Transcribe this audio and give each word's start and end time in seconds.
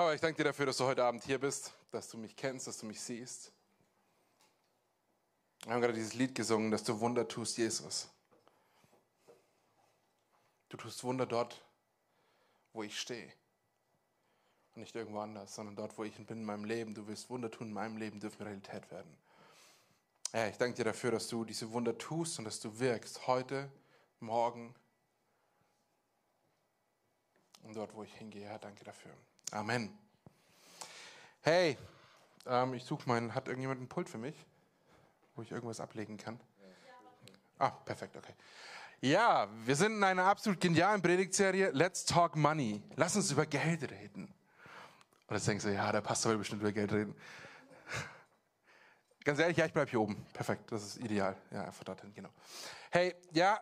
Papa, 0.00 0.14
ich 0.14 0.20
danke 0.22 0.38
dir 0.38 0.44
dafür, 0.44 0.64
dass 0.64 0.78
du 0.78 0.86
heute 0.86 1.04
Abend 1.04 1.22
hier 1.24 1.38
bist, 1.38 1.74
dass 1.90 2.08
du 2.08 2.16
mich 2.16 2.34
kennst, 2.34 2.66
dass 2.66 2.78
du 2.78 2.86
mich 2.86 3.02
siehst. 3.02 3.52
Wir 5.64 5.74
haben 5.74 5.82
gerade 5.82 5.92
dieses 5.92 6.14
Lied 6.14 6.34
gesungen, 6.34 6.70
dass 6.70 6.84
du 6.84 7.00
Wunder 7.00 7.28
tust, 7.28 7.58
Jesus. 7.58 8.08
Du 10.70 10.78
tust 10.78 11.04
Wunder 11.04 11.26
dort, 11.26 11.62
wo 12.72 12.82
ich 12.82 12.98
stehe. 12.98 13.30
Und 14.74 14.80
nicht 14.80 14.96
irgendwo 14.96 15.20
anders, 15.20 15.54
sondern 15.54 15.76
dort, 15.76 15.98
wo 15.98 16.04
ich 16.04 16.14
bin 16.14 16.38
in 16.38 16.44
meinem 16.46 16.64
Leben. 16.64 16.94
Du 16.94 17.06
willst 17.06 17.28
Wunder 17.28 17.50
tun 17.50 17.66
in 17.66 17.74
meinem 17.74 17.98
Leben, 17.98 18.20
dürfen 18.20 18.42
Realität 18.42 18.90
werden. 18.90 19.14
Ja, 20.32 20.48
ich 20.48 20.56
danke 20.56 20.76
dir 20.76 20.84
dafür, 20.84 21.10
dass 21.10 21.28
du 21.28 21.44
diese 21.44 21.72
Wunder 21.72 21.98
tust 21.98 22.38
und 22.38 22.46
dass 22.46 22.58
du 22.58 22.78
wirkst 22.78 23.26
heute, 23.26 23.70
morgen 24.18 24.74
und 27.64 27.76
dort, 27.76 27.94
wo 27.94 28.02
ich 28.02 28.14
hingehe. 28.14 28.46
Ja, 28.46 28.56
danke 28.56 28.82
dafür. 28.82 29.12
Amen. 29.52 29.98
Hey, 31.40 31.76
ähm, 32.46 32.74
ich 32.74 32.84
suche 32.84 33.08
meinen, 33.08 33.34
hat 33.34 33.48
irgendjemand 33.48 33.80
einen 33.80 33.88
Pult 33.88 34.08
für 34.08 34.18
mich, 34.18 34.36
wo 35.34 35.42
ich 35.42 35.50
irgendwas 35.50 35.80
ablegen 35.80 36.16
kann? 36.16 36.38
Ah, 37.58 37.70
perfekt, 37.70 38.16
okay. 38.16 38.34
Ja, 39.00 39.48
wir 39.64 39.74
sind 39.74 39.96
in 39.96 40.04
einer 40.04 40.24
absolut 40.24 40.60
genialen 40.60 41.02
Predigtserie. 41.02 41.70
Let's 41.70 42.04
talk 42.04 42.36
money. 42.36 42.82
Lass 42.94 43.16
uns 43.16 43.32
über 43.32 43.44
Geld 43.44 43.90
reden. 43.90 44.32
Und 45.26 45.36
jetzt 45.36 45.48
denkst 45.48 45.64
du, 45.64 45.74
ja, 45.74 45.90
der 45.90 46.00
Pastor 46.00 46.30
will 46.30 46.38
bestimmt 46.38 46.62
über 46.62 46.72
Geld 46.72 46.92
reden. 46.92 47.16
Ganz 49.24 49.38
ehrlich, 49.40 49.56
ja, 49.56 49.66
ich 49.66 49.72
bleibe 49.72 49.90
hier 49.90 50.00
oben. 50.00 50.24
Perfekt, 50.32 50.70
das 50.70 50.84
ist 50.84 50.96
ideal. 50.98 51.36
Ja, 51.50 51.64
einfach 51.64 51.84
dorthin, 51.84 52.14
genau. 52.14 52.30
Hey, 52.90 53.16
ja, 53.32 53.60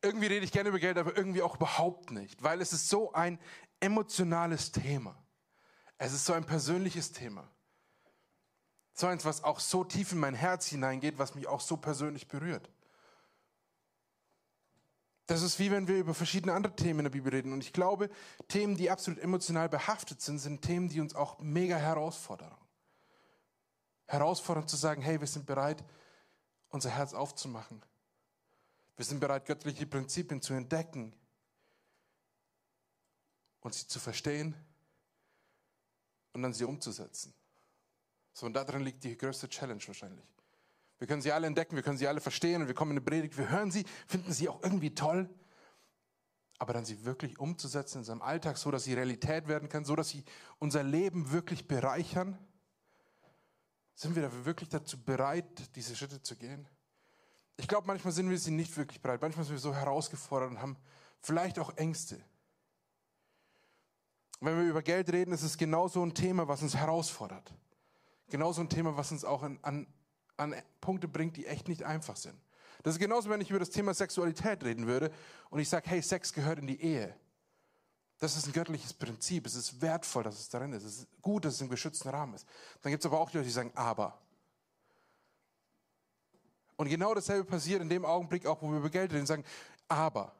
irgendwie 0.00 0.26
rede 0.26 0.44
ich 0.44 0.52
gerne 0.52 0.68
über 0.68 0.78
Geld, 0.78 0.96
aber 0.96 1.16
irgendwie 1.16 1.42
auch 1.42 1.56
überhaupt 1.56 2.10
nicht, 2.10 2.42
weil 2.42 2.60
es 2.60 2.72
ist 2.72 2.88
so 2.88 3.12
ein 3.12 3.38
emotionales 3.82 4.72
Thema. 4.72 5.16
Es 5.98 6.12
ist 6.12 6.24
so 6.24 6.32
ein 6.32 6.44
persönliches 6.44 7.12
Thema. 7.12 7.48
So 8.94 9.06
eins, 9.06 9.24
was 9.24 9.42
auch 9.42 9.60
so 9.60 9.84
tief 9.84 10.12
in 10.12 10.18
mein 10.18 10.34
Herz 10.34 10.66
hineingeht, 10.66 11.18
was 11.18 11.34
mich 11.34 11.46
auch 11.46 11.60
so 11.60 11.76
persönlich 11.76 12.28
berührt. 12.28 12.70
Das 15.26 15.42
ist 15.42 15.58
wie 15.58 15.70
wenn 15.70 15.88
wir 15.88 15.96
über 15.96 16.14
verschiedene 16.14 16.52
andere 16.52 16.76
Themen 16.76 17.00
in 17.00 17.04
der 17.04 17.10
Bibel 17.10 17.32
reden. 17.32 17.52
Und 17.52 17.62
ich 17.62 17.72
glaube, 17.72 18.10
Themen, 18.48 18.76
die 18.76 18.90
absolut 18.90 19.18
emotional 19.20 19.68
behaftet 19.68 20.20
sind, 20.20 20.38
sind 20.38 20.62
Themen, 20.62 20.88
die 20.88 21.00
uns 21.00 21.14
auch 21.14 21.38
mega 21.38 21.76
herausfordern. 21.76 22.54
Herausfordernd 24.06 24.68
zu 24.68 24.76
sagen, 24.76 25.00
hey, 25.00 25.20
wir 25.20 25.26
sind 25.26 25.46
bereit, 25.46 25.82
unser 26.68 26.90
Herz 26.90 27.14
aufzumachen. 27.14 27.82
Wir 28.96 29.04
sind 29.04 29.20
bereit, 29.20 29.46
göttliche 29.46 29.86
Prinzipien 29.86 30.42
zu 30.42 30.52
entdecken 30.52 31.14
und 33.62 33.74
sie 33.74 33.86
zu 33.86 33.98
verstehen 33.98 34.54
und 36.32 36.42
dann 36.42 36.52
sie 36.52 36.64
umzusetzen. 36.64 37.32
So, 38.32 38.46
und 38.46 38.54
darin 38.54 38.82
liegt 38.82 39.02
die 39.04 39.16
größte 39.16 39.48
Challenge 39.48 39.82
wahrscheinlich. 39.86 40.26
Wir 40.98 41.06
können 41.08 41.22
sie 41.22 41.32
alle 41.32 41.46
entdecken, 41.46 41.74
wir 41.74 41.82
können 41.82 41.98
sie 41.98 42.06
alle 42.06 42.20
verstehen 42.20 42.62
und 42.62 42.68
wir 42.68 42.74
kommen 42.74 42.92
in 42.92 42.98
eine 42.98 43.04
Predigt, 43.04 43.36
wir 43.36 43.48
hören 43.48 43.70
sie, 43.70 43.84
finden 44.06 44.32
sie 44.32 44.48
auch 44.48 44.62
irgendwie 44.62 44.94
toll, 44.94 45.28
aber 46.58 46.72
dann 46.72 46.84
sie 46.84 47.04
wirklich 47.04 47.38
umzusetzen 47.38 47.96
in 47.96 48.00
unserem 48.00 48.22
Alltag, 48.22 48.56
so 48.56 48.70
dass 48.70 48.84
sie 48.84 48.94
Realität 48.94 49.48
werden 49.48 49.68
kann, 49.68 49.84
so 49.84 49.96
dass 49.96 50.10
sie 50.10 50.24
unser 50.58 50.84
Leben 50.84 51.32
wirklich 51.32 51.66
bereichern. 51.66 52.38
Sind 53.94 54.14
wir 54.14 54.22
da 54.22 54.44
wirklich 54.44 54.68
dazu 54.68 55.02
bereit, 55.02 55.76
diese 55.76 55.96
Schritte 55.96 56.22
zu 56.22 56.36
gehen? 56.36 56.68
Ich 57.56 57.68
glaube, 57.68 57.86
manchmal 57.86 58.12
sind 58.12 58.30
wir 58.30 58.38
sie 58.38 58.50
nicht 58.50 58.76
wirklich 58.76 59.02
bereit. 59.02 59.20
Manchmal 59.20 59.44
sind 59.44 59.54
wir 59.54 59.60
so 59.60 59.74
herausgefordert 59.74 60.50
und 60.50 60.62
haben 60.62 60.76
vielleicht 61.20 61.58
auch 61.58 61.76
Ängste. 61.76 62.24
Wenn 64.42 64.58
wir 64.58 64.64
über 64.64 64.82
Geld 64.82 65.10
reden, 65.12 65.32
ist 65.32 65.42
es 65.42 65.56
genauso 65.56 66.04
ein 66.04 66.14
Thema, 66.14 66.46
was 66.48 66.62
uns 66.62 66.74
herausfordert. 66.76 67.54
Genauso 68.28 68.60
ein 68.60 68.68
Thema, 68.68 68.96
was 68.96 69.12
uns 69.12 69.24
auch 69.24 69.42
an, 69.42 69.58
an 69.62 69.86
an 70.36 70.54
Punkte 70.80 71.08
bringt, 71.08 71.36
die 71.36 71.46
echt 71.46 71.68
nicht 71.68 71.82
einfach 71.84 72.16
sind. 72.16 72.38
Das 72.82 72.94
ist 72.94 73.00
genauso, 73.00 73.30
wenn 73.30 73.40
ich 73.40 73.50
über 73.50 73.60
das 73.60 73.70
Thema 73.70 73.94
Sexualität 73.94 74.64
reden 74.64 74.86
würde 74.86 75.12
und 75.50 75.60
ich 75.60 75.68
sage, 75.68 75.88
hey, 75.88 76.02
Sex 76.02 76.32
gehört 76.32 76.58
in 76.58 76.66
die 76.66 76.80
Ehe. 76.80 77.14
Das 78.18 78.36
ist 78.36 78.46
ein 78.46 78.52
göttliches 78.52 78.92
Prinzip. 78.92 79.46
Es 79.46 79.54
ist 79.54 79.80
wertvoll, 79.80 80.24
dass 80.24 80.38
es 80.38 80.48
darin 80.48 80.72
ist. 80.72 80.84
Es 80.84 80.98
ist 80.98 81.22
gut, 81.22 81.44
dass 81.44 81.54
es 81.54 81.60
im 81.60 81.68
geschützten 81.68 82.08
Rahmen 82.08 82.34
ist. 82.34 82.46
Dann 82.80 82.90
gibt 82.90 83.02
es 83.02 83.06
aber 83.06 83.20
auch 83.20 83.30
die 83.30 83.36
Leute, 83.36 83.48
die 83.48 83.52
sagen, 83.52 83.72
aber. 83.74 84.18
Und 86.76 86.88
genau 86.88 87.14
dasselbe 87.14 87.44
passiert 87.44 87.82
in 87.82 87.88
dem 87.88 88.04
Augenblick 88.04 88.46
auch, 88.46 88.60
wo 88.62 88.70
wir 88.70 88.78
über 88.78 88.90
Geld 88.90 89.12
reden, 89.12 89.26
sagen, 89.26 89.44
aber. 89.88 90.34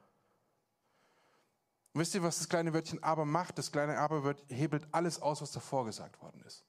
Und 1.93 2.01
wisst 2.01 2.15
ihr, 2.15 2.23
was 2.23 2.39
das 2.39 2.49
kleine 2.49 2.73
Wörtchen 2.73 3.03
aber 3.03 3.25
macht? 3.25 3.59
Das 3.59 3.71
kleine 3.71 3.99
aber 3.99 4.35
hebelt 4.49 4.87
alles 4.93 5.21
aus, 5.21 5.43
was 5.43 5.53
davor 5.53 5.85
gesagt 5.85 6.21
worden 6.23 6.43
ist. 6.47 6.65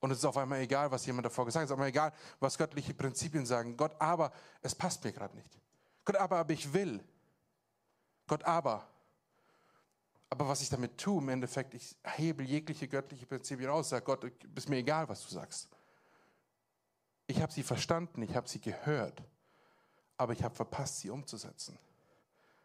Und 0.00 0.10
es 0.10 0.18
ist 0.18 0.24
auf 0.24 0.36
einmal 0.36 0.60
egal, 0.60 0.90
was 0.90 1.06
jemand 1.06 1.24
davor 1.24 1.46
gesagt 1.46 1.62
hat. 1.62 1.64
Es 1.66 1.70
ist 1.70 1.72
auf 1.72 1.78
einmal 1.78 1.88
egal, 1.88 2.12
was 2.40 2.58
göttliche 2.58 2.92
Prinzipien 2.92 3.46
sagen. 3.46 3.76
Gott, 3.76 3.94
aber 4.00 4.32
es 4.60 4.74
passt 4.74 5.02
mir 5.04 5.12
gerade 5.12 5.34
nicht. 5.36 5.58
Gott, 6.04 6.16
aber, 6.16 6.38
aber 6.38 6.52
ich 6.52 6.72
will. 6.72 7.02
Gott, 8.26 8.42
aber. 8.44 8.86
Aber 10.28 10.48
was 10.48 10.60
ich 10.60 10.68
damit 10.68 10.98
tue, 10.98 11.22
im 11.22 11.28
Endeffekt, 11.28 11.74
ich 11.74 11.96
hebel 12.02 12.44
jegliche 12.44 12.88
göttliche 12.88 13.26
Prinzipien 13.26 13.70
aus. 13.70 13.90
Sag 13.90 14.04
Gott, 14.04 14.24
ist 14.54 14.68
mir 14.68 14.78
egal, 14.78 15.08
was 15.08 15.22
du 15.22 15.32
sagst. 15.32 15.68
Ich 17.26 17.40
habe 17.40 17.52
sie 17.52 17.62
verstanden, 17.62 18.22
ich 18.22 18.34
habe 18.34 18.48
sie 18.48 18.60
gehört, 18.60 19.22
aber 20.16 20.32
ich 20.32 20.42
habe 20.42 20.54
verpasst, 20.54 20.98
sie 20.98 21.10
umzusetzen. 21.10 21.78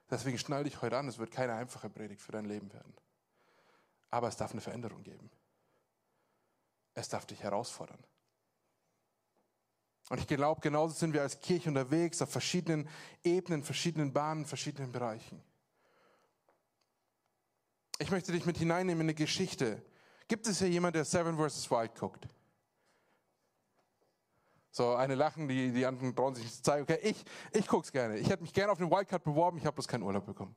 Deswegen 0.10 0.38
schnall 0.38 0.64
dich 0.64 0.82
heute 0.82 0.98
an, 0.98 1.08
es 1.08 1.18
wird 1.18 1.32
keine 1.32 1.54
einfache 1.54 1.90
Predigt 1.90 2.22
für 2.22 2.32
dein 2.32 2.46
Leben 2.46 2.72
werden. 2.72 2.94
Aber 4.10 4.28
es 4.28 4.38
darf 4.38 4.52
eine 4.52 4.62
Veränderung 4.62 5.04
geben. 5.04 5.30
Es 6.94 7.10
darf 7.10 7.26
dich 7.26 7.44
herausfordern. 7.44 8.04
Und 10.10 10.20
ich 10.20 10.28
glaube, 10.28 10.62
genauso 10.62 10.94
sind 10.94 11.14
wir 11.14 11.22
als 11.22 11.40
Kirche 11.42 11.68
unterwegs 11.70 12.22
auf 12.22 12.32
verschiedenen 12.32 12.88
Ebenen, 13.24 13.64
verschiedenen 13.64 14.14
Bahnen, 14.14 14.46
verschiedenen 14.46 14.92
Bereichen. 14.92 15.44
Ich 18.00 18.10
möchte 18.10 18.32
dich 18.32 18.46
mit 18.46 18.58
hineinnehmen 18.58 19.02
in 19.02 19.08
eine 19.08 19.14
Geschichte. 19.16 19.84
Gibt 20.28 20.48
es 20.48 20.60
hier 20.60 20.70
jemand, 20.70 20.96
der 20.96 21.04
Seven 21.04 21.38
vs. 21.38 21.70
Wild 21.70 21.96
guckt? 21.96 22.28
So, 24.78 24.94
eine 24.94 25.16
lachen, 25.16 25.48
die, 25.48 25.72
die 25.72 25.88
anderen 25.88 26.16
trauen 26.16 26.36
sich 26.36 26.44
nicht 26.44 26.58
zu 26.58 26.62
zeigen. 26.62 26.84
Okay, 26.84 27.00
ich, 27.02 27.26
ich 27.52 27.66
gucke 27.66 27.84
es 27.84 27.92
gerne. 27.92 28.20
Ich 28.20 28.30
hätte 28.30 28.44
mich 28.44 28.54
gerne 28.54 28.72
auf 28.72 28.78
den 28.78 28.92
Wildcard 28.92 29.24
beworben, 29.24 29.58
ich 29.58 29.66
habe 29.66 29.74
bloß 29.74 29.88
keinen 29.88 30.04
Urlaub 30.04 30.28
bekommen. 30.28 30.56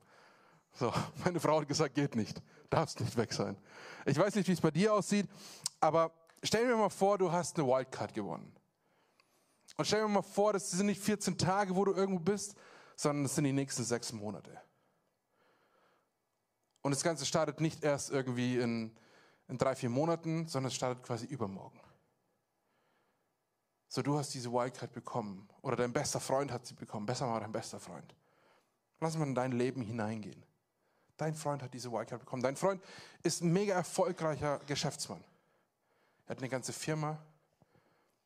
So, 0.73 0.93
meine 1.25 1.39
Frau 1.39 1.59
hat 1.59 1.67
gesagt, 1.67 1.95
geht 1.95 2.15
nicht. 2.15 2.39
Darfst 2.69 2.99
nicht 2.99 3.17
weg 3.17 3.33
sein. 3.33 3.57
Ich 4.05 4.19
weiß 4.19 4.35
nicht, 4.35 4.47
wie 4.47 4.51
es 4.51 4.61
bei 4.61 4.69
dir 4.69 4.93
aussieht, 4.93 5.27
aber 5.79 6.11
stell 6.43 6.67
mir 6.67 6.75
mal 6.75 6.89
vor, 6.89 7.17
du 7.17 7.31
hast 7.31 7.57
eine 7.57 7.67
Wildcard 7.67 8.13
gewonnen. 8.13 8.55
Und 9.77 9.85
stell 9.85 10.03
mir 10.03 10.09
mal 10.09 10.21
vor, 10.21 10.53
das 10.53 10.69
sind 10.69 10.85
nicht 10.85 11.01
14 11.01 11.39
Tage, 11.39 11.75
wo 11.75 11.83
du 11.83 11.93
irgendwo 11.93 12.19
bist, 12.19 12.53
sondern 12.95 13.23
das 13.23 13.33
sind 13.33 13.45
die 13.45 13.53
nächsten 13.53 13.83
sechs 13.83 14.13
Monate. 14.13 14.55
Und 16.83 16.91
das 16.91 17.01
Ganze 17.01 17.25
startet 17.25 17.59
nicht 17.59 17.83
erst 17.83 18.11
irgendwie 18.11 18.59
in, 18.59 18.95
in 19.47 19.57
drei, 19.57 19.73
vier 19.73 19.89
Monaten, 19.89 20.47
sondern 20.47 20.67
es 20.67 20.75
startet 20.75 21.03
quasi 21.03 21.25
übermorgen. 21.25 21.80
So, 23.93 24.01
du 24.01 24.17
hast 24.17 24.33
diese 24.33 24.53
Wildcard 24.53 24.93
bekommen. 24.93 25.49
Oder 25.61 25.75
dein 25.75 25.91
bester 25.91 26.21
Freund 26.21 26.49
hat 26.49 26.65
sie 26.65 26.75
bekommen. 26.75 27.05
Besser 27.05 27.27
mal 27.27 27.41
dein 27.41 27.51
bester 27.51 27.77
Freund. 27.77 28.15
Lass 29.01 29.17
mal 29.17 29.27
in 29.27 29.35
dein 29.35 29.51
Leben 29.51 29.81
hineingehen. 29.81 30.41
Dein 31.17 31.35
Freund 31.35 31.61
hat 31.61 31.73
diese 31.73 31.91
Wildcard 31.91 32.21
bekommen. 32.21 32.41
Dein 32.41 32.55
Freund 32.55 32.81
ist 33.21 33.41
ein 33.41 33.51
mega 33.51 33.73
erfolgreicher 33.73 34.59
Geschäftsmann. 34.59 35.21
Er 36.25 36.29
hat 36.29 36.37
eine 36.37 36.47
ganze 36.47 36.71
Firma. 36.71 37.21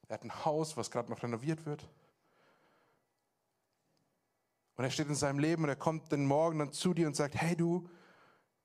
Er 0.07 0.13
hat 0.13 0.23
ein 0.23 0.45
Haus, 0.45 0.77
was 0.77 0.91
gerade 0.91 1.09
noch 1.09 1.23
renoviert 1.23 1.65
wird. 1.65 1.83
Und 4.75 4.83
er 4.83 4.91
steht 4.91 5.07
in 5.07 5.15
seinem 5.15 5.39
Leben 5.39 5.63
und 5.63 5.69
er 5.69 5.75
kommt 5.75 6.11
den 6.11 6.27
Morgen 6.27 6.59
dann 6.59 6.73
zu 6.73 6.93
dir 6.93 7.07
und 7.07 7.15
sagt, 7.15 7.33
hey 7.33 7.55
du, 7.55 7.89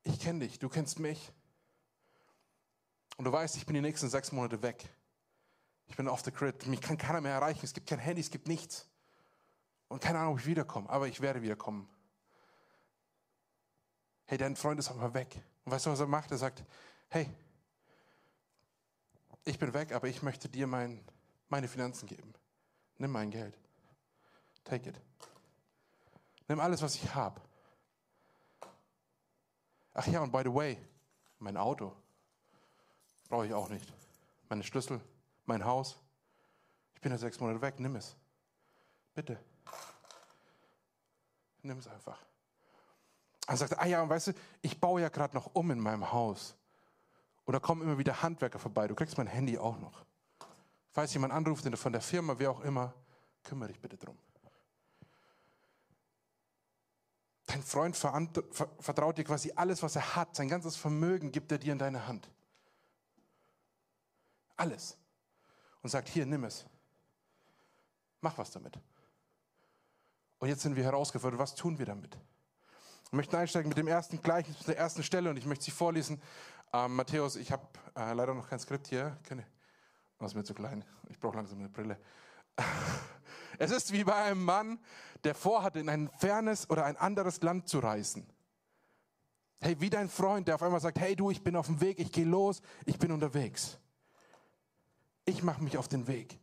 ich 0.03 0.20
kenne 0.20 0.41
dich, 0.41 0.58
du 0.58 0.69
kennst 0.69 0.99
mich. 0.99 1.32
Und 3.17 3.25
du 3.25 3.32
weißt, 3.32 3.56
ich 3.56 3.64
bin 3.64 3.73
die 3.73 3.81
nächsten 3.81 4.11
sechs 4.11 4.32
Monate 4.32 4.61
weg. 4.61 4.87
Ich 5.91 5.97
bin 5.97 6.09
off 6.09 6.23
the 6.23 6.31
grid. 6.31 6.67
Mich 6.67 6.81
kann 6.81 6.97
keiner 6.97 7.21
mehr 7.21 7.35
erreichen. 7.35 7.61
Es 7.65 7.75
gibt 7.75 7.89
kein 7.89 7.99
Handy, 7.99 8.23
es 8.23 8.31
gibt 8.31 8.47
nichts. 8.47 8.87
Und 9.89 10.01
keine 10.01 10.21
Ahnung, 10.21 10.35
ob 10.35 10.41
ich 10.41 10.47
wiederkomme. 10.47 10.89
Aber 10.89 11.09
ich 11.09 11.21
werde 11.21 11.43
wiederkommen. 11.43 11.89
Hey, 14.27 14.39
dein 14.39 14.55
Freund 14.55 14.79
ist 14.79 14.89
aber 14.89 15.13
weg. 15.13 15.43
Und 15.65 15.73
weißt 15.73 15.87
du, 15.87 15.91
was 15.91 15.99
er 15.99 16.07
macht? 16.07 16.31
Er 16.31 16.39
sagt, 16.39 16.63
hey, 17.09 17.29
ich 19.45 19.59
bin 19.59 19.75
weg, 19.75 19.93
aber 19.93 20.07
ich 20.07 20.23
möchte 20.23 20.49
dir 20.49 20.69
mein, 20.69 21.05
meine 21.49 21.67
Finanzen 21.67 22.07
geben. 22.07 22.33
Nimm 22.99 23.11
mein 23.11 23.31
Geld. 23.31 23.59
Take 24.63 24.91
it. 24.91 25.01
Nimm 26.47 26.61
alles, 26.61 26.83
was 26.83 26.95
ich 26.95 27.13
habe. 27.13 27.41
Ach 29.93 30.07
ja, 30.07 30.21
und 30.21 30.31
by 30.31 30.43
the 30.45 30.55
way, 30.55 30.79
mein 31.41 31.57
Auto 31.57 31.93
brauche 33.29 33.47
ich 33.47 33.53
auch 33.53 33.69
nicht. 33.69 33.93
Meine 34.49 34.63
Schlüssel, 34.63 35.01
mein 35.50 35.64
Haus. 35.64 35.99
Ich 36.94 37.00
bin 37.00 37.12
ja 37.12 37.19
sechs 37.19 37.41
Monate 37.41 37.61
weg, 37.61 37.79
nimm 37.81 37.97
es. 37.97 38.17
Bitte. 39.14 39.38
Nimm 41.62 41.79
es 41.79 41.88
einfach. 41.88 42.19
Er, 43.47 43.81
ah 43.81 43.87
ja, 43.87 44.02
und 44.02 44.08
weißt 44.08 44.29
du, 44.29 44.32
ich 44.62 44.79
baue 44.79 45.00
ja 45.00 45.08
gerade 45.08 45.35
noch 45.35 45.55
um 45.55 45.70
in 45.70 45.81
meinem 45.81 46.12
Haus. 46.12 46.55
Und 47.44 47.52
da 47.52 47.58
kommen 47.58 47.82
immer 47.82 47.99
wieder 47.99 48.23
Handwerker 48.23 48.61
vorbei. 48.61 48.87
Du 48.87 48.94
kriegst 48.94 49.19
mein 49.19 49.26
Handy 49.26 49.58
auch 49.58 49.79
noch. 49.79 50.05
Falls 50.93 51.12
jemand 51.12 51.32
anruft 51.32 51.64
von 51.76 51.93
der 51.93 52.00
Firma, 52.00 52.38
wer 52.38 52.50
auch 52.53 52.61
immer, 52.61 52.94
kümmere 53.43 53.69
dich 53.69 53.81
bitte 53.81 53.96
drum. 53.96 54.17
Dein 57.46 57.62
Freund 57.62 57.96
vertraut 57.96 59.19
dir 59.19 59.25
quasi 59.25 59.53
alles, 59.56 59.82
was 59.82 59.96
er 59.96 60.14
hat. 60.14 60.37
Sein 60.37 60.49
ganzes 60.49 60.76
Vermögen 60.76 61.32
gibt 61.32 61.50
er 61.50 61.58
dir 61.58 61.73
in 61.73 61.79
deine 61.79 62.06
Hand. 62.06 62.31
Alles. 64.56 64.96
Und 65.82 65.91
sagt, 65.91 66.09
hier, 66.09 66.27
nimm 66.27 66.44
es. 66.44 66.67
Mach 68.21 68.37
was 68.37 68.50
damit. 68.50 68.79
Und 70.38 70.49
jetzt 70.49 70.62
sind 70.62 70.77
wir 70.77 70.85
herausgefordert, 70.85 71.38
was 71.38 71.55
tun 71.55 71.79
wir 71.79 71.87
damit? 71.87 72.17
Ich 73.06 73.12
möchte 73.12 73.37
einsteigen 73.37 73.69
mit 73.69 73.79
dem 73.79 73.88
ersten 73.88 74.21
Gleichnis, 74.23 74.59
mit 74.59 74.69
der 74.69 74.79
ersten 74.79 75.03
Stelle 75.03 75.31
und 75.31 75.37
ich 75.37 75.47
möchte 75.47 75.65
sie 75.65 75.71
vorlesen. 75.71 76.21
Ähm, 76.73 76.97
Matthäus, 76.97 77.37
ich 77.37 77.50
habe 77.50 77.67
äh, 77.97 78.12
leider 78.12 78.35
noch 78.35 78.49
kein 78.49 78.61
Skript 78.61 78.87
hier. 78.87 79.19
Keine, 79.25 79.44
das 80.19 80.31
ist 80.31 80.37
mir 80.37 80.44
zu 80.44 80.55
klein. 80.55 80.85
Ich 81.09 81.19
brauche 81.19 81.37
langsam 81.37 81.59
eine 81.59 81.69
Brille. 81.69 81.99
Es 83.59 83.71
ist 83.71 83.93
wie 83.93 84.05
bei 84.05 84.15
einem 84.15 84.43
Mann, 84.43 84.79
der 85.23 85.35
vorhatte, 85.35 85.81
in 85.81 85.91
ein 85.91 86.09
fernes 86.19 86.71
oder 86.71 86.87
ein 86.87 86.97
anderes 86.97 87.43
Land 87.43 87.69
zu 87.69 87.81
reisen. 87.81 88.27
Hey, 89.61 89.79
wie 89.81 89.91
dein 89.91 90.09
Freund, 90.09 90.49
der 90.49 90.55
auf 90.55 90.62
einmal 90.62 90.81
sagt, 90.81 90.99
hey 90.99 91.15
du, 91.15 91.31
ich 91.31 91.43
bin 91.43 91.55
auf 91.56 91.67
dem 91.67 91.79
Weg, 91.82 91.99
ich 91.99 92.11
gehe 92.11 92.25
los, 92.25 92.62
ich 92.87 92.99
bin 92.99 93.12
unterwegs. 93.12 93.79
Ich 95.31 95.44
mache 95.44 95.62
mich 95.62 95.79
auf 95.79 95.87
den 95.87 96.09
Weg. 96.09 96.41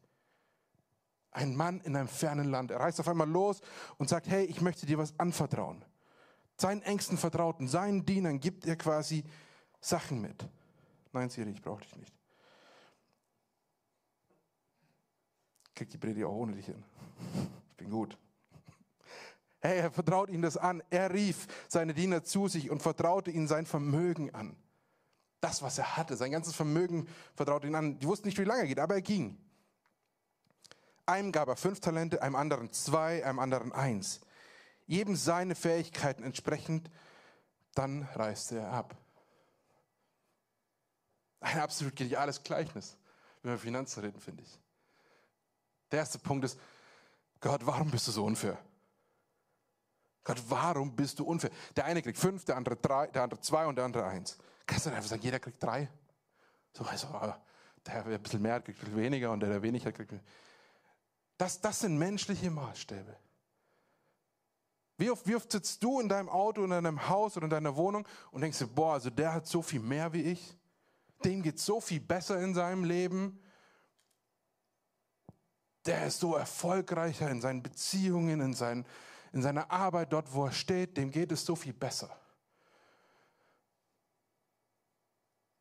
Ein 1.32 1.58
Mann 1.58 1.82
in 1.82 1.94
einem 1.94 2.08
fernen 2.08 2.50
Land. 2.50 2.72
Er 2.72 2.80
reist 2.80 3.02
auf 3.02 3.10
einmal 3.10 3.30
los 3.30 3.60
und 3.98 4.08
sagt, 4.08 4.30
hey, 4.30 4.46
ich 4.46 4.62
möchte 4.62 4.86
dir 4.86 4.98
was 4.98 5.14
anvertrauen. 5.20 5.84
Seinen 6.56 6.82
engsten 6.84 7.18
Vertrauten, 7.18 7.68
seinen 7.68 8.06
Dienern 8.06 8.40
gibt 8.40 8.66
er 8.66 8.78
quasi 8.78 9.26
Sachen 9.82 10.22
mit. 10.22 10.48
Nein, 11.12 11.30
Siri, 11.30 11.52
ich 11.52 11.62
brauche 11.62 11.82
dich 11.82 11.98
nicht. 11.98 12.14
Krieg 15.76 15.90
die 15.90 15.98
Predigt 15.98 16.26
auch 16.26 16.34
ohne 16.34 16.54
dich 16.54 16.66
hin. 16.66 16.84
Ich 17.72 17.78
bin 17.78 17.92
gut. 17.92 18.18
Hey, 19.60 19.78
er 19.80 19.92
vertraut 19.92 20.30
ihnen 20.30 20.42
das 20.42 20.58
an. 20.58 20.82
Er 20.90 21.14
rief 21.14 21.46
seine 21.68 21.94
Diener 21.94 22.24
zu 22.24 22.48
sich 22.48 22.72
und 22.72 22.82
vertraute 22.82 23.30
ihnen 23.30 23.48
sein 23.48 23.68
Vermögen 23.68 24.34
an. 24.34 24.56
Das, 25.40 25.62
was 25.62 25.78
er 25.78 25.98
hatte, 25.98 26.16
sein 26.18 26.32
ganzes 26.32 26.56
Vermögen 26.56 27.08
vertraute 27.36 27.68
ihn 27.68 27.76
an. 27.76 28.00
Die 28.00 28.08
wussten 28.08 28.28
nicht, 28.28 28.38
wie 28.38 28.44
lange 28.44 28.62
er 28.62 28.68
geht, 28.68 28.80
aber 28.80 28.96
er 28.96 29.02
ging. 29.02 29.38
Einem 31.06 31.32
gab 31.32 31.48
er 31.48 31.56
fünf 31.56 31.80
Talente, 31.80 32.22
einem 32.22 32.36
anderen 32.36 32.72
zwei, 32.74 33.26
einem 33.26 33.40
anderen 33.40 33.72
eins. 33.72 34.20
Jedem 34.88 35.16
seine 35.16 35.56
Fähigkeiten 35.56 36.24
entsprechend, 36.24 36.90
dann 37.76 38.04
reiste 38.16 38.58
er 38.58 38.72
ab. 38.72 38.96
Ein 41.40 41.60
absolut 41.60 41.96
geniales 41.96 42.44
Gleichnis, 42.44 42.98
wenn 43.42 43.52
wir 43.52 43.60
Finanzen 43.60 44.02
reden, 44.02 44.20
finde 44.20 44.44
ich. 44.44 44.60
Der 45.92 46.00
erste 46.00 46.20
Punkt 46.20 46.46
ist, 46.46 46.60
Gott, 47.40 47.66
warum 47.66 47.92
bist 47.92 48.08
du 48.08 48.12
so 48.12 48.26
unfair? 48.26 48.58
Gott, 50.24 50.42
warum 50.50 50.96
bist 50.96 51.20
du 51.20 51.24
unfair? 51.24 51.52
Der 51.76 51.86
eine 51.86 52.02
kriegt 52.02 52.18
fünf, 52.18 52.44
der 52.44 52.58
andere 52.58 52.76
drei, 52.76 53.08
der 53.08 53.24
andere 53.24 53.40
zwei 53.40 53.66
und 53.66 53.76
der 53.76 53.86
andere 53.86 54.06
eins. 54.06 54.38
Kannst 54.68 54.86
du 54.86 54.90
einfach 54.92 55.10
sagen, 55.10 55.22
jeder 55.24 55.40
kriegt 55.40 55.64
drei? 55.64 55.90
So, 56.74 56.84
also, 56.84 57.08
der, 57.88 58.04
der 58.04 58.06
ein 58.06 58.22
bisschen 58.22 58.42
mehr 58.42 58.60
kriegt 58.62 58.80
bisschen 58.80 58.98
weniger 58.98 59.32
und 59.32 59.40
der, 59.40 59.50
der 59.50 59.62
weniger 59.62 59.92
kriegt. 59.92 60.14
Das, 61.38 61.60
das 61.62 61.80
sind 61.80 61.98
menschliche 61.98 62.52
Maßstäbe. 62.52 63.16
Wie 64.98 65.10
oft, 65.10 65.28
wie 65.28 65.36
oft 65.36 65.52
sitzt 65.52 65.82
du 65.84 66.00
in 66.00 66.10
deinem 66.10 66.28
Auto, 66.28 66.64
in 66.64 66.72
deinem 66.72 67.08
Haus 67.08 67.38
oder 67.38 67.46
in 67.46 67.52
deiner 67.52 67.76
Wohnung 67.76 68.08
und 68.32 68.42
denkst 68.42 68.60
dir, 68.60 68.68
boah, 68.68 68.94
also 68.94 69.10
der 69.10 69.34
hat 69.34 69.48
so 69.48 69.62
viel 69.62 69.80
mehr 69.80 70.12
wie 70.12 70.24
ich, 70.24 70.58
dem 71.24 71.44
geht 71.44 71.60
so 71.60 71.80
viel 71.80 72.00
besser 72.00 72.42
in 72.42 72.54
seinem 72.56 72.84
Leben, 72.84 73.40
der 75.86 76.08
ist 76.08 76.20
so 76.20 76.36
erfolgreicher 76.36 77.30
in 77.30 77.42
seinen 77.42 77.62
Beziehungen, 77.64 78.42
in, 78.42 78.54
seinen, 78.54 78.86
in 79.32 79.42
seiner 79.42 79.72
Arbeit, 79.72 80.12
dort 80.12 80.34
wo 80.34 80.46
er 80.46 80.52
steht, 80.52 80.98
dem 80.98 81.12
geht 81.12 81.32
es 81.32 81.46
so 81.46 81.56
viel 81.56 81.74
besser. 81.74 82.10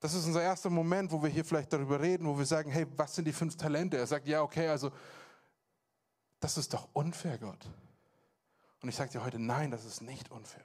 Das 0.06 0.14
ist 0.14 0.26
unser 0.26 0.41
erster 0.41 0.70
Moment, 0.70 1.11
wo 1.11 1.20
wir 1.20 1.29
hier 1.29 1.44
vielleicht 1.44 1.73
darüber 1.73 2.00
reden, 2.00 2.29
wo 2.29 2.38
wir 2.38 2.47
sagen, 2.47 2.70
hey, 2.70 2.87
was 2.97 3.17
sind 3.17 3.25
die 3.25 3.32
fünf 3.32 3.56
Talente? 3.56 3.97
Er 3.97 4.06
sagt, 4.06 4.29
ja, 4.29 4.41
okay, 4.41 4.69
also 4.69 4.93
das 6.38 6.56
ist 6.56 6.73
doch 6.73 6.88
unfair, 6.93 7.38
Gott. 7.38 7.69
Und 8.81 8.88
ich 8.88 8.94
sage 8.94 9.11
dir 9.11 9.25
heute, 9.25 9.41
nein, 9.41 9.73
das 9.73 9.85
ist 9.85 10.03
nicht 10.03 10.31
unfair. 10.31 10.64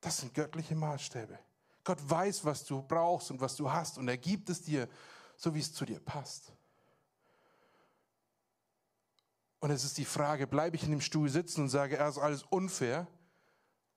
Das 0.00 0.18
sind 0.18 0.32
göttliche 0.32 0.76
Maßstäbe. 0.76 1.40
Gott 1.82 1.98
weiß, 2.08 2.44
was 2.44 2.64
du 2.66 2.82
brauchst 2.82 3.32
und 3.32 3.40
was 3.40 3.56
du 3.56 3.68
hast 3.68 3.98
und 3.98 4.06
er 4.06 4.16
gibt 4.16 4.48
es 4.48 4.62
dir, 4.62 4.88
so 5.36 5.52
wie 5.52 5.58
es 5.58 5.74
zu 5.74 5.84
dir 5.84 5.98
passt. 5.98 6.52
Und 9.58 9.72
es 9.72 9.82
ist 9.82 9.98
die 9.98 10.04
Frage, 10.04 10.46
bleibe 10.46 10.76
ich 10.76 10.84
in 10.84 10.92
dem 10.92 11.00
Stuhl 11.00 11.28
sitzen 11.28 11.62
und 11.62 11.68
sage, 11.68 11.96
er 11.96 12.08
ist 12.08 12.18
alles 12.18 12.44
unfair 12.44 13.08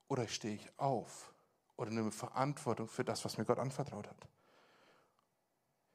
oder 0.08 0.26
stehe 0.26 0.56
ich 0.56 0.72
auf 0.76 1.33
oder 1.76 1.90
nehme 1.90 2.10
Verantwortung 2.10 2.88
für 2.88 3.04
das, 3.04 3.24
was 3.24 3.38
mir 3.38 3.44
Gott 3.44 3.58
anvertraut 3.58 4.08
hat? 4.08 4.28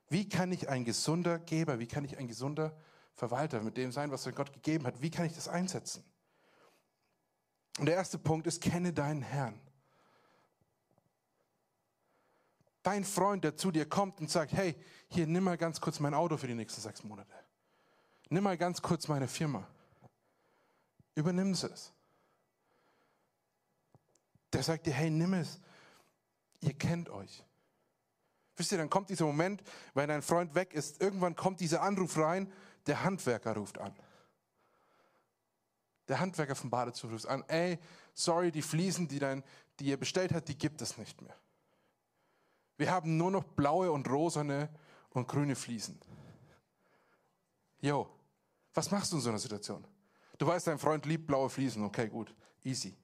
Wie 0.09 0.27
kann 0.27 0.51
ich 0.51 0.69
ein 0.69 0.85
gesunder 0.85 1.39
Geber, 1.39 1.79
wie 1.79 1.87
kann 1.87 2.03
ich 2.03 2.17
ein 2.17 2.27
gesunder 2.27 2.75
Verwalter 3.13 3.61
mit 3.61 3.77
dem 3.77 3.91
sein, 3.91 4.11
was 4.11 4.25
mir 4.25 4.33
Gott 4.33 4.53
gegeben 4.53 4.85
hat, 4.85 5.01
wie 5.01 5.11
kann 5.11 5.25
ich 5.25 5.33
das 5.33 5.47
einsetzen? 5.47 6.03
Und 7.77 7.85
der 7.85 7.95
erste 7.95 8.17
Punkt 8.17 8.47
ist, 8.47 8.61
kenne 8.61 8.91
deinen 8.91 9.21
Herrn. 9.21 9.59
Dein 12.83 13.03
Freund, 13.03 13.43
der 13.43 13.55
zu 13.55 13.71
dir 13.71 13.87
kommt 13.87 14.19
und 14.19 14.29
sagt, 14.29 14.51
hey, 14.53 14.75
hier 15.09 15.27
nimm 15.27 15.43
mal 15.43 15.57
ganz 15.57 15.79
kurz 15.79 15.99
mein 15.99 16.13
Auto 16.13 16.37
für 16.37 16.47
die 16.47 16.55
nächsten 16.55 16.81
sechs 16.81 17.03
Monate 17.03 17.33
nimm 18.29 18.43
mal 18.43 18.57
ganz 18.57 18.81
kurz 18.81 19.07
meine 19.07 19.27
Firma. 19.27 19.67
Übernimm 21.15 21.51
es. 21.51 21.91
Der 24.53 24.63
sagt 24.63 24.85
dir, 24.85 24.93
hey, 24.93 25.09
nimm 25.09 25.33
es. 25.33 25.59
Ihr 26.61 26.73
kennt 26.73 27.09
euch. 27.09 27.43
Wisst 28.55 28.71
ihr, 28.73 28.77
dann 28.77 28.89
kommt 28.89 29.09
dieser 29.09 29.25
Moment, 29.25 29.63
wenn 29.93 30.09
dein 30.09 30.21
Freund 30.21 30.53
weg 30.53 30.73
ist, 30.73 31.01
irgendwann 31.01 31.35
kommt 31.35 31.61
dieser 31.61 31.81
Anruf 31.81 32.17
rein, 32.17 32.51
der 32.87 33.03
Handwerker 33.03 33.55
ruft 33.55 33.77
an. 33.77 33.95
Der 36.09 36.19
Handwerker 36.19 36.55
vom 36.55 36.69
Badezimmer 36.69 37.13
ruft 37.13 37.27
an, 37.27 37.43
ey, 37.47 37.79
sorry, 38.13 38.51
die 38.51 38.61
Fliesen, 38.61 39.07
die, 39.07 39.19
dein, 39.19 39.43
die 39.79 39.85
ihr 39.85 39.97
bestellt 39.97 40.33
habt, 40.33 40.49
die 40.49 40.57
gibt 40.57 40.81
es 40.81 40.97
nicht 40.97 41.21
mehr. 41.21 41.35
Wir 42.75 42.91
haben 42.91 43.17
nur 43.17 43.31
noch 43.31 43.43
blaue 43.43 43.91
und 43.91 44.09
rosane 44.09 44.69
und 45.11 45.27
grüne 45.27 45.55
Fliesen. 45.55 45.99
Jo, 47.81 48.09
was 48.73 48.91
machst 48.91 49.11
du 49.11 49.17
in 49.17 49.21
so 49.21 49.29
einer 49.29 49.39
Situation? 49.39 49.85
Du 50.37 50.47
weißt, 50.47 50.67
dein 50.67 50.79
Freund 50.79 51.05
liebt 51.05 51.27
blaue 51.27 51.49
Fliesen. 51.49 51.83
Okay, 51.83 52.07
gut. 52.07 52.33
Easy. 52.63 52.95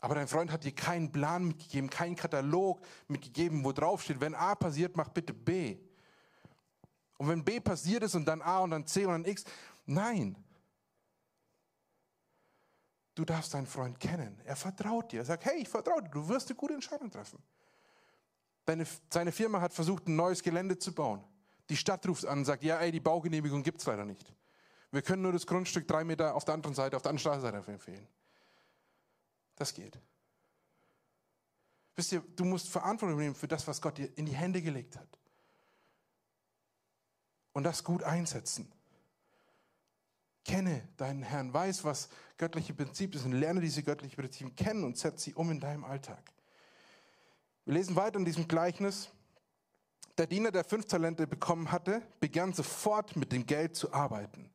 Aber 0.00 0.14
dein 0.14 0.28
Freund 0.28 0.52
hat 0.52 0.64
dir 0.64 0.74
keinen 0.74 1.10
Plan 1.10 1.48
mitgegeben, 1.48 1.90
keinen 1.90 2.14
Katalog 2.14 2.80
mitgegeben, 3.08 3.64
wo 3.64 3.72
drauf 3.72 4.02
steht, 4.02 4.20
wenn 4.20 4.34
A 4.34 4.54
passiert, 4.54 4.96
mach 4.96 5.08
bitte 5.08 5.34
B. 5.34 5.78
Und 7.16 7.28
wenn 7.28 7.44
B 7.44 7.58
passiert 7.58 8.04
ist 8.04 8.14
und 8.14 8.24
dann 8.24 8.40
A 8.40 8.60
und 8.60 8.70
dann 8.70 8.86
C 8.86 9.04
und 9.04 9.12
dann 9.12 9.24
X, 9.24 9.44
nein. 9.86 10.36
Du 13.16 13.24
darfst 13.24 13.52
deinen 13.52 13.66
Freund 13.66 13.98
kennen. 13.98 14.40
Er 14.44 14.54
vertraut 14.54 15.10
dir. 15.10 15.22
Er 15.22 15.24
sagt, 15.24 15.44
hey, 15.44 15.60
ich 15.60 15.68
vertraue 15.68 16.02
dir, 16.02 16.10
du 16.10 16.28
wirst 16.28 16.48
eine 16.48 16.56
gute 16.56 16.74
Entscheidung 16.74 17.10
treffen. 17.10 17.42
Deine, 18.64 18.86
seine 19.10 19.32
Firma 19.32 19.60
hat 19.60 19.72
versucht, 19.72 20.06
ein 20.06 20.14
neues 20.14 20.42
Gelände 20.42 20.78
zu 20.78 20.94
bauen. 20.94 21.24
Die 21.68 21.76
Stadt 21.76 22.06
ruft 22.06 22.24
an 22.24 22.38
und 22.38 22.44
sagt, 22.44 22.62
ja, 22.62 22.78
ey, 22.78 22.92
die 22.92 23.00
Baugenehmigung 23.00 23.64
gibt 23.64 23.80
es 23.80 23.86
leider 23.86 24.04
nicht. 24.04 24.32
Wir 24.92 25.02
können 25.02 25.22
nur 25.22 25.32
das 25.32 25.46
Grundstück 25.46 25.88
drei 25.88 26.04
Meter 26.04 26.34
auf 26.34 26.44
der 26.44 26.54
anderen 26.54 26.74
Seite, 26.74 26.96
auf 26.96 27.02
der 27.02 27.10
anderen 27.10 27.20
Straßenseite 27.20 27.72
empfehlen. 27.72 28.06
Das 29.58 29.74
geht. 29.74 29.98
Wisst 31.96 32.12
ihr, 32.12 32.22
du 32.36 32.44
musst 32.44 32.68
Verantwortung 32.68 33.18
nehmen 33.18 33.34
für 33.34 33.48
das, 33.48 33.66
was 33.66 33.82
Gott 33.82 33.98
dir 33.98 34.16
in 34.16 34.24
die 34.24 34.34
Hände 34.34 34.62
gelegt 34.62 34.96
hat. 34.96 35.18
Und 37.52 37.64
das 37.64 37.82
gut 37.82 38.04
einsetzen. 38.04 38.70
Kenne 40.44 40.86
deinen 40.96 41.24
Herrn, 41.24 41.52
weiß, 41.52 41.82
was 41.82 42.08
göttliche 42.36 42.72
Prinzipien 42.72 43.20
sind, 43.20 43.32
lerne 43.32 43.60
diese 43.60 43.82
göttlichen 43.82 44.14
Prinzipien 44.14 44.54
kennen 44.54 44.84
und 44.84 44.96
setze 44.96 45.24
sie 45.24 45.34
um 45.34 45.50
in 45.50 45.58
deinem 45.58 45.82
Alltag. 45.82 46.22
Wir 47.64 47.74
lesen 47.74 47.96
weiter 47.96 48.16
in 48.20 48.24
diesem 48.24 48.46
Gleichnis. 48.46 49.10
Der 50.16 50.28
Diener, 50.28 50.52
der 50.52 50.62
fünf 50.62 50.86
Talente 50.86 51.26
bekommen 51.26 51.72
hatte, 51.72 52.00
begann 52.20 52.52
sofort 52.52 53.16
mit 53.16 53.32
dem 53.32 53.44
Geld 53.44 53.74
zu 53.74 53.92
arbeiten. 53.92 54.48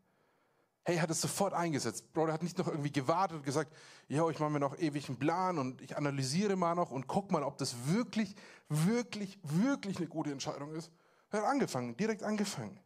Hey, 0.85 0.97
hat 0.97 1.09
es 1.09 1.21
sofort 1.21 1.53
eingesetzt. 1.53 2.11
Bro, 2.11 2.27
er 2.27 2.33
hat 2.33 2.43
nicht 2.43 2.57
noch 2.57 2.67
irgendwie 2.67 2.91
gewartet 2.91 3.37
und 3.37 3.43
gesagt, 3.43 3.73
ja, 4.09 4.27
ich 4.29 4.39
mache 4.39 4.49
mir 4.49 4.59
noch 4.59 4.77
ewig 4.77 5.07
einen 5.07 5.17
Plan 5.17 5.57
und 5.57 5.81
ich 5.81 5.95
analysiere 5.95 6.57
mal 6.57 6.75
noch 6.75 6.91
und 6.91 7.07
guck 7.07 7.31
mal, 7.31 7.43
ob 7.43 7.57
das 7.57 7.87
wirklich, 7.87 8.35
wirklich, 8.67 9.39
wirklich 9.43 9.97
eine 9.97 10.07
gute 10.07 10.31
Entscheidung 10.31 10.73
ist. 10.73 10.91
Er 11.31 11.39
hat 11.41 11.47
angefangen, 11.47 11.95
direkt 11.95 12.23
angefangen. 12.23 12.79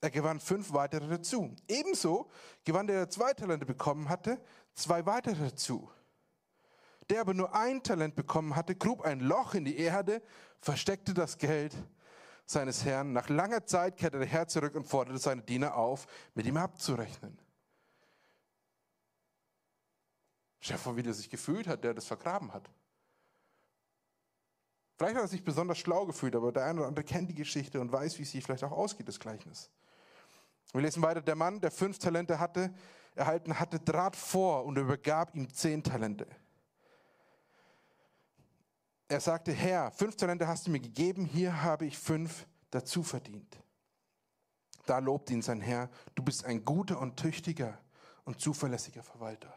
Er 0.00 0.10
gewann 0.10 0.40
fünf 0.40 0.72
weitere 0.72 1.08
dazu. 1.08 1.54
Ebenso 1.68 2.30
gewann 2.64 2.86
der, 2.86 2.96
der 2.96 3.10
zwei 3.10 3.34
Talente 3.34 3.66
bekommen 3.66 4.08
hatte, 4.08 4.40
zwei 4.74 5.04
weitere 5.06 5.50
dazu. 5.50 5.90
Der 7.10 7.20
aber 7.20 7.34
nur 7.34 7.54
ein 7.54 7.82
Talent 7.82 8.14
bekommen 8.14 8.56
hatte, 8.56 8.74
grub 8.74 9.02
ein 9.02 9.20
Loch 9.20 9.54
in 9.54 9.66
die 9.66 9.76
Erde, 9.76 10.22
versteckte 10.60 11.12
das 11.12 11.36
Geld 11.36 11.74
seines 12.46 12.84
Herrn. 12.84 13.12
Nach 13.12 13.28
langer 13.28 13.64
Zeit 13.66 13.96
kehrte 13.96 14.18
der 14.18 14.28
Herr 14.28 14.48
zurück 14.48 14.74
und 14.74 14.84
forderte 14.84 15.18
seine 15.18 15.42
Diener 15.42 15.76
auf, 15.76 16.06
mit 16.34 16.46
ihm 16.46 16.56
abzurechnen. 16.56 17.38
Stell 20.60 20.76
dir 20.76 20.82
vor, 20.82 20.96
wie 20.96 21.02
der 21.02 21.14
sich 21.14 21.28
gefühlt 21.28 21.66
hat, 21.66 21.84
der 21.84 21.94
das 21.94 22.06
vergraben 22.06 22.52
hat. 22.52 22.70
Vielleicht 24.96 25.16
hat 25.16 25.24
er 25.24 25.28
sich 25.28 25.44
besonders 25.44 25.78
schlau 25.78 26.06
gefühlt, 26.06 26.36
aber 26.36 26.52
der 26.52 26.64
eine 26.64 26.80
oder 26.80 26.88
andere 26.88 27.04
kennt 27.04 27.28
die 27.28 27.34
Geschichte 27.34 27.80
und 27.80 27.92
weiß, 27.92 28.18
wie 28.18 28.24
sich 28.24 28.44
vielleicht 28.44 28.64
auch 28.64 28.72
ausgeht, 28.72 29.08
das 29.08 29.18
Gleichnis. 29.18 29.70
Wir 30.72 30.80
lesen 30.80 31.02
weiter, 31.02 31.20
der 31.20 31.34
Mann, 31.36 31.60
der 31.60 31.70
fünf 31.70 31.98
Talente 31.98 32.38
hatte, 32.38 32.72
erhalten 33.14 33.58
hatte, 33.58 33.84
trat 33.84 34.16
vor 34.16 34.64
und 34.64 34.78
übergab 34.78 35.34
ihm 35.34 35.52
zehn 35.52 35.82
Talente. 35.82 36.26
Er 39.08 39.20
sagte, 39.20 39.52
Herr, 39.52 39.90
fünf 39.92 40.16
Talente 40.16 40.46
hast 40.48 40.66
du 40.66 40.70
mir 40.70 40.80
gegeben, 40.80 41.26
hier 41.26 41.62
habe 41.62 41.86
ich 41.86 41.98
fünf 41.98 42.46
dazu 42.70 43.02
verdient. 43.02 43.58
Da 44.86 44.98
lobte 44.98 45.32
ihn 45.32 45.42
sein 45.42 45.60
Herr, 45.60 45.90
du 46.14 46.22
bist 46.22 46.44
ein 46.44 46.64
guter 46.64 47.00
und 47.00 47.16
tüchtiger 47.16 47.78
und 48.24 48.40
zuverlässiger 48.40 49.02
Verwalter. 49.02 49.52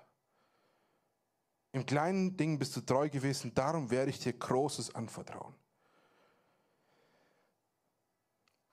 Im 1.72 1.86
kleinen 1.86 2.36
Ding 2.36 2.60
bist 2.60 2.76
du 2.76 2.82
treu 2.82 3.10
gewesen, 3.10 3.54
darum 3.54 3.90
werde 3.90 4.10
ich 4.10 4.20
dir 4.20 4.34
Großes 4.34 4.96
anvertrauen. 4.96 5.54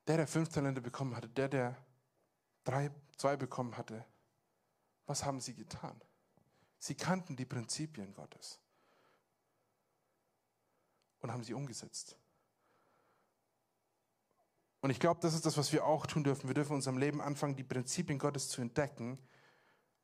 Der, 0.07 0.17
der 0.19 0.27
fünf 0.27 0.49
Talente 0.49 0.81
bekommen 0.81 1.17
hatte, 1.17 1.29
der, 1.29 1.49
der 1.49 1.77
drei, 2.63 2.91
zwei 3.17 3.37
bekommen 3.37 3.77
hatte, 3.77 4.05
was 5.07 5.25
haben 5.25 5.41
sie 5.41 5.55
getan? 5.55 6.01
Sie 6.79 6.95
kannten 6.95 7.37
die 7.37 7.47
Prinzipien 7.47 8.13
Gottes 8.13 8.61
und 11.25 11.33
haben 11.33 11.43
sie 11.43 11.55
umgesetzt. 11.55 12.19
Und 14.83 14.91
ich 14.91 15.01
glaube, 15.01 15.23
das 15.23 15.33
ist 15.33 15.47
das, 15.47 15.57
was 15.57 15.73
wir 15.73 15.87
auch 15.87 16.05
tun 16.07 16.23
dürfen. 16.23 16.49
Wir 16.49 16.55
dürfen 16.55 16.73
in 16.73 16.77
unserem 16.77 16.99
Leben 16.99 17.23
anfangen, 17.23 17.57
die 17.57 17.65
Prinzipien 17.65 18.19
Gottes 18.19 18.51
zu 18.51 18.61
entdecken 18.61 19.19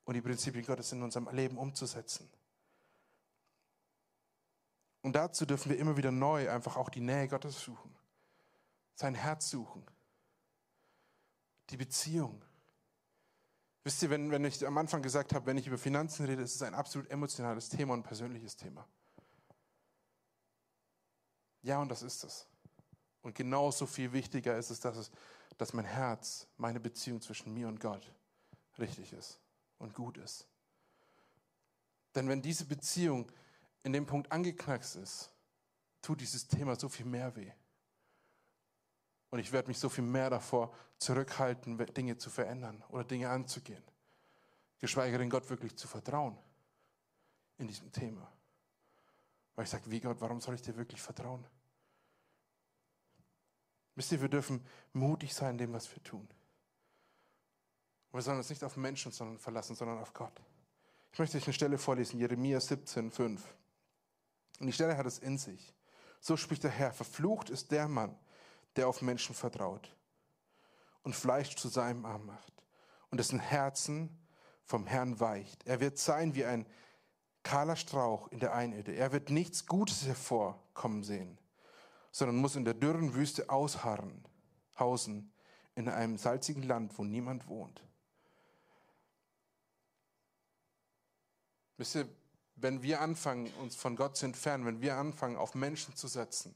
und 0.03 0.15
die 0.15 0.21
Prinzipien 0.21 0.65
Gottes 0.65 0.91
in 0.93 1.03
unserem 1.03 1.29
Leben 1.29 1.59
umzusetzen. 1.59 2.27
Und 5.03 5.15
dazu 5.15 5.45
dürfen 5.45 5.69
wir 5.69 5.77
immer 5.77 5.95
wieder 5.95 6.09
neu 6.09 6.49
einfach 6.49 6.75
auch 6.75 6.89
die 6.89 7.01
Nähe 7.01 7.27
Gottes 7.27 7.61
suchen, 7.61 7.95
sein 8.95 9.13
Herz 9.13 9.51
suchen, 9.51 9.85
die 11.69 11.77
Beziehung. 11.77 12.41
Wisst 13.83 14.01
ihr, 14.01 14.09
wenn, 14.09 14.31
wenn 14.31 14.43
ich 14.43 14.65
am 14.65 14.79
Anfang 14.79 15.03
gesagt 15.03 15.35
habe, 15.35 15.45
wenn 15.45 15.57
ich 15.57 15.67
über 15.67 15.77
Finanzen 15.77 16.25
rede, 16.25 16.41
ist 16.41 16.55
es 16.55 16.63
ein 16.63 16.73
absolut 16.73 17.11
emotionales 17.11 17.69
Thema 17.69 17.93
und 17.93 18.01
persönliches 18.01 18.57
Thema. 18.57 18.87
Ja, 21.63 21.79
und 21.79 21.89
das 21.89 22.01
ist 22.01 22.23
es. 22.23 22.47
Und 23.21 23.35
genauso 23.35 23.85
viel 23.85 24.11
wichtiger 24.13 24.57
ist 24.57 24.71
es, 24.71 24.79
dass, 24.79 24.97
es, 24.97 25.11
dass 25.57 25.73
mein 25.73 25.85
Herz, 25.85 26.47
meine 26.57 26.79
Beziehung 26.79 27.21
zwischen 27.21 27.53
mir 27.53 27.67
und 27.67 27.79
Gott 27.79 28.11
richtig 28.79 29.13
ist 29.13 29.39
und 29.77 29.93
gut 29.93 30.17
ist. 30.17 30.47
Denn 32.15 32.27
wenn 32.27 32.41
diese 32.41 32.65
Beziehung 32.65 33.31
in 33.83 33.93
dem 33.93 34.05
Punkt 34.05 34.31
angeknackst 34.31 34.95
ist, 34.97 35.31
tut 36.01 36.19
dieses 36.19 36.47
Thema 36.47 36.75
so 36.75 36.89
viel 36.89 37.05
mehr 37.05 37.35
weh. 37.35 37.51
Und 39.29 39.39
ich 39.39 39.51
werde 39.51 39.69
mich 39.69 39.79
so 39.79 39.87
viel 39.87 40.03
mehr 40.03 40.29
davor 40.29 40.73
zurückhalten, 40.97 41.77
Dinge 41.93 42.17
zu 42.17 42.29
verändern 42.29 42.83
oder 42.89 43.03
Dinge 43.03 43.29
anzugehen. 43.29 43.83
Geschweige 44.79 45.17
denn 45.17 45.29
Gott 45.29 45.49
wirklich 45.49 45.75
zu 45.77 45.87
vertrauen 45.87 46.37
in 47.57 47.67
diesem 47.67 47.91
Thema. 47.91 48.31
Weil 49.55 49.65
ich 49.65 49.71
sage, 49.71 49.89
wie 49.89 49.99
Gott, 49.99 50.17
warum 50.19 50.41
soll 50.41 50.55
ich 50.55 50.61
dir 50.61 50.75
wirklich 50.75 51.01
vertrauen? 51.01 51.45
Wisst 53.95 54.11
ihr, 54.11 54.21
wir 54.21 54.29
dürfen 54.29 54.65
mutig 54.93 55.33
sein 55.33 55.51
in 55.51 55.57
dem, 55.57 55.73
was 55.73 55.93
wir 55.93 56.01
tun. 56.03 56.27
Wir 58.11 58.21
sollen 58.21 58.37
uns 58.37 58.49
nicht 58.49 58.63
auf 58.63 58.77
Menschen 58.77 59.11
verlassen, 59.37 59.75
sondern 59.75 59.99
auf 59.99 60.13
Gott. 60.13 60.41
Ich 61.13 61.19
möchte 61.19 61.37
euch 61.37 61.45
eine 61.45 61.53
Stelle 61.53 61.77
vorlesen, 61.77 62.19
Jeremia 62.19 62.59
17, 62.59 63.11
5. 63.11 63.55
Und 64.59 64.67
die 64.67 64.73
Stelle 64.73 64.97
hat 64.97 65.05
es 65.05 65.19
in 65.19 65.37
sich. 65.37 65.73
So 66.19 66.37
spricht 66.37 66.63
der 66.63 66.71
Herr, 66.71 66.93
verflucht 66.93 67.49
ist 67.49 67.71
der 67.71 67.87
Mann, 67.87 68.17
der 68.75 68.87
auf 68.87 69.01
Menschen 69.01 69.35
vertraut 69.35 69.93
und 71.03 71.15
Fleisch 71.15 71.55
zu 71.55 71.67
seinem 71.67 72.05
Arm 72.05 72.25
macht 72.25 72.53
und 73.09 73.17
dessen 73.17 73.39
Herzen 73.39 74.17
vom 74.63 74.85
Herrn 74.85 75.19
weicht. 75.19 75.65
Er 75.65 75.79
wird 75.79 75.97
sein 75.97 76.35
wie 76.35 76.45
ein 76.45 76.65
kahler 77.43 77.75
Strauch 77.75 78.27
in 78.29 78.39
der 78.39 78.53
Einöde. 78.53 78.93
Er 78.93 79.11
wird 79.11 79.29
nichts 79.29 79.65
Gutes 79.65 80.05
hervorkommen 80.05 81.03
sehen, 81.03 81.37
sondern 82.11 82.37
muss 82.37 82.55
in 82.55 82.65
der 82.65 82.73
dürren 82.73 83.13
Wüste 83.13 83.49
ausharren, 83.49 84.23
hausen, 84.77 85.31
in 85.75 85.89
einem 85.89 86.17
salzigen 86.17 86.63
Land, 86.63 86.97
wo 86.97 87.03
niemand 87.03 87.47
wohnt. 87.47 87.81
Wisst 91.77 91.95
ihr, 91.95 92.07
wenn 92.55 92.83
wir 92.83 93.01
anfangen, 93.01 93.51
uns 93.55 93.75
von 93.75 93.95
Gott 93.95 94.15
zu 94.15 94.25
entfernen, 94.25 94.65
wenn 94.65 94.81
wir 94.81 94.97
anfangen, 94.97 95.35
auf 95.35 95.55
Menschen 95.55 95.95
zu 95.95 96.07
setzen, 96.07 96.53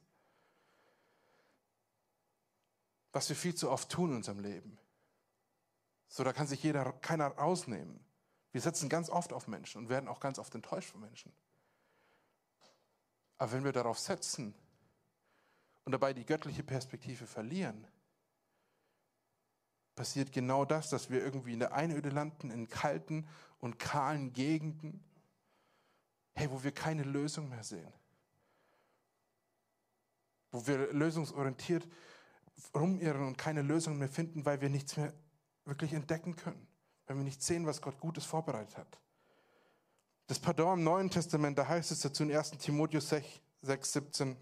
was 3.11 3.27
wir 3.29 3.35
viel 3.35 3.55
zu 3.55 3.71
oft 3.71 3.89
tun 3.89 4.11
in 4.11 4.17
unserem 4.17 4.39
Leben. 4.39 4.77
So, 6.09 6.23
da 6.23 6.31
kann 6.31 6.47
sich 6.47 6.61
jeder, 6.61 6.91
keiner 6.93 7.27
rausnehmen. 7.27 8.04
Wir 8.55 8.61
setzen 8.61 8.87
ganz 8.87 9.09
oft 9.09 9.33
auf 9.33 9.49
Menschen 9.49 9.79
und 9.79 9.89
werden 9.89 10.07
auch 10.07 10.21
ganz 10.21 10.39
oft 10.39 10.55
enttäuscht 10.55 10.89
von 10.89 11.01
Menschen. 11.01 11.29
Aber 13.37 13.51
wenn 13.51 13.65
wir 13.65 13.73
darauf 13.73 13.99
setzen 13.99 14.55
und 15.83 15.91
dabei 15.91 16.13
die 16.13 16.25
göttliche 16.25 16.63
Perspektive 16.63 17.27
verlieren, 17.27 17.85
passiert 19.93 20.31
genau 20.31 20.63
das, 20.63 20.89
dass 20.89 21.09
wir 21.09 21.21
irgendwie 21.21 21.51
in 21.51 21.59
der 21.59 21.73
Einöde 21.73 22.07
landen, 22.07 22.49
in 22.49 22.69
kalten 22.69 23.27
und 23.59 23.77
kahlen 23.77 24.31
Gegenden, 24.31 25.03
hey, 26.31 26.49
wo 26.49 26.63
wir 26.63 26.71
keine 26.71 27.03
Lösung 27.03 27.49
mehr 27.49 27.65
sehen. 27.65 27.91
Wo 30.51 30.65
wir 30.65 30.93
lösungsorientiert 30.93 31.85
rumirren 32.73 33.27
und 33.27 33.37
keine 33.37 33.63
Lösung 33.63 33.97
mehr 33.97 34.07
finden, 34.07 34.45
weil 34.45 34.61
wir 34.61 34.69
nichts 34.69 34.95
mehr 34.95 35.13
wirklich 35.65 35.91
entdecken 35.91 36.37
können, 36.37 36.65
weil 37.05 37.17
wir 37.17 37.23
nicht 37.23 37.41
sehen, 37.41 37.65
was 37.65 37.81
Gott 37.81 37.99
Gutes 37.99 38.25
vorbereitet 38.25 38.77
hat. 38.77 38.99
Das 40.27 40.39
Pardon 40.39 40.79
im 40.79 40.83
Neuen 40.83 41.09
Testament, 41.09 41.57
da 41.57 41.67
heißt 41.67 41.91
es 41.91 42.01
dazu 42.01 42.23
in 42.23 42.35
1 42.35 42.51
Timotheus 42.51 43.09
6, 43.09 43.27
6 43.61 43.93
17, 43.93 44.37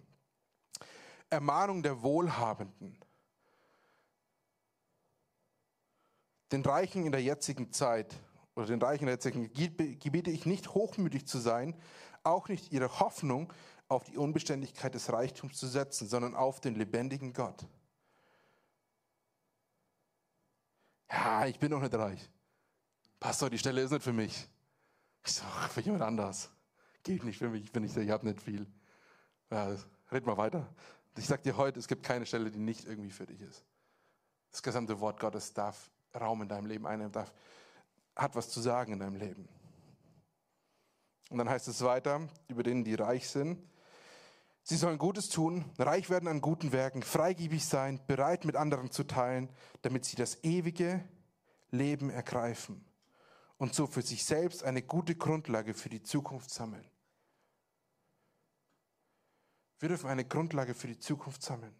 Ermahnung 1.29 1.83
der 1.83 2.01
Wohlhabenden, 2.01 2.97
den 6.51 6.61
Reichen 6.61 7.05
in 7.05 7.11
der 7.11 7.21
jetzigen 7.21 7.73
Zeit 7.73 8.15
oder 8.55 8.67
den 8.67 8.81
Reichen 8.81 9.05
der 9.05 9.15
jetzigen 9.15 9.51
gebiete 9.51 10.29
ich 10.29 10.45
nicht 10.45 10.69
hochmütig 10.69 11.27
zu 11.27 11.39
sein, 11.39 11.75
auch 12.23 12.47
nicht 12.47 12.71
ihre 12.71 12.99
Hoffnung 12.99 13.51
auf 13.87 14.03
die 14.05 14.17
Unbeständigkeit 14.17 14.93
des 14.93 15.11
Reichtums 15.11 15.57
zu 15.57 15.67
setzen, 15.67 16.07
sondern 16.07 16.35
auf 16.35 16.61
den 16.61 16.75
lebendigen 16.75 17.33
Gott. 17.33 17.65
Ja, 21.11 21.45
ich 21.45 21.59
bin 21.59 21.71
noch 21.71 21.81
nicht 21.81 21.93
reich. 21.93 22.29
Pastor, 23.23 23.49
die 23.49 23.57
Stelle 23.57 23.79
ist 23.79 23.91
nicht 23.91 24.03
für 24.03 24.11
mich. 24.11 24.49
Ich 25.25 25.31
sage, 25.31 25.69
für 25.69 25.79
jemand 25.79 26.03
anders. 26.03 26.49
Geht 27.03 27.23
nicht 27.23 27.37
für 27.37 27.47
mich, 27.47 27.63
ich 27.63 27.71
bin 27.71 27.83
nicht, 27.83 27.95
ich 27.95 28.09
habe 28.09 28.27
nicht 28.27 28.41
viel. 28.41 28.67
Ja, 29.49 29.73
red 30.11 30.25
mal 30.25 30.35
weiter. 30.35 30.67
Ich 31.17 31.25
sage 31.25 31.41
dir 31.41 31.55
heute, 31.55 31.79
es 31.79 31.87
gibt 31.87 32.03
keine 32.03 32.25
Stelle, 32.25 32.51
die 32.51 32.59
nicht 32.59 32.83
irgendwie 32.83 33.11
für 33.11 33.25
dich 33.25 33.39
ist. 33.39 33.63
Das 34.51 34.61
gesamte 34.61 34.99
Wort 34.99 35.21
Gottes 35.21 35.53
darf 35.53 35.89
Raum 36.13 36.41
in 36.41 36.49
deinem 36.49 36.65
Leben 36.65 36.85
einnehmen, 36.85 37.13
darf 37.13 37.31
hat 38.13 38.35
was 38.35 38.49
zu 38.49 38.59
sagen 38.59 38.91
in 38.91 38.99
deinem 38.99 39.15
Leben. 39.15 39.47
Und 41.29 41.37
dann 41.37 41.47
heißt 41.47 41.69
es 41.69 41.81
weiter 41.81 42.27
über 42.49 42.63
denen, 42.63 42.83
die 42.83 42.95
reich 42.95 43.29
sind. 43.29 43.57
Sie 44.63 44.75
sollen 44.75 44.97
Gutes 44.97 45.29
tun, 45.29 45.63
reich 45.79 46.09
werden 46.09 46.27
an 46.27 46.41
guten 46.41 46.73
Werken, 46.73 47.01
freigebig 47.01 47.65
sein, 47.65 48.01
bereit 48.05 48.43
mit 48.43 48.57
anderen 48.57 48.91
zu 48.91 49.05
teilen, 49.05 49.47
damit 49.81 50.03
sie 50.03 50.17
das 50.17 50.43
ewige 50.43 51.01
Leben 51.71 52.09
ergreifen 52.09 52.83
und 53.63 53.73
so 53.73 53.87
für 53.87 54.01
sich 54.01 54.25
selbst 54.25 54.61
eine 54.65 54.81
gute 54.81 55.15
Grundlage 55.15 55.73
für 55.73 55.87
die 55.87 56.03
Zukunft 56.03 56.49
sammeln. 56.49 56.85
Wir 59.79 59.87
dürfen 59.87 60.09
eine 60.09 60.25
Grundlage 60.25 60.73
für 60.73 60.87
die 60.87 60.99
Zukunft 60.99 61.41
sammeln, 61.41 61.73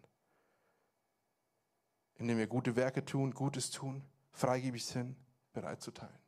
indem 2.14 2.38
wir 2.38 2.46
gute 2.46 2.74
Werke 2.74 3.04
tun, 3.04 3.34
Gutes 3.34 3.70
tun, 3.70 4.02
freigebig 4.32 4.86
sind, 4.86 5.14
bereit 5.52 5.82
zu 5.82 5.90
teilen. 5.90 6.18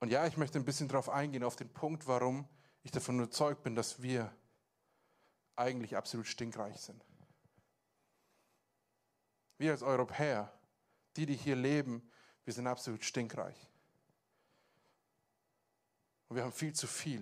Und 0.00 0.10
ja, 0.10 0.26
ich 0.26 0.36
möchte 0.36 0.58
ein 0.58 0.64
bisschen 0.64 0.88
darauf 0.88 1.08
eingehen, 1.08 1.44
auf 1.44 1.54
den 1.54 1.72
Punkt, 1.72 2.08
warum 2.08 2.48
ich 2.82 2.90
davon 2.90 3.20
überzeugt 3.20 3.62
bin, 3.62 3.76
dass 3.76 4.02
wir 4.02 4.34
eigentlich 5.54 5.96
absolut 5.96 6.26
stinkreich 6.26 6.76
sind. 6.78 7.04
Wir 9.58 9.70
als 9.70 9.84
Europäer, 9.84 10.52
die, 11.16 11.26
die 11.26 11.36
hier 11.36 11.56
leben, 11.56 12.08
wir 12.44 12.52
sind 12.52 12.66
absolut 12.66 13.04
stinkreich. 13.04 13.56
Und 16.28 16.36
wir 16.36 16.44
haben 16.44 16.52
viel 16.52 16.72
zu 16.72 16.86
viel. 16.86 17.20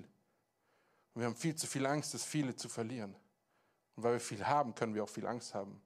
Und 1.15 1.21
wir 1.21 1.27
haben 1.27 1.37
viel 1.37 1.55
zu 1.55 1.67
viel 1.67 1.87
Angst, 1.87 2.15
das 2.15 2.25
viele 2.25 2.57
zu 2.57 2.69
verlieren. 2.69 3.15
Und 3.97 4.03
weil 4.03 4.15
wir 4.15 4.21
viel 4.21 4.47
haben, 4.47 4.75
können 4.75 4.95
wir 4.95 5.05
auch 5.05 5.09
viel 5.09 5.27
Angst 5.27 5.55
haben. 5.55 5.81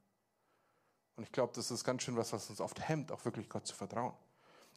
Und 1.16 1.24
ich 1.24 1.32
glaube, 1.32 1.52
das 1.54 1.70
ist 1.70 1.82
ganz 1.82 2.02
schön 2.02 2.16
was, 2.16 2.32
was 2.32 2.48
uns 2.50 2.60
oft 2.60 2.88
hemmt, 2.88 3.10
auch 3.10 3.24
wirklich 3.24 3.48
Gott 3.48 3.66
zu 3.66 3.74
vertrauen. 3.74 4.14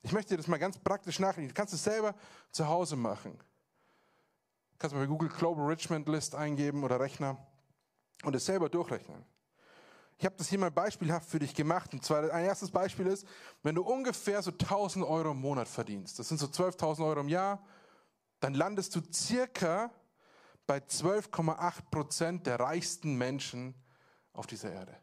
Ich 0.01 0.13
möchte 0.13 0.29
dir 0.29 0.38
das 0.38 0.48
mal 0.48 0.57
ganz 0.57 0.77
praktisch 0.79 1.19
nachlesen. 1.19 1.50
Du 1.50 1.53
kannst 1.53 1.74
es 1.74 1.83
selber 1.83 2.15
zu 2.51 2.67
Hause 2.67 2.95
machen. 2.95 3.38
Du 3.38 4.77
kannst 4.79 4.95
mal 4.95 5.01
bei 5.01 5.07
Google 5.07 5.29
Global 5.29 5.65
Richmond 5.65 6.07
List 6.07 6.36
eingeben 6.36 6.83
oder 6.83 7.00
Rechner 7.00 7.38
und 8.24 8.33
es 8.36 8.45
selber 8.45 8.69
durchrechnen. 8.69 9.25
Ich 10.19 10.25
habe 10.25 10.35
das 10.35 10.49
hier 10.49 10.59
mal 10.59 10.69
beispielhaft 10.69 11.29
für 11.29 11.39
dich 11.39 11.55
gemacht. 11.55 11.93
Und 11.93 12.03
zwar 12.03 12.29
ein 12.33 12.43
erstes 12.43 12.69
Beispiel 12.69 13.07
ist, 13.07 13.25
wenn 13.63 13.75
du 13.75 13.83
ungefähr 13.83 14.41
so 14.41 14.51
1000 14.51 15.05
Euro 15.05 15.31
im 15.31 15.39
Monat 15.39 15.69
verdienst, 15.69 16.19
das 16.19 16.27
sind 16.27 16.39
so 16.39 16.47
12.000 16.47 17.05
Euro 17.05 17.21
im 17.21 17.29
Jahr, 17.29 17.65
dann 18.41 18.53
landest 18.53 18.93
du 18.97 19.01
circa 19.13 19.89
bei 20.67 20.79
12,8 20.79 21.89
Prozent 21.89 22.47
der 22.47 22.59
reichsten 22.59 23.15
Menschen 23.17 23.73
auf 24.33 24.45
dieser 24.45 24.73
Erde. 24.73 24.97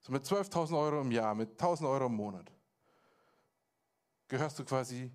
So 0.00 0.10
mit 0.10 0.24
12.000 0.24 0.76
Euro 0.76 1.00
im 1.02 1.12
Jahr, 1.12 1.36
mit 1.36 1.60
1.000 1.60 1.88
Euro 1.88 2.06
im 2.06 2.14
Monat, 2.14 2.50
gehörst 4.26 4.58
du 4.58 4.64
quasi 4.64 5.12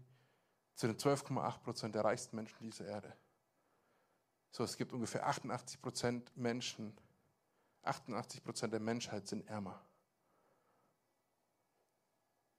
zu 0.75 0.87
den 0.87 0.95
12,8 0.95 1.59
Prozent 1.59 1.93
der 1.93 2.05
reichsten 2.05 2.37
Menschen 2.37 2.57
dieser 2.61 2.87
Erde. 2.87 3.13
So, 4.55 4.63
es 4.63 4.77
gibt 4.77 4.93
ungefähr 4.93 5.27
88 5.27 5.81
Prozent 5.81 6.31
Menschen, 6.37 6.97
88 7.83 8.41
Prozent 8.41 8.71
der 8.71 8.79
Menschheit 8.79 9.27
sind 9.27 9.45
ärmer. 9.49 9.81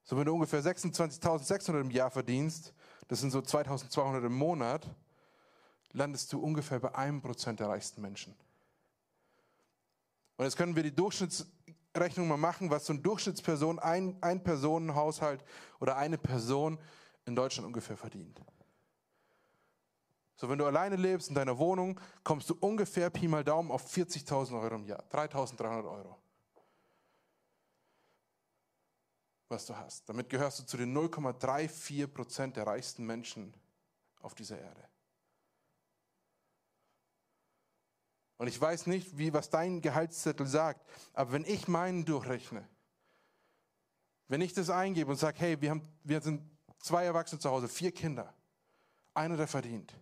So, 0.04 0.18
wenn 0.18 0.26
du 0.26 0.34
ungefähr 0.34 0.62
26.600 0.62 1.80
im 1.80 1.90
Jahr 1.90 2.10
verdienst, 2.10 2.74
das 3.08 3.20
sind 3.20 3.30
so 3.30 3.38
2.200 3.38 4.26
im 4.26 4.34
Monat, 4.34 4.86
landest 5.92 6.30
du 6.34 6.38
ungefähr 6.38 6.80
bei 6.80 6.94
einem 6.94 7.22
Prozent 7.22 7.60
der 7.60 7.70
reichsten 7.70 8.02
Menschen. 8.02 8.36
Und 10.36 10.44
jetzt 10.44 10.58
können 10.58 10.76
wir 10.76 10.82
die 10.82 10.94
Durchschnittsrechnung 10.94 12.28
mal 12.28 12.36
machen, 12.36 12.68
was 12.68 12.84
so 12.84 12.92
eine 12.92 13.00
Durchschnittsperson, 13.00 13.78
ein, 13.78 14.18
ein 14.20 14.44
Personenhaushalt 14.44 15.42
oder 15.80 15.96
eine 15.96 16.18
Person 16.18 16.78
in 17.24 17.34
Deutschland 17.34 17.66
ungefähr 17.66 17.96
verdient. 17.96 18.38
So, 20.36 20.50
wenn 20.50 20.58
du 20.58 20.66
alleine 20.66 20.96
lebst 20.96 21.30
in 21.30 21.34
deiner 21.34 21.56
Wohnung, 21.56 21.98
kommst 22.22 22.50
du 22.50 22.56
ungefähr 22.60 23.08
Pi 23.08 23.26
mal 23.26 23.42
Daumen 23.42 23.70
auf 23.70 23.90
40.000 23.90 24.60
Euro 24.60 24.74
im 24.74 24.84
Jahr, 24.84 25.02
3.300 25.10 25.90
Euro. 25.90 26.18
Was 29.48 29.64
du 29.64 29.76
hast. 29.76 30.06
Damit 30.08 30.28
gehörst 30.28 30.58
du 30.58 30.64
zu 30.64 30.76
den 30.76 30.94
0,34 30.94 32.06
Prozent 32.08 32.56
der 32.56 32.66
reichsten 32.66 33.06
Menschen 33.06 33.54
auf 34.20 34.34
dieser 34.34 34.58
Erde. 34.58 34.82
Und 38.38 38.48
ich 38.48 38.60
weiß 38.60 38.86
nicht, 38.88 39.16
wie, 39.16 39.32
was 39.32 39.48
dein 39.48 39.80
Gehaltszettel 39.80 40.46
sagt, 40.46 40.86
aber 41.14 41.32
wenn 41.32 41.44
ich 41.44 41.68
meinen 41.68 42.04
durchrechne, 42.04 42.68
wenn 44.28 44.42
ich 44.42 44.52
das 44.52 44.68
eingebe 44.68 45.10
und 45.10 45.16
sage, 45.16 45.38
hey, 45.38 45.60
wir, 45.62 45.70
haben, 45.70 45.88
wir 46.02 46.20
sind 46.20 46.42
zwei 46.80 47.04
Erwachsene 47.04 47.40
zu 47.40 47.48
Hause, 47.48 47.68
vier 47.68 47.92
Kinder, 47.92 48.34
einer, 49.14 49.38
der 49.38 49.46
verdient, 49.46 49.94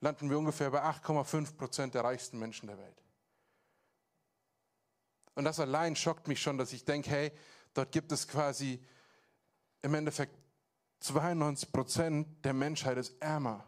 landen 0.00 0.30
wir 0.30 0.38
ungefähr 0.38 0.70
bei 0.70 0.82
8,5 0.82 1.56
Prozent 1.56 1.94
der 1.94 2.04
reichsten 2.04 2.38
Menschen 2.38 2.66
der 2.66 2.78
Welt. 2.78 3.02
Und 5.34 5.44
das 5.44 5.60
allein 5.60 5.96
schockt 5.96 6.28
mich 6.28 6.40
schon, 6.40 6.58
dass 6.58 6.72
ich 6.72 6.84
denke, 6.84 7.10
hey, 7.10 7.32
dort 7.74 7.92
gibt 7.92 8.12
es 8.12 8.26
quasi 8.26 8.82
im 9.82 9.94
Endeffekt 9.94 10.36
92 11.00 11.72
Prozent 11.72 12.44
der 12.44 12.52
Menschheit 12.52 12.98
ist 12.98 13.20
ärmer 13.22 13.64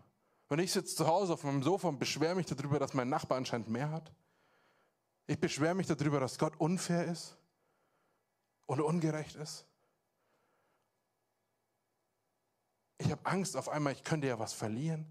und 0.49 0.59
ich 0.59 0.71
sitze 0.71 0.97
zu 0.97 1.07
Hause 1.07 1.33
auf 1.33 1.45
meinem 1.45 1.63
Sofa 1.63 1.89
und 1.89 1.99
beschwere 1.99 2.35
mich 2.35 2.45
darüber, 2.45 2.79
dass 2.79 2.93
mein 2.93 3.09
Nachbar 3.09 3.39
anscheinend 3.39 3.69
mehr 3.69 3.91
hat. 3.91 4.13
Ich 5.27 5.41
beschwere 5.41 5.75
mich 5.75 5.87
darüber, 5.87 6.21
dass 6.21 6.39
Gott 6.39 6.61
unfair 6.61 7.07
ist 7.07 7.39
und 8.67 8.81
ungerecht 8.83 9.35
ist. 9.37 9.65
Ich 12.99 13.11
habe 13.11 13.25
Angst 13.25 13.57
auf 13.57 13.71
einmal, 13.71 13.95
ich 13.95 14.05
könnte 14.05 14.27
ja 14.27 14.39
was 14.39 14.53
verlieren. 14.53 15.11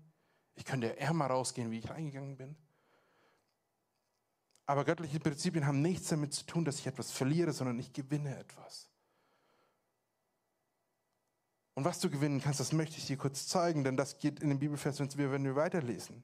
Ich 0.55 0.65
könnte 0.65 0.87
ja 0.87 0.93
ärmer 0.93 1.27
rausgehen, 1.27 1.71
wie 1.71 1.79
ich 1.79 1.89
reingegangen 1.89 2.37
bin. 2.37 2.55
Aber 4.65 4.85
göttliche 4.85 5.19
Prinzipien 5.19 5.65
haben 5.65 5.81
nichts 5.81 6.09
damit 6.09 6.33
zu 6.33 6.45
tun, 6.45 6.63
dass 6.63 6.79
ich 6.79 6.87
etwas 6.87 7.11
verliere, 7.11 7.51
sondern 7.51 7.77
ich 7.79 7.91
gewinne 7.91 8.37
etwas. 8.37 8.89
Und 11.73 11.85
was 11.85 11.99
du 11.99 12.09
gewinnen 12.09 12.41
kannst, 12.41 12.59
das 12.59 12.73
möchte 12.73 12.97
ich 12.97 13.07
dir 13.07 13.17
kurz 13.17 13.47
zeigen, 13.47 13.83
denn 13.83 13.97
das 13.97 14.17
geht 14.17 14.39
in 14.39 14.49
dem 14.49 14.59
Bibelvers, 14.59 14.99
wenn 14.99 15.43
wir 15.43 15.55
weiterlesen. 15.55 16.23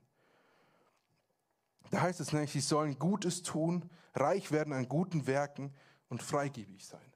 Da 1.89 2.01
heißt 2.01 2.19
es 2.19 2.33
nämlich, 2.33 2.51
sie 2.51 2.59
sollen 2.59 2.99
Gutes 2.99 3.43
tun, 3.43 3.89
reich 4.13 4.51
werden 4.51 4.73
an 4.73 4.89
guten 4.89 5.25
Werken 5.25 5.73
und 6.09 6.21
freigebig 6.21 6.85
sein. 6.85 7.13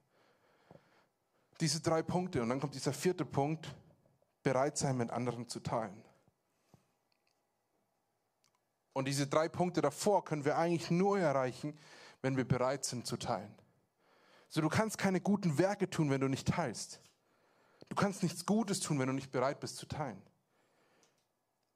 Diese 1.60 1.80
drei 1.80 2.02
Punkte 2.02 2.42
und 2.42 2.48
dann 2.48 2.60
kommt 2.60 2.74
dieser 2.74 2.92
vierte 2.92 3.24
Punkt, 3.24 3.74
bereit 4.42 4.76
sein, 4.76 4.96
mit 4.96 5.10
anderen 5.10 5.48
zu 5.48 5.60
teilen. 5.60 6.02
Und 8.92 9.06
diese 9.06 9.26
drei 9.26 9.48
Punkte 9.48 9.80
davor 9.80 10.24
können 10.24 10.44
wir 10.44 10.58
eigentlich 10.58 10.90
nur 10.90 11.18
erreichen, 11.18 11.78
wenn 12.20 12.36
wir 12.36 12.46
bereit 12.46 12.84
sind 12.84 13.06
zu 13.06 13.16
teilen. 13.16 13.54
So, 14.48 14.60
du 14.60 14.68
kannst 14.68 14.98
keine 14.98 15.20
guten 15.20 15.58
Werke 15.58 15.88
tun, 15.88 16.10
wenn 16.10 16.20
du 16.20 16.28
nicht 16.28 16.48
teilst. 16.48 17.00
Du 17.88 17.96
kannst 17.96 18.22
nichts 18.22 18.46
Gutes 18.46 18.80
tun, 18.80 18.98
wenn 18.98 19.06
du 19.06 19.12
nicht 19.12 19.30
bereit 19.30 19.60
bist 19.60 19.76
zu 19.76 19.86
teilen. 19.86 20.22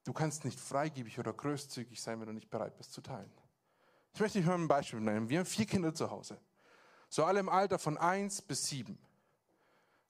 Du 0.04 0.12
kannst 0.12 0.44
nicht 0.44 0.60
freigebig 0.60 1.18
oder 1.18 1.32
großzügig 1.32 2.00
sein, 2.00 2.20
wenn 2.20 2.28
du 2.28 2.32
nicht 2.32 2.48
bereit 2.48 2.76
bist 2.76 2.92
zu 2.92 3.00
teilen. 3.00 3.30
Ich 4.14 4.20
möchte 4.20 4.38
euch 4.38 4.46
mal 4.46 4.54
ein 4.54 4.68
Beispiel 4.68 5.00
nennen. 5.00 5.28
Wir 5.28 5.40
haben 5.40 5.46
vier 5.46 5.66
Kinder 5.66 5.92
zu 5.92 6.10
Hause. 6.10 6.38
So 7.08 7.24
alle 7.24 7.40
im 7.40 7.48
Alter 7.48 7.78
von 7.78 7.98
eins 7.98 8.40
bis 8.40 8.66
sieben. 8.66 8.98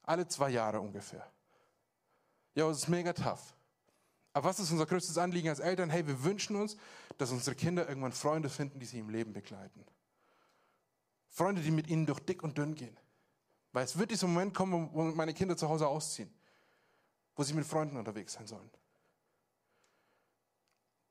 Alle 0.03 0.29
zwei 0.29 0.51
Jahre 0.51 0.81
ungefähr. 0.81 1.29
Ja, 2.55 2.69
es 2.71 2.79
ist 2.79 2.89
mega 2.89 3.13
tough. 3.13 3.56
Aber 4.37 4.51
was 4.51 4.61
ist 4.61 4.71
unser 4.71 4.85
größtes 4.85 5.17
Anliegen 5.17 5.49
als 5.49 5.61
Eltern? 5.61 5.89
Hey, 5.89 6.07
wir 6.07 6.23
wünschen 6.23 6.57
uns, 6.57 6.77
dass 7.17 7.31
unsere 7.31 7.57
Kinder 7.57 7.89
irgendwann 7.89 8.13
Freunde 8.13 8.51
finden, 8.51 8.79
die 8.79 8.85
sie 8.85 8.99
im 8.99 9.09
Leben 9.09 9.33
begleiten. 9.33 9.83
Freunde, 11.31 11.63
die 11.63 11.71
mit 11.71 11.89
ihnen 11.89 12.05
durch 12.05 12.21
dick 12.21 12.43
und 12.43 12.59
dünn 12.59 12.75
gehen. 12.75 12.95
Weil 13.73 13.87
es 13.87 13.97
wird 13.97 14.11
dieser 14.11 14.27
Moment 14.27 14.53
kommen, 14.53 14.91
wo 14.93 15.05
meine 15.05 15.33
Kinder 15.33 15.57
zu 15.57 15.71
Hause 15.71 15.89
ausziehen, 15.89 16.31
wo 17.35 17.45
sie 17.45 17.55
mit 17.55 17.65
Freunden 17.65 17.97
unterwegs 17.97 18.35
sein 18.35 18.47
sollen. 18.47 18.69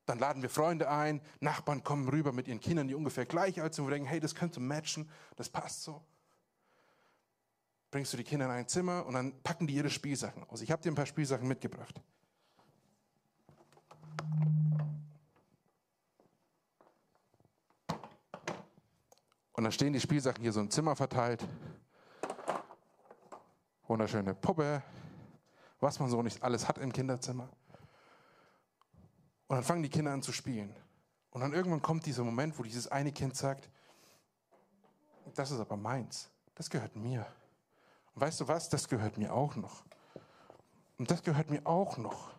Dann 0.06 0.20
laden 0.20 0.44
wir 0.44 0.50
Freunde 0.52 0.88
ein, 0.88 1.20
Nachbarn 1.40 1.84
kommen 1.84 2.08
rüber 2.08 2.32
mit 2.32 2.48
ihren 2.48 2.60
Kindern, 2.60 2.88
die 2.88 2.94
ungefähr 2.94 3.26
gleich 3.26 3.60
alt 3.60 3.74
sind, 3.74 3.86
wo 3.86 3.88
wir 3.88 3.96
denken, 3.96 4.08
hey, 4.08 4.20
das 4.20 4.36
könnte 4.36 4.60
matchen, 4.60 5.10
das 5.36 5.50
passt 5.50 5.82
so. 5.82 6.06
Bringst 7.90 8.14
du 8.14 8.18
die 8.18 8.24
Kinder 8.24 8.46
in 8.46 8.52
ein 8.52 8.68
Zimmer 8.68 9.04
und 9.04 9.16
dann 9.16 9.42
packen 9.42 9.66
die 9.66 9.74
ihre 9.74 9.90
Spielsachen 9.90 10.44
aus. 10.44 10.62
Ich 10.62 10.70
habe 10.70 10.84
dir 10.84 10.92
ein 10.92 10.96
paar 10.96 11.08
Spielsachen 11.08 11.48
mitgebracht. 11.48 12.00
Und 19.54 19.64
dann 19.64 19.72
stehen 19.72 19.94
die 19.94 20.02
Spielsachen 20.02 20.42
hier 20.42 20.52
so 20.52 20.60
im 20.60 20.70
Zimmer 20.70 20.96
verteilt 20.96 21.46
wunderschöne 23.88 24.34
Puppe, 24.34 24.82
was 25.80 26.00
man 26.00 26.10
so 26.10 26.22
nicht 26.22 26.42
alles 26.44 26.68
hat 26.68 26.78
im 26.78 26.92
Kinderzimmer. 26.92 27.50
Und 29.48 29.58
dann 29.58 29.64
fangen 29.64 29.84
die 29.84 29.90
Kinder 29.90 30.12
an 30.12 30.22
zu 30.22 30.32
spielen. 30.32 30.76
Und 31.32 31.42
dann 31.42 31.54
irgendwann 31.54 31.82
kommt 31.82 32.06
dieser 32.06 32.24
Moment, 32.24 32.58
wo 32.58 32.64
dieses 32.64 32.88
eine 32.88 33.12
Kind 33.12 33.36
sagt, 33.36 33.70
das 35.36 35.52
ist 35.52 35.60
aber 35.60 35.78
meins, 35.78 36.30
das 36.56 36.70
gehört 36.70 36.96
mir. 36.96 37.26
Und 38.14 38.22
weißt 38.22 38.42
du 38.42 38.48
was, 38.48 38.70
das 38.70 38.88
gehört 38.88 39.18
mir 39.18 39.34
auch 39.34 39.56
noch. 39.56 39.84
Und 40.98 41.12
das 41.12 41.22
gehört 41.22 41.50
mir 41.50 41.66
auch 41.66 41.98
noch. 41.98 42.35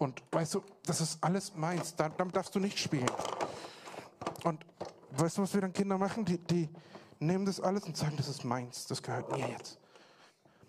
Und 0.00 0.22
weißt 0.32 0.54
du, 0.54 0.64
das 0.84 1.00
ist 1.00 1.22
alles 1.22 1.54
meins, 1.54 1.94
damit 1.94 2.34
darfst 2.34 2.54
du 2.54 2.58
nicht 2.58 2.78
spielen. 2.78 3.10
Und 4.42 4.66
weißt 5.12 5.38
du, 5.38 5.42
was 5.42 5.54
wir 5.54 5.60
dann 5.60 5.72
Kinder 5.72 5.98
machen? 5.98 6.24
Die, 6.24 6.38
die 6.38 6.68
nehmen 7.20 7.44
das 7.44 7.60
alles 7.60 7.84
und 7.84 7.96
sagen, 7.96 8.16
das 8.16 8.26
ist 8.26 8.42
meins, 8.42 8.86
das 8.86 9.02
gehört 9.02 9.30
mir 9.30 9.46
jetzt 9.48 9.78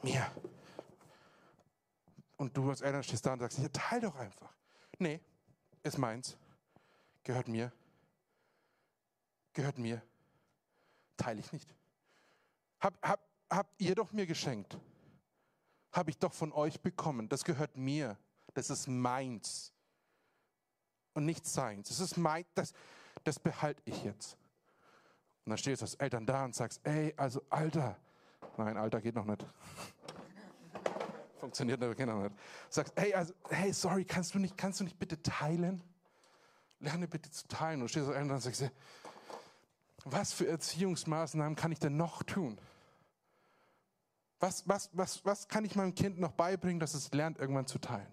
mir. 0.04 0.32
Und 2.38 2.56
du 2.56 2.70
als 2.70 2.82
Eltern 2.82 3.04
stehst 3.04 3.26
da 3.26 3.34
und 3.34 3.40
sagst, 3.40 3.60
ja, 3.60 3.70
teil 3.70 4.02
doch 4.02 4.16
einfach. 4.16 4.54
Nee, 4.98 5.20
ist 5.84 5.98
meins. 5.98 6.38
Gehört 7.24 7.48
mir. 7.48 7.72
Gehört 9.54 9.78
mir. 9.78 10.02
Teile 11.18 11.40
ich 11.40 11.52
nicht. 11.52 11.74
Hab, 12.80 13.08
hab, 13.08 13.20
habt 13.50 13.80
ihr 13.80 13.94
doch 13.94 14.12
mir 14.12 14.26
geschenkt. 14.26 14.78
Habe 15.92 16.10
ich 16.10 16.18
doch 16.18 16.34
von 16.34 16.52
euch 16.52 16.80
bekommen. 16.82 17.30
Das 17.30 17.44
gehört 17.44 17.78
mir. 17.78 18.18
Das 18.54 18.70
ist 18.70 18.88
meins. 18.88 19.74
Und 21.14 21.26
nicht 21.26 21.46
seins. 21.46 21.90
Das 21.90 22.00
ist 22.00 22.18
mein, 22.18 22.46
das, 22.56 22.74
das 23.24 23.40
behalte 23.40 23.82
ich 23.86 24.04
jetzt. 24.04 24.38
Und 25.46 25.52
dann 25.52 25.58
stehst 25.58 25.82
du 25.82 25.86
als 25.86 25.96
Eltern 25.96 26.26
da 26.26 26.46
und 26.46 26.56
sagst, 26.56 26.80
ey, 26.84 27.14
also 27.18 27.42
Alter, 27.50 27.98
nein, 28.58 28.78
Alter 28.78 29.02
geht 29.02 29.16
noch 29.16 29.26
nicht. 29.26 29.46
Funktioniert 31.40 31.82
aber 31.82 31.96
Kinder 31.96 32.16
nicht. 32.16 32.36
Sagst, 32.70 32.94
hey, 32.96 33.14
also, 33.14 33.34
hey, 33.50 33.74
sorry, 33.74 34.06
kannst 34.06 34.36
du 34.36 34.40
nicht, 34.40 34.58
kannst 34.58 34.80
du 34.80 34.84
nicht 34.84 35.00
bitte 35.00 35.22
teilen? 35.22 35.82
Lerne 36.80 37.08
bitte 37.08 37.32
zu 37.32 37.48
teilen. 37.48 37.82
Und 37.82 37.90
stehst 37.90 38.08
als 38.08 38.16
Eltern 38.16 38.32
und 38.32 38.42
sagst, 38.42 38.72
was 40.06 40.34
für 40.34 40.48
Erziehungsmaßnahmen 40.48 41.56
kann 41.56 41.72
ich 41.72 41.80
denn 41.80 41.98
noch 41.98 42.24
tun? 42.24 42.58
Was, 44.40 44.68
was, 44.68 44.90
was, 44.94 45.24
was 45.26 45.48
kann 45.48 45.66
ich 45.66 45.76
meinem 45.76 45.94
Kind 45.94 46.20
noch 46.20 46.32
beibringen, 46.32 46.80
dass 46.80 46.94
es 46.94 47.12
lernt, 47.12 47.38
irgendwann 47.38 47.68
zu 47.68 47.80
teilen? 47.80 48.12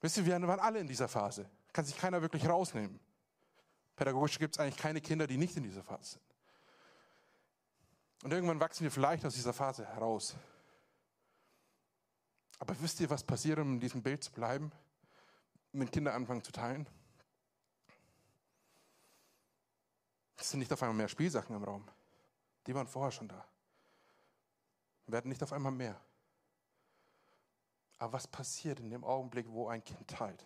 Wisst 0.00 0.16
ihr, 0.16 0.26
wir 0.26 0.40
waren 0.42 0.60
alle 0.60 0.78
in 0.78 0.86
dieser 0.86 1.08
Phase. 1.08 1.48
Kann 1.72 1.84
sich 1.84 1.96
keiner 1.96 2.22
wirklich 2.22 2.48
rausnehmen. 2.48 2.98
Pädagogisch 3.96 4.38
gibt 4.38 4.54
es 4.54 4.60
eigentlich 4.60 4.78
keine 4.78 5.00
Kinder, 5.00 5.26
die 5.26 5.36
nicht 5.36 5.56
in 5.56 5.62
dieser 5.62 5.82
Phase 5.82 6.12
sind. 6.12 6.22
Und 8.22 8.32
irgendwann 8.32 8.60
wachsen 8.60 8.84
wir 8.84 8.90
vielleicht 8.90 9.24
aus 9.24 9.34
dieser 9.34 9.52
Phase 9.52 9.86
heraus. 9.86 10.34
Aber 12.58 12.78
wisst 12.80 13.00
ihr, 13.00 13.08
was 13.08 13.24
passiert, 13.24 13.58
um 13.58 13.74
in 13.74 13.80
diesem 13.80 14.02
Bild 14.02 14.22
zu 14.22 14.32
bleiben? 14.32 14.72
Wenn 15.72 15.90
Kinder 15.90 16.14
anfangen 16.14 16.42
zu 16.42 16.52
teilen? 16.52 16.86
Es 20.36 20.50
sind 20.50 20.60
nicht 20.60 20.72
auf 20.72 20.82
einmal 20.82 20.96
mehr 20.96 21.08
Spielsachen 21.08 21.54
im 21.54 21.64
Raum. 21.64 21.86
Die 22.66 22.74
waren 22.74 22.86
vorher 22.86 23.12
schon 23.12 23.28
da. 23.28 23.46
Werden 25.06 25.28
nicht 25.28 25.42
auf 25.42 25.52
einmal 25.52 25.72
mehr. 25.72 26.00
Aber 28.00 28.14
was 28.14 28.26
passiert 28.26 28.80
in 28.80 28.88
dem 28.90 29.04
Augenblick, 29.04 29.46
wo 29.50 29.68
ein 29.68 29.84
Kind 29.84 30.08
teilt? 30.08 30.42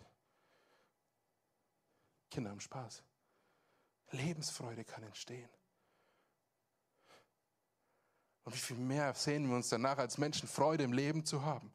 Kinder 2.29 2.51
haben 2.51 2.59
Spaß. 2.59 3.01
Lebensfreude 4.11 4.83
kann 4.83 5.03
entstehen. 5.03 5.49
Und 8.43 8.53
wie 8.53 8.59
viel 8.59 8.77
mehr 8.77 9.13
sehen 9.13 9.47
wir 9.47 9.55
uns 9.55 9.69
danach 9.69 9.97
als 9.97 10.17
Menschen, 10.17 10.49
Freude 10.49 10.83
im 10.83 10.91
Leben 10.91 11.25
zu 11.25 11.43
haben 11.43 11.73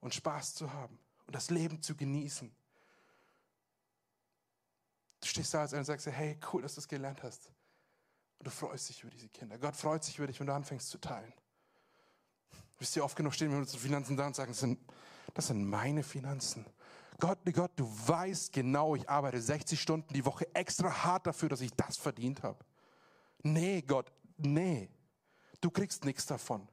und 0.00 0.14
Spaß 0.14 0.54
zu 0.54 0.70
haben 0.72 0.98
und 1.26 1.34
das 1.34 1.48
Leben 1.48 1.82
zu 1.82 1.96
genießen. 1.96 2.54
Du 5.20 5.26
stehst 5.26 5.54
da 5.54 5.62
als 5.62 5.72
einer 5.72 5.80
und 5.80 5.86
sagst, 5.86 6.06
hey, 6.06 6.38
cool, 6.52 6.60
dass 6.60 6.74
du 6.74 6.80
es 6.80 6.88
gelernt 6.88 7.22
hast. 7.22 7.50
Und 8.38 8.46
du 8.46 8.50
freust 8.50 8.90
dich 8.90 9.02
über 9.02 9.10
diese 9.10 9.30
Kinder. 9.30 9.58
Gott 9.58 9.76
freut 9.76 10.04
sich 10.04 10.18
über 10.18 10.26
dich, 10.26 10.38
wenn 10.38 10.46
du 10.46 10.54
anfängst 10.54 10.90
zu 10.90 10.98
teilen. 10.98 11.32
Wisst 12.78 12.96
ihr, 12.96 13.04
oft 13.04 13.16
genug 13.16 13.34
stehen 13.34 13.50
wir 13.50 13.58
mit 13.58 13.66
unseren 13.66 13.80
Finanzen 13.80 14.16
da 14.16 14.26
und 14.26 14.36
sagen, 14.36 14.52
das 14.52 14.60
sind, 14.60 14.78
das 15.34 15.46
sind 15.46 15.64
meine 15.64 16.02
Finanzen. 16.02 16.66
Gott, 17.18 17.38
Gott, 17.52 17.72
du 17.76 17.90
weißt 18.06 18.52
genau, 18.52 18.94
ich 18.94 19.08
arbeite 19.08 19.40
60 19.40 19.80
Stunden 19.80 20.12
die 20.12 20.24
Woche 20.24 20.54
extra 20.54 21.04
hart 21.04 21.26
dafür, 21.26 21.48
dass 21.48 21.62
ich 21.62 21.72
das 21.72 21.96
verdient 21.96 22.42
habe. 22.42 22.58
Nee, 23.42 23.82
Gott, 23.82 24.12
nee. 24.36 24.90
Du 25.60 25.70
kriegst 25.70 26.04
nichts 26.04 26.26
davon. 26.26 26.68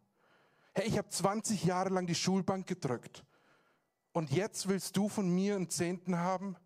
Hey, 0.74 0.88
ich 0.88 0.98
habe 0.98 1.08
20 1.08 1.63
Jahre 1.63 1.89
lang 1.89 2.08
die 2.08 2.16
Schulbank 2.16 2.68
gedrückt. 2.68 3.24
Und 4.12 4.32
jetzt 4.32 4.68
willst 4.68 4.98
du 4.98 5.08
von 5.08 5.30
mir 5.30 5.56
einen 5.56 5.70
Zehnten 5.70 6.18
haben? 6.18 6.58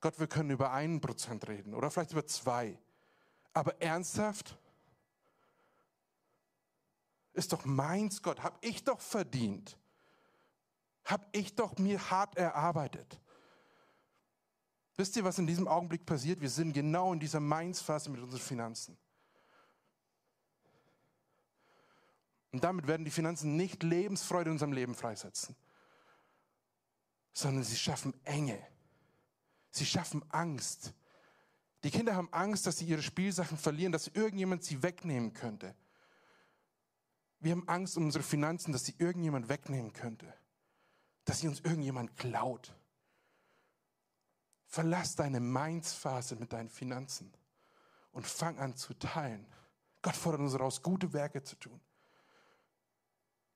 Gott, 0.00 0.20
wir 0.20 0.26
können 0.26 0.50
über 0.50 0.72
einen 0.72 1.00
Prozent 1.00 1.48
reden 1.48 1.74
oder 1.74 1.90
vielleicht 1.90 2.12
über 2.12 2.26
zwei. 2.26 2.78
Aber 3.54 3.80
ernsthaft? 3.80 4.58
Ist 7.34 7.52
doch 7.52 7.64
meins, 7.64 8.22
Gott, 8.22 8.42
hab 8.42 8.64
ich 8.64 8.84
doch 8.84 9.00
verdient. 9.00 9.76
Hab 11.04 11.28
ich 11.32 11.54
doch 11.54 11.76
mir 11.78 12.10
hart 12.10 12.36
erarbeitet. 12.36 13.20
Wisst 14.96 15.16
ihr, 15.16 15.24
was 15.24 15.38
in 15.38 15.46
diesem 15.46 15.66
Augenblick 15.66 16.06
passiert? 16.06 16.40
Wir 16.40 16.48
sind 16.48 16.72
genau 16.72 17.12
in 17.12 17.18
dieser 17.18 17.40
Mainz-Phase 17.40 18.08
mit 18.10 18.20
unseren 18.20 18.40
Finanzen. 18.40 18.96
Und 22.52 22.62
damit 22.62 22.86
werden 22.86 23.04
die 23.04 23.10
Finanzen 23.10 23.56
nicht 23.56 23.82
Lebensfreude 23.82 24.50
in 24.50 24.52
unserem 24.52 24.72
Leben 24.72 24.94
freisetzen, 24.94 25.56
sondern 27.32 27.64
sie 27.64 27.76
schaffen 27.76 28.14
Enge. 28.22 28.64
Sie 29.70 29.84
schaffen 29.84 30.24
Angst. 30.30 30.94
Die 31.82 31.90
Kinder 31.90 32.14
haben 32.14 32.32
Angst, 32.32 32.68
dass 32.68 32.78
sie 32.78 32.84
ihre 32.84 33.02
Spielsachen 33.02 33.58
verlieren, 33.58 33.90
dass 33.90 34.06
irgendjemand 34.06 34.62
sie 34.62 34.84
wegnehmen 34.84 35.32
könnte. 35.32 35.74
Wir 37.44 37.52
haben 37.52 37.68
Angst 37.68 37.98
um 37.98 38.06
unsere 38.06 38.24
Finanzen, 38.24 38.72
dass 38.72 38.86
sie 38.86 38.94
irgendjemand 38.96 39.50
wegnehmen 39.50 39.92
könnte, 39.92 40.32
dass 41.26 41.40
sie 41.40 41.48
uns 41.48 41.60
irgendjemand 41.60 42.16
klaut. 42.16 42.74
Verlass 44.64 45.14
deine 45.14 45.40
Mainz-Phase 45.40 46.36
mit 46.36 46.54
deinen 46.54 46.70
Finanzen 46.70 47.30
und 48.12 48.26
fang 48.26 48.58
an 48.58 48.76
zu 48.76 48.94
teilen. 48.94 49.46
Gott 50.00 50.16
fordert 50.16 50.40
uns 50.40 50.54
heraus, 50.54 50.82
gute 50.82 51.12
Werke 51.12 51.42
zu 51.42 51.56
tun. 51.56 51.78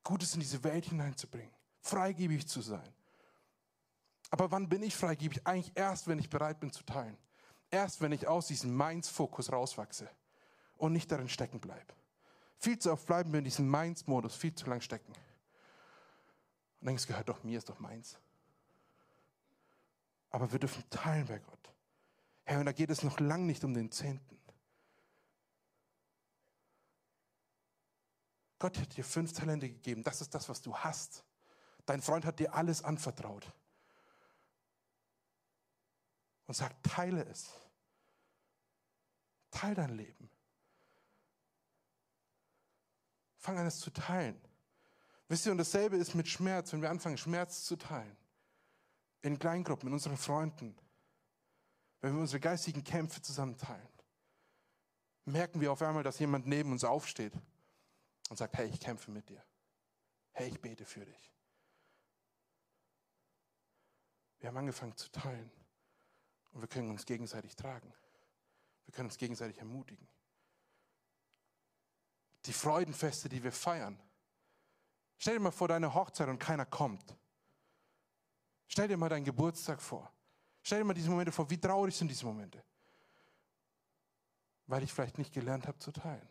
Gutes 0.04 0.34
in 0.34 0.40
diese 0.40 0.62
Welt 0.64 0.84
hineinzubringen, 0.84 1.54
freigebig 1.80 2.46
zu 2.46 2.60
sein. 2.60 2.92
Aber 4.28 4.50
wann 4.50 4.68
bin 4.68 4.82
ich 4.82 4.94
freigebig? 4.94 5.46
Eigentlich 5.46 5.74
erst, 5.74 6.08
wenn 6.08 6.18
ich 6.18 6.28
bereit 6.28 6.60
bin 6.60 6.70
zu 6.70 6.84
teilen. 6.84 7.16
Erst, 7.70 8.02
wenn 8.02 8.12
ich 8.12 8.28
aus 8.28 8.48
diesem 8.48 8.74
Mainz-Fokus 8.74 9.50
rauswachse 9.50 10.10
und 10.76 10.92
nicht 10.92 11.10
darin 11.10 11.30
stecken 11.30 11.58
bleibe. 11.58 11.97
Viel 12.58 12.78
zu 12.78 12.92
oft 12.92 13.06
bleiben 13.06 13.32
wir 13.32 13.38
in 13.38 13.44
diesem 13.44 13.68
Mainz-Modus 13.68 14.34
viel 14.34 14.54
zu 14.54 14.66
lang 14.68 14.80
stecken. 14.80 15.12
Und 16.80 16.86
denken, 16.86 16.98
es 16.98 17.06
gehört 17.06 17.28
doch 17.28 17.42
mir, 17.44 17.58
ist 17.58 17.68
doch 17.68 17.78
meins. 17.78 18.18
Aber 20.30 20.50
wir 20.52 20.58
dürfen 20.58 20.84
teilen 20.90 21.26
bei 21.26 21.38
Gott. 21.38 21.72
Herr, 22.44 22.60
und 22.60 22.66
da 22.66 22.72
geht 22.72 22.90
es 22.90 23.02
noch 23.02 23.20
lang 23.20 23.46
nicht 23.46 23.64
um 23.64 23.74
den 23.74 23.90
Zehnten. 23.90 24.38
Gott 28.58 28.76
hat 28.78 28.96
dir 28.96 29.04
fünf 29.04 29.32
Talente 29.32 29.68
gegeben. 29.68 30.02
Das 30.02 30.20
ist 30.20 30.34
das, 30.34 30.48
was 30.48 30.60
du 30.60 30.76
hast. 30.76 31.24
Dein 31.86 32.02
Freund 32.02 32.24
hat 32.24 32.40
dir 32.40 32.54
alles 32.54 32.82
anvertraut. 32.82 33.52
Und 36.46 36.54
sagt, 36.54 36.84
teile 36.84 37.24
es. 37.26 37.52
Teil 39.50 39.74
dein 39.74 39.96
Leben. 39.96 40.30
Fang 43.48 43.56
an, 43.56 43.66
es 43.66 43.80
zu 43.80 43.90
teilen. 43.90 44.38
Wisst 45.28 45.46
ihr, 45.46 45.52
und 45.52 45.56
dasselbe 45.56 45.96
ist 45.96 46.14
mit 46.14 46.28
Schmerz, 46.28 46.70
wenn 46.74 46.82
wir 46.82 46.90
anfangen, 46.90 47.16
Schmerz 47.16 47.64
zu 47.64 47.76
teilen. 47.76 48.14
In 49.22 49.38
Kleingruppen, 49.38 49.88
in 49.88 49.94
unseren 49.94 50.18
Freunden. 50.18 50.76
Wenn 52.02 52.12
wir 52.12 52.20
unsere 52.20 52.40
geistigen 52.40 52.84
Kämpfe 52.84 53.22
zusammen 53.22 53.56
teilen. 53.56 53.88
Merken 55.24 55.62
wir 55.62 55.72
auf 55.72 55.80
einmal, 55.80 56.02
dass 56.02 56.18
jemand 56.18 56.46
neben 56.46 56.72
uns 56.72 56.84
aufsteht 56.84 57.32
und 58.28 58.36
sagt, 58.36 58.54
hey, 58.58 58.68
ich 58.68 58.80
kämpfe 58.80 59.10
mit 59.10 59.30
dir. 59.30 59.42
Hey, 60.32 60.48
ich 60.50 60.60
bete 60.60 60.84
für 60.84 61.06
dich. 61.06 61.32
Wir 64.40 64.50
haben 64.50 64.58
angefangen 64.58 64.94
zu 64.94 65.10
teilen 65.10 65.50
und 66.52 66.60
wir 66.60 66.68
können 66.68 66.90
uns 66.90 67.06
gegenseitig 67.06 67.56
tragen. 67.56 67.94
Wir 68.84 68.92
können 68.92 69.08
uns 69.08 69.16
gegenseitig 69.16 69.56
ermutigen. 69.56 70.06
Die 72.46 72.52
Freudenfeste, 72.52 73.28
die 73.28 73.42
wir 73.42 73.52
feiern. 73.52 74.00
Stell 75.18 75.34
dir 75.34 75.40
mal 75.40 75.50
vor 75.50 75.68
deine 75.68 75.92
Hochzeit 75.92 76.28
und 76.28 76.38
keiner 76.38 76.64
kommt. 76.64 77.16
Stell 78.68 78.88
dir 78.88 78.96
mal 78.96 79.08
deinen 79.08 79.24
Geburtstag 79.24 79.82
vor. 79.82 80.12
Stell 80.62 80.78
dir 80.78 80.84
mal 80.84 80.94
diese 80.94 81.10
Momente 81.10 81.32
vor. 81.32 81.48
Wie 81.50 81.58
traurig 81.58 81.96
sind 81.96 82.08
diese 82.08 82.26
Momente? 82.26 82.62
Weil 84.66 84.82
ich 84.82 84.92
vielleicht 84.92 85.18
nicht 85.18 85.32
gelernt 85.32 85.66
habe 85.66 85.78
zu 85.78 85.90
teilen. 85.90 86.28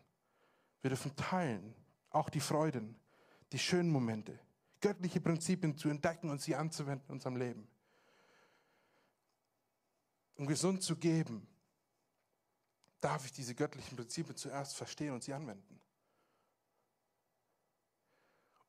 Wir 0.80 0.90
dürfen 0.90 1.14
teilen, 1.16 1.74
auch 2.10 2.30
die 2.30 2.40
Freuden, 2.40 2.98
die 3.52 3.58
schönen 3.58 3.90
Momente, 3.90 4.38
göttliche 4.80 5.20
Prinzipien 5.20 5.76
zu 5.76 5.88
entdecken 5.88 6.30
und 6.30 6.40
sie 6.40 6.54
anzuwenden 6.54 7.06
in 7.08 7.12
unserem 7.14 7.36
Leben. 7.36 7.68
Um 10.36 10.46
gesund 10.46 10.82
zu 10.82 10.96
geben, 10.96 11.48
darf 13.00 13.24
ich 13.24 13.32
diese 13.32 13.54
göttlichen 13.54 13.96
Prinzipien 13.96 14.36
zuerst 14.36 14.76
verstehen 14.76 15.12
und 15.12 15.24
sie 15.24 15.34
anwenden. 15.34 15.80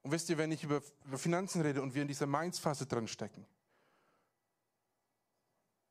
Und 0.10 0.14
wisst 0.14 0.28
ihr, 0.32 0.40
wenn 0.40 0.52
ich 0.52 0.64
über, 0.64 0.82
Finanzen 1.18 1.62
rede 1.62 1.84
und 1.84 1.94
wir 1.94 2.02
in 2.02 2.08
dieser 2.08 2.26
Mainz-Phase 2.26 2.88
drin 2.88 3.08
stecken, 3.08 3.46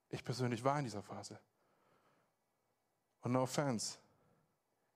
ich 0.08 0.24
persönlich 0.24 0.64
war 0.64 0.76
in 0.76 0.86
dieser 0.86 1.04
Phase. 1.04 1.38
Und 3.20 3.30
no 3.30 3.42
offense, 3.42 3.96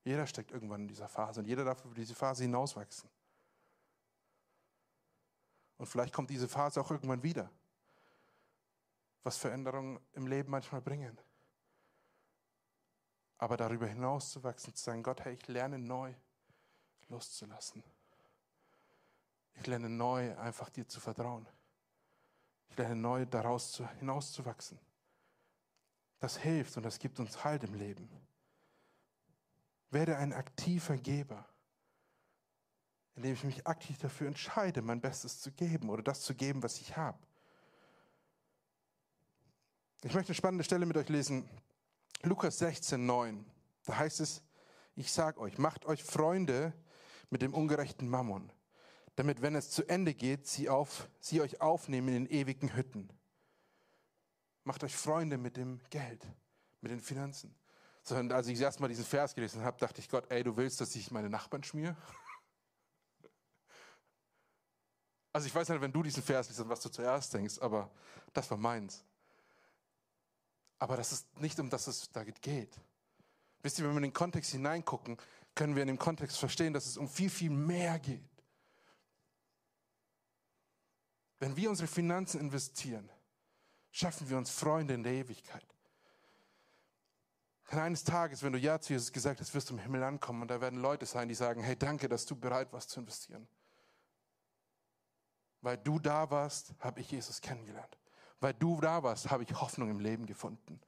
jeder 0.02 0.26
steckt 0.26 0.50
irgendwann 0.50 0.80
in 0.80 0.88
dieser 0.88 1.08
Phase 1.08 1.38
und 1.38 1.46
jeder 1.46 1.64
darf 1.64 1.84
über 1.84 1.94
diese 1.94 2.16
Phase 2.16 2.42
hinauswachsen. 2.42 3.08
Und 5.78 5.86
vielleicht 5.86 6.12
kommt 6.12 6.28
diese 6.28 6.48
Phase 6.48 6.80
auch 6.80 6.90
irgendwann 6.90 7.22
wieder, 7.22 7.48
was 9.22 9.36
Veränderungen 9.36 10.00
im 10.14 10.26
Leben 10.26 10.50
manchmal 10.50 10.80
bringen. 10.80 11.16
Aber 13.38 13.56
darüber 13.56 13.86
hinaus 13.86 14.32
zu 14.32 14.42
wachsen, 14.42 14.74
zu 14.74 14.82
sagen, 14.82 15.04
Gott, 15.04 15.24
hey, 15.24 15.34
ich 15.34 15.46
lerne 15.46 15.78
neu 15.78 16.12
loszulassen. 17.06 17.84
Ich 19.54 19.66
lerne 19.66 19.88
neu 19.88 20.36
einfach 20.38 20.70
dir 20.70 20.86
zu 20.86 21.00
vertrauen. 21.00 21.46
Ich 22.68 22.76
lerne 22.76 22.96
neu 22.96 23.26
daraus 23.26 23.72
zu, 23.72 23.88
hinauszuwachsen. 23.98 24.78
Das 26.20 26.36
hilft 26.36 26.76
und 26.76 26.84
das 26.84 26.98
gibt 26.98 27.18
uns 27.18 27.44
Halt 27.44 27.64
im 27.64 27.74
Leben. 27.74 28.08
Werde 29.90 30.16
ein 30.16 30.32
aktiver 30.32 30.96
Geber, 30.96 31.46
indem 33.14 33.34
ich 33.34 33.44
mich 33.44 33.66
aktiv 33.66 33.98
dafür 33.98 34.28
entscheide, 34.28 34.80
mein 34.80 35.00
Bestes 35.00 35.40
zu 35.40 35.52
geben 35.52 35.90
oder 35.90 36.02
das 36.02 36.22
zu 36.22 36.34
geben, 36.34 36.62
was 36.62 36.80
ich 36.80 36.96
habe. 36.96 37.18
Ich 40.04 40.14
möchte 40.14 40.30
eine 40.30 40.36
spannende 40.36 40.64
Stelle 40.64 40.86
mit 40.86 40.96
euch 40.96 41.08
lesen. 41.08 41.48
Lukas 42.22 42.58
16, 42.58 43.04
9. 43.04 43.44
Da 43.84 43.98
heißt 43.98 44.20
es, 44.20 44.42
ich 44.94 45.12
sage 45.12 45.40
euch, 45.40 45.58
macht 45.58 45.84
euch 45.86 46.02
Freunde 46.02 46.72
mit 47.30 47.42
dem 47.42 47.54
ungerechten 47.54 48.08
Mammon, 48.08 48.52
damit, 49.16 49.42
wenn 49.42 49.54
es 49.54 49.70
zu 49.70 49.86
Ende 49.88 50.14
geht, 50.14 50.46
sie, 50.46 50.68
auf, 50.68 51.08
sie 51.20 51.40
euch 51.40 51.60
aufnehmen 51.60 52.08
in 52.08 52.24
den 52.24 52.26
ewigen 52.26 52.74
Hütten. 52.74 53.10
Macht 54.64 54.84
euch 54.84 54.96
Freunde 54.96 55.38
mit 55.38 55.56
dem 55.56 55.80
Geld, 55.90 56.26
mit 56.80 56.92
den 56.92 57.00
Finanzen. 57.00 57.54
Sondern 58.02 58.32
als 58.32 58.46
ich 58.48 58.60
erstmal 58.60 58.88
diesen 58.88 59.04
Vers 59.04 59.34
gelesen 59.34 59.62
habe, 59.62 59.78
dachte 59.78 60.00
ich, 60.00 60.08
Gott, 60.08 60.30
ey, 60.30 60.42
du 60.42 60.56
willst, 60.56 60.80
dass 60.80 60.94
ich 60.96 61.10
meine 61.10 61.30
Nachbarn 61.30 61.62
schmier? 61.62 61.96
Also 65.34 65.46
ich 65.46 65.54
weiß 65.54 65.66
nicht, 65.70 65.80
wenn 65.80 65.90
du 65.90 66.02
diesen 66.02 66.22
Vers 66.22 66.48
liest, 66.50 66.68
was 66.68 66.82
du 66.82 66.90
zuerst 66.90 67.32
denkst, 67.32 67.58
aber 67.60 67.90
das 68.34 68.50
war 68.50 68.58
meins. 68.58 69.02
Aber 70.78 70.94
das 70.98 71.10
ist 71.10 71.40
nicht 71.40 71.58
um 71.58 71.70
das 71.70 71.86
es 71.86 72.10
da 72.12 72.22
geht. 72.22 72.78
Wisst 73.62 73.78
ihr, 73.78 73.86
wenn 73.86 73.92
wir 73.92 73.96
in 73.96 74.02
den 74.02 74.12
Kontext 74.12 74.52
hineingucken, 74.52 75.16
können 75.54 75.74
wir 75.74 75.80
in 75.80 75.88
dem 75.88 75.98
Kontext 75.98 76.38
verstehen, 76.38 76.74
dass 76.74 76.84
es 76.84 76.98
um 76.98 77.08
viel, 77.08 77.30
viel 77.30 77.48
mehr 77.48 77.98
geht. 77.98 78.31
Wenn 81.42 81.56
wir 81.56 81.70
unsere 81.70 81.88
Finanzen 81.88 82.40
investieren, 82.40 83.10
schaffen 83.90 84.30
wir 84.30 84.38
uns 84.38 84.48
Freunde 84.48 84.94
in 84.94 85.02
der 85.02 85.12
Ewigkeit. 85.12 85.66
Und 87.68 87.80
eines 87.80 88.04
Tages, 88.04 88.44
wenn 88.44 88.52
du 88.52 88.60
Ja 88.60 88.78
zu 88.78 88.92
Jesus 88.92 89.10
gesagt 89.10 89.40
hast, 89.40 89.52
wirst 89.52 89.68
du 89.68 89.74
im 89.74 89.80
Himmel 89.80 90.04
ankommen 90.04 90.42
und 90.42 90.48
da 90.52 90.60
werden 90.60 90.78
Leute 90.78 91.04
sein, 91.04 91.26
die 91.26 91.34
sagen, 91.34 91.60
hey, 91.60 91.74
danke, 91.76 92.08
dass 92.08 92.26
du 92.26 92.36
bereit 92.36 92.72
warst 92.72 92.90
zu 92.90 93.00
investieren. 93.00 93.48
Weil 95.62 95.78
du 95.78 95.98
da 95.98 96.30
warst, 96.30 96.74
habe 96.78 97.00
ich 97.00 97.10
Jesus 97.10 97.40
kennengelernt. 97.40 97.98
Weil 98.38 98.54
du 98.54 98.80
da 98.80 99.02
warst, 99.02 99.28
habe 99.28 99.42
ich 99.42 99.52
Hoffnung 99.60 99.90
im 99.90 99.98
Leben 99.98 100.26
gefunden. 100.26 100.80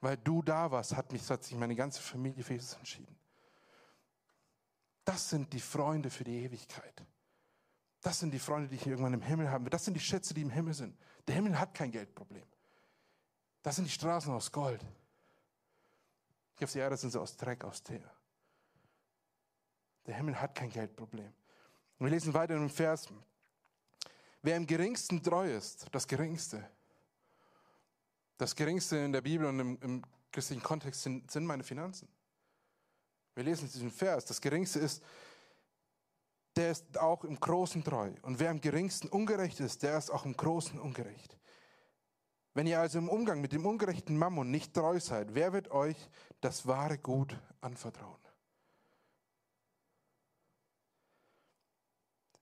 Weil 0.00 0.18
du 0.18 0.40
da 0.40 0.70
warst, 0.70 0.94
hat 0.94 1.10
mich 1.10 1.28
hat 1.28 1.42
sich 1.42 1.56
meine 1.56 1.74
ganze 1.74 2.00
Familie 2.00 2.44
für 2.44 2.52
Jesus 2.52 2.74
entschieden. 2.74 3.18
Das 5.04 5.30
sind 5.30 5.52
die 5.52 5.58
Freunde 5.58 6.10
für 6.10 6.22
die 6.22 6.44
Ewigkeit. 6.44 7.04
Das 8.08 8.20
sind 8.20 8.30
die 8.30 8.38
Freunde, 8.38 8.68
die 8.68 8.76
ich 8.76 8.86
irgendwann 8.86 9.12
im 9.12 9.20
Himmel 9.20 9.50
haben 9.50 9.66
will. 9.66 9.70
Das 9.70 9.84
sind 9.84 9.92
die 9.92 10.00
Schätze, 10.00 10.32
die 10.32 10.40
im 10.40 10.48
Himmel 10.48 10.72
sind. 10.72 10.96
Der 11.26 11.34
Himmel 11.34 11.60
hat 11.60 11.74
kein 11.74 11.90
Geldproblem. 11.90 12.46
Das 13.62 13.76
sind 13.76 13.84
die 13.84 13.90
Straßen 13.90 14.32
aus 14.32 14.50
Gold. 14.50 14.82
Hier 16.56 16.64
auf 16.64 16.72
der 16.72 16.84
Erde 16.84 16.96
sind 16.96 17.10
sie 17.10 17.20
aus 17.20 17.36
Dreck, 17.36 17.64
aus 17.64 17.82
Teer. 17.82 18.10
Der 20.06 20.14
Himmel 20.14 20.40
hat 20.40 20.54
kein 20.54 20.70
Geldproblem. 20.70 21.30
Und 21.98 22.06
wir 22.06 22.08
lesen 22.08 22.32
weiter 22.32 22.56
im 22.56 22.70
Vers, 22.70 23.08
wer 24.40 24.56
im 24.56 24.66
geringsten 24.66 25.22
treu 25.22 25.54
ist, 25.54 25.84
das 25.92 26.08
geringste, 26.08 26.66
das 28.38 28.56
geringste 28.56 28.96
in 28.96 29.12
der 29.12 29.20
Bibel 29.20 29.46
und 29.46 29.60
im, 29.60 29.78
im 29.82 30.02
christlichen 30.32 30.62
Kontext 30.62 31.02
sind, 31.02 31.30
sind 31.30 31.44
meine 31.44 31.62
Finanzen. 31.62 32.08
Wir 33.34 33.44
lesen 33.44 33.70
diesen 33.70 33.90
Vers, 33.90 34.24
das 34.24 34.40
geringste 34.40 34.78
ist, 34.78 35.02
der 36.58 36.72
ist 36.72 36.98
auch 36.98 37.22
im 37.22 37.38
Großen 37.38 37.84
treu. 37.84 38.10
Und 38.22 38.40
wer 38.40 38.50
im 38.50 38.60
geringsten 38.60 39.08
ungerecht 39.08 39.60
ist, 39.60 39.84
der 39.84 39.96
ist 39.96 40.10
auch 40.10 40.24
im 40.24 40.36
Großen 40.36 40.78
ungerecht. 40.80 41.38
Wenn 42.52 42.66
ihr 42.66 42.80
also 42.80 42.98
im 42.98 43.08
Umgang 43.08 43.40
mit 43.40 43.52
dem 43.52 43.64
ungerechten 43.64 44.18
Mammon 44.18 44.50
nicht 44.50 44.74
treu 44.74 44.98
seid, 44.98 45.36
wer 45.36 45.52
wird 45.52 45.70
euch 45.70 45.96
das 46.40 46.66
wahre 46.66 46.98
Gut 46.98 47.40
anvertrauen? 47.60 48.18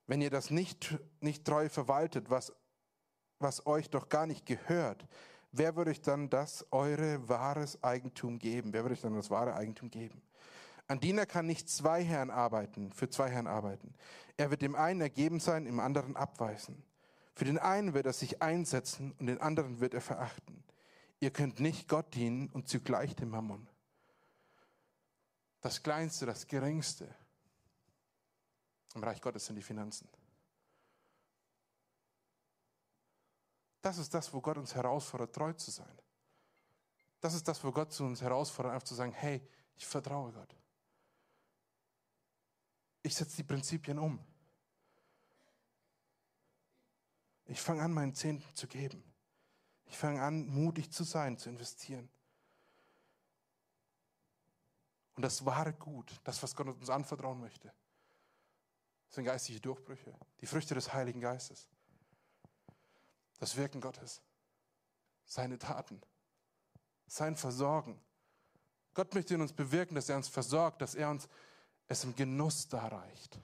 Wenn 0.06 0.22
ihr 0.22 0.30
das 0.30 0.50
nicht, 0.50 0.98
nicht 1.20 1.44
treu 1.44 1.68
verwaltet, 1.68 2.30
was, 2.30 2.54
was 3.38 3.66
euch 3.66 3.90
doch 3.90 4.08
gar 4.08 4.26
nicht 4.26 4.46
gehört, 4.46 5.06
wer 5.52 5.76
wird 5.76 5.88
euch 5.88 6.00
dann 6.00 6.30
das 6.30 6.64
eure 6.70 7.28
wahres 7.28 7.82
Eigentum 7.84 8.38
geben? 8.38 8.72
Wer 8.72 8.82
wird 8.84 8.94
euch 8.94 9.02
dann 9.02 9.14
das 9.14 9.28
wahre 9.28 9.54
Eigentum 9.54 9.90
geben? 9.90 10.22
Ein 10.88 11.00
Diener 11.00 11.26
kann 11.26 11.46
nicht 11.46 11.68
zwei 11.68 12.04
Herren 12.04 12.30
arbeiten, 12.30 12.92
für 12.92 13.10
zwei 13.10 13.28
Herren 13.28 13.48
arbeiten. 13.48 13.94
Er 14.36 14.50
wird 14.50 14.62
dem 14.62 14.76
einen 14.76 15.00
ergeben 15.00 15.40
sein, 15.40 15.66
im 15.66 15.80
anderen 15.80 16.16
abweisen. 16.16 16.84
Für 17.34 17.44
den 17.44 17.58
einen 17.58 17.92
wird 17.92 18.06
er 18.06 18.12
sich 18.12 18.40
einsetzen 18.40 19.12
und 19.18 19.26
den 19.26 19.40
anderen 19.40 19.80
wird 19.80 19.94
er 19.94 20.00
verachten. 20.00 20.62
Ihr 21.18 21.32
könnt 21.32 21.60
nicht 21.60 21.88
Gott 21.88 22.14
dienen 22.14 22.48
und 22.50 22.68
zugleich 22.68 23.16
dem 23.16 23.30
Mammon. 23.30 23.68
Das 25.60 25.82
Kleinste, 25.82 26.24
das 26.24 26.46
Geringste 26.46 27.12
im 28.94 29.02
Reich 29.02 29.20
Gottes 29.20 29.46
sind 29.46 29.56
die 29.56 29.62
Finanzen. 29.62 30.08
Das 33.82 33.98
ist 33.98 34.14
das, 34.14 34.32
wo 34.32 34.40
Gott 34.40 34.56
uns 34.56 34.74
herausfordert, 34.74 35.34
treu 35.34 35.52
zu 35.52 35.70
sein. 35.70 35.98
Das 37.20 37.34
ist 37.34 37.46
das, 37.46 37.62
wo 37.64 37.72
Gott 37.72 37.92
zu 37.92 38.04
uns 38.04 38.22
herausfordert, 38.22 38.72
einfach 38.72 38.86
zu 38.86 38.94
sagen, 38.94 39.12
hey, 39.12 39.46
ich 39.76 39.86
vertraue 39.86 40.32
Gott 40.32 40.56
ich 43.06 43.14
setze 43.14 43.36
die 43.36 43.44
Prinzipien 43.44 43.98
um. 44.00 44.18
Ich 47.44 47.60
fange 47.60 47.82
an, 47.82 47.92
meinen 47.92 48.14
Zehnten 48.14 48.52
zu 48.56 48.66
geben. 48.66 49.02
Ich 49.84 49.96
fange 49.96 50.20
an, 50.20 50.48
mutig 50.48 50.90
zu 50.90 51.04
sein, 51.04 51.38
zu 51.38 51.48
investieren. 51.48 52.08
Und 55.14 55.22
das 55.22 55.44
wahre 55.44 55.72
Gut, 55.72 56.20
das, 56.24 56.42
was 56.42 56.56
Gott 56.56 56.66
uns 56.66 56.90
anvertrauen 56.90 57.40
möchte, 57.40 57.72
sind 59.08 59.24
geistige 59.24 59.60
Durchbrüche, 59.60 60.12
die 60.40 60.46
Früchte 60.46 60.74
des 60.74 60.92
Heiligen 60.92 61.20
Geistes, 61.20 61.68
das 63.38 63.56
Wirken 63.56 63.80
Gottes, 63.80 64.20
seine 65.24 65.58
Taten, 65.58 66.02
sein 67.06 67.36
Versorgen. 67.36 68.00
Gott 68.94 69.14
möchte 69.14 69.34
in 69.34 69.42
uns 69.42 69.52
bewirken, 69.52 69.94
dass 69.94 70.08
er 70.08 70.16
uns 70.16 70.26
versorgt, 70.26 70.82
dass 70.82 70.96
er 70.96 71.08
uns 71.08 71.28
es 71.88 72.04
im 72.04 72.14
Genuss 72.14 72.68
darreicht. 72.68 73.38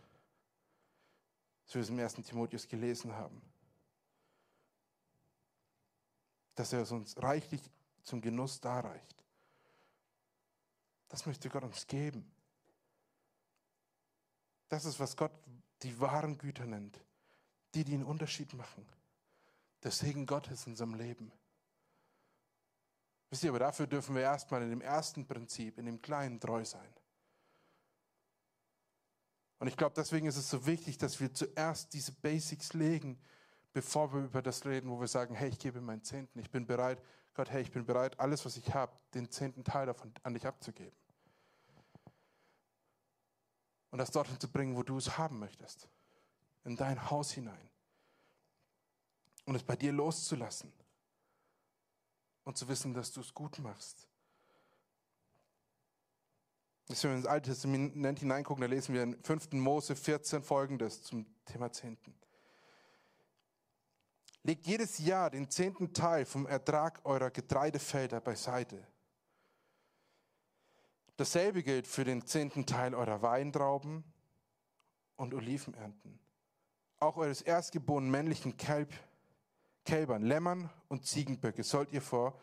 So 1.67 1.75
wie 1.75 1.77
wir 1.77 1.83
es 1.83 1.89
im 1.89 1.99
ersten 1.99 2.25
Timotheus 2.25 2.69
gelesen 2.69 3.15
haben. 3.15 3.41
Dass 6.55 6.73
er 6.73 6.83
es 6.83 6.91
uns 6.91 7.21
reichlich 7.23 7.63
zum 8.03 8.21
Genuss 8.21 8.61
darreicht. 8.61 9.25
Das 11.09 11.27
möchte 11.27 11.49
Gott 11.49 11.65
uns 11.65 11.87
geben. 11.87 12.31
Das 14.69 14.85
ist, 14.85 14.99
was 14.99 15.17
Gott 15.17 15.33
die 15.83 16.01
wahren 16.01 16.39
Güter 16.39 16.67
nennt, 16.67 16.99
die, 17.75 17.85
die 17.85 17.95
einen 17.95 18.05
Unterschied 18.05 18.55
machen. 18.55 18.87
Der 19.83 19.91
Segen 19.91 20.27
Gottes 20.27 20.67
in 20.67 20.73
unserem 20.73 20.95
Leben. 20.95 21.33
Wisst 23.29 23.45
ihr, 23.45 23.51
aber 23.51 23.59
dafür 23.59 23.87
dürfen 23.87 24.15
wir 24.15 24.23
erstmal 24.23 24.63
in 24.63 24.71
dem 24.71 24.81
ersten 24.81 25.27
Prinzip, 25.27 25.79
in 25.79 25.87
dem 25.87 26.01
Kleinen 26.01 26.39
treu 26.39 26.65
sein. 26.65 26.93
Und 29.63 29.69
ich 29.69 29.77
glaube, 29.77 29.95
deswegen 29.95 30.27
ist 30.27 30.37
es 30.37 30.51
so 30.51 30.67
wichtig, 30.67 30.99
dass 30.99 31.21
wir 31.21 31.33
zuerst 31.33 31.93
diese 31.93 32.11
Basics 32.11 32.73
legen, 32.73 33.17
bevor 33.73 34.13
wir 34.13 34.25
über 34.25 34.43
das 34.43 34.67
reden, 34.67 34.91
wo 34.91 34.99
wir 34.99 35.07
sagen, 35.07 35.37
hey, 35.37 35.51
ich 35.51 35.61
gebe 35.61 35.81
meinen 35.81 36.03
Zehnten, 36.03 36.37
ich 36.41 36.51
bin 36.51 36.67
bereit, 36.67 37.01
Gott, 37.33 37.49
hey, 37.49 37.63
ich 37.63 37.71
bin 37.71 37.87
bereit, 37.87 38.19
alles, 38.19 38.45
was 38.45 38.57
ich 38.57 38.75
habe, 38.75 38.93
den 39.15 39.31
zehnten 39.31 39.63
Teil 39.63 39.87
davon 39.87 40.13
an 40.25 40.35
dich 40.35 40.49
abzugeben. 40.49 40.99
Und 43.93 43.99
das 43.99 44.11
dorthin 44.11 44.41
zu 44.41 44.51
bringen, 44.51 44.75
wo 44.75 44.83
du 44.83 44.97
es 44.97 45.17
haben 45.17 45.39
möchtest. 45.39 45.89
In 46.65 46.75
dein 46.75 47.09
Haus 47.09 47.31
hinein. 47.31 47.71
Und 49.45 49.55
es 49.55 49.63
bei 49.63 49.77
dir 49.77 49.93
loszulassen. 49.93 50.73
Und 52.43 52.59
zu 52.59 52.67
wissen, 52.67 52.95
dass 52.95 53.13
du 53.13 53.21
es 53.21 53.33
gut 53.33 53.61
machst. 53.61 54.09
Wenn 56.89 56.97
wir 57.03 57.15
ins 57.17 57.27
Alte 57.27 57.51
Testament 57.51 58.19
hineingucken, 58.19 58.61
da 58.61 58.67
lesen 58.67 58.95
wir 58.95 59.03
in 59.03 59.23
5. 59.23 59.53
Mose 59.53 59.97
14 59.97 60.43
folgendes 60.43 61.03
zum 61.03 61.27
Thema 61.45 61.71
Zehnten. 61.73 62.15
Legt 64.43 64.67
jedes 64.67 64.99
Jahr 64.99 65.31
den 65.31 65.49
zehnten 65.49 65.95
Teil 65.95 66.27
vom 66.27 66.47
Ertrag 66.47 67.01
eurer 67.05 67.31
Getreidefelder 67.31 68.21
beiseite. 68.21 68.85
Dasselbe 71.17 71.63
gilt 71.63 71.87
für 71.87 72.05
den 72.05 72.27
zehnten 72.27 72.67
Teil 72.67 72.95
eurer 72.95 73.23
Weintrauben 73.23 74.03
und 75.15 75.35
Olivenernten. 75.35 76.19
Auch 76.99 77.17
eures 77.17 77.43
erstgeborenen 77.43 78.11
männlichen 78.11 78.57
Kälb, 78.57 78.93
Kälbern, 79.85 80.23
Lämmern 80.23 80.71
und 80.89 81.07
Ziegenböcke 81.07 81.63
sollt 81.63 81.93
ihr 81.93 82.03
vor, 82.03 82.41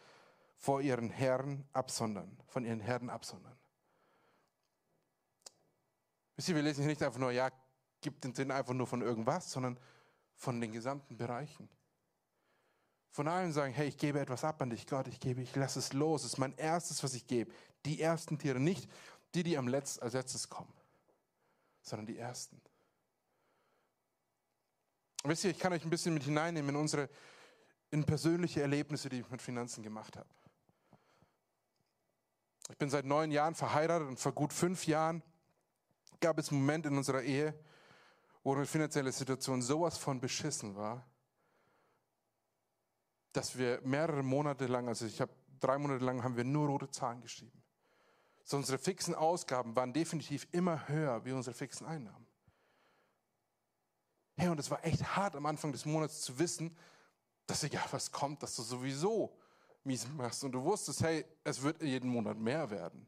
vor 0.56 0.82
ihren 0.82 1.10
Herren 1.10 1.66
absondern, 1.74 2.38
von 2.48 2.64
ihren 2.64 2.80
Herren 2.80 3.10
absondern. 3.10 3.59
Wisst 6.40 6.48
ihr, 6.48 6.56
wir 6.56 6.62
lesen 6.62 6.84
hier 6.84 6.92
nicht 6.92 7.04
einfach 7.04 7.20
nur, 7.20 7.32
ja, 7.32 7.52
gibt 8.00 8.24
den 8.24 8.34
Sinn 8.34 8.50
einfach 8.50 8.74
nur 8.74 8.88
von 8.88 9.02
irgendwas, 9.02 9.52
sondern 9.52 9.78
von 10.38 10.62
den 10.62 10.72
gesamten 10.72 11.18
Bereichen. 11.18 11.68
Von 13.10 13.28
allem 13.28 13.52
sagen, 13.52 13.74
hey, 13.74 13.90
ich 13.90 13.98
gebe 13.98 14.22
etwas 14.22 14.46
ab 14.46 14.62
an 14.62 14.70
dich, 14.70 14.88
Gott, 14.88 15.10
ich 15.10 15.20
gebe, 15.20 15.42
ich 15.42 15.54
lasse 15.58 15.80
es 15.80 15.92
los. 15.92 16.22
Das 16.22 16.32
ist 16.32 16.38
mein 16.38 16.56
erstes, 16.56 17.04
was 17.04 17.14
ich 17.14 17.28
gebe. 17.28 17.52
Die 17.86 18.00
ersten 18.00 18.40
Tiere, 18.40 18.58
nicht 18.58 18.90
die, 19.36 19.44
die 19.44 19.58
am 19.58 19.68
Letz, 19.68 20.00
als 20.00 20.14
letztes 20.14 20.48
kommen, 20.48 20.72
sondern 21.82 22.06
die 22.06 22.18
ersten. 22.18 22.56
Und 25.24 25.32
wisst 25.32 25.44
ihr, 25.44 25.52
ich 25.52 25.60
kann 25.60 25.74
euch 25.74 25.84
ein 25.84 25.90
bisschen 25.90 26.14
mit 26.14 26.24
hineinnehmen 26.24 26.70
in 26.70 26.80
unsere, 26.80 27.10
in 27.92 28.06
persönliche 28.06 28.62
Erlebnisse, 28.62 29.10
die 29.10 29.20
ich 29.20 29.30
mit 29.30 29.42
Finanzen 29.42 29.84
gemacht 29.84 30.16
habe. 30.16 30.30
Ich 32.70 32.78
bin 32.78 32.90
seit 32.90 33.04
neun 33.04 33.30
Jahren 33.30 33.56
verheiratet 33.56 34.08
und 34.08 34.22
vor 34.22 34.32
gut 34.32 34.54
fünf 34.54 34.88
Jahren 34.88 35.22
gab 36.20 36.40
es 36.40 36.50
einen 36.50 36.62
Moment 36.62 36.86
in 36.86 36.98
unserer 36.98 37.22
Ehe, 37.22 37.54
wo 38.44 38.56
eine 38.56 38.66
finanzielle 38.66 39.12
Situation 39.12 39.62
sowas 39.62 39.98
von 39.98 40.20
beschissen 40.20 40.76
war, 40.76 41.06
dass 43.32 43.58
wir 43.58 43.82
mehrere 43.84 44.24
Monate 44.24 44.68
lang, 44.68 44.88
also 44.88 45.06
ich 45.06 45.22
habe 45.22 45.34
drei 45.60 45.78
Monate 45.78 46.04
lang, 46.04 46.24
haben 46.24 46.36
wir 46.36 46.44
nur 46.44 46.68
rote 46.68 46.90
Zahlen 46.90 47.22
geschrieben. 47.22 47.62
So 48.44 48.58
unsere 48.58 48.78
fixen 48.80 49.14
Ausgaben 49.14 49.76
waren 49.76 49.94
definitiv 49.94 50.48
immer 50.52 50.88
höher 50.88 51.24
wie 51.26 51.32
unsere 51.32 51.54
fixen 51.54 51.86
Einnahmen. 51.86 52.26
Hey, 54.38 54.48
und 54.50 54.60
es 54.60 54.72
war 54.72 54.84
echt 54.86 55.16
hart 55.16 55.36
am 55.36 55.46
Anfang 55.46 55.72
des 55.72 55.86
Monats 55.86 56.22
zu 56.22 56.40
wissen, 56.40 56.76
dass 57.46 57.64
egal 57.64 57.86
was 57.92 58.12
kommt, 58.12 58.42
dass 58.42 58.56
du 58.56 58.64
sowieso 58.64 59.38
mies 59.84 60.08
machst. 60.08 60.44
Und 60.44 60.54
du 60.54 60.64
wusstest, 60.64 61.04
hey, 61.04 61.26
es 61.44 61.62
wird 61.62 61.82
jeden 61.82 62.10
Monat 62.10 62.38
mehr 62.38 62.70
werden. 62.70 63.06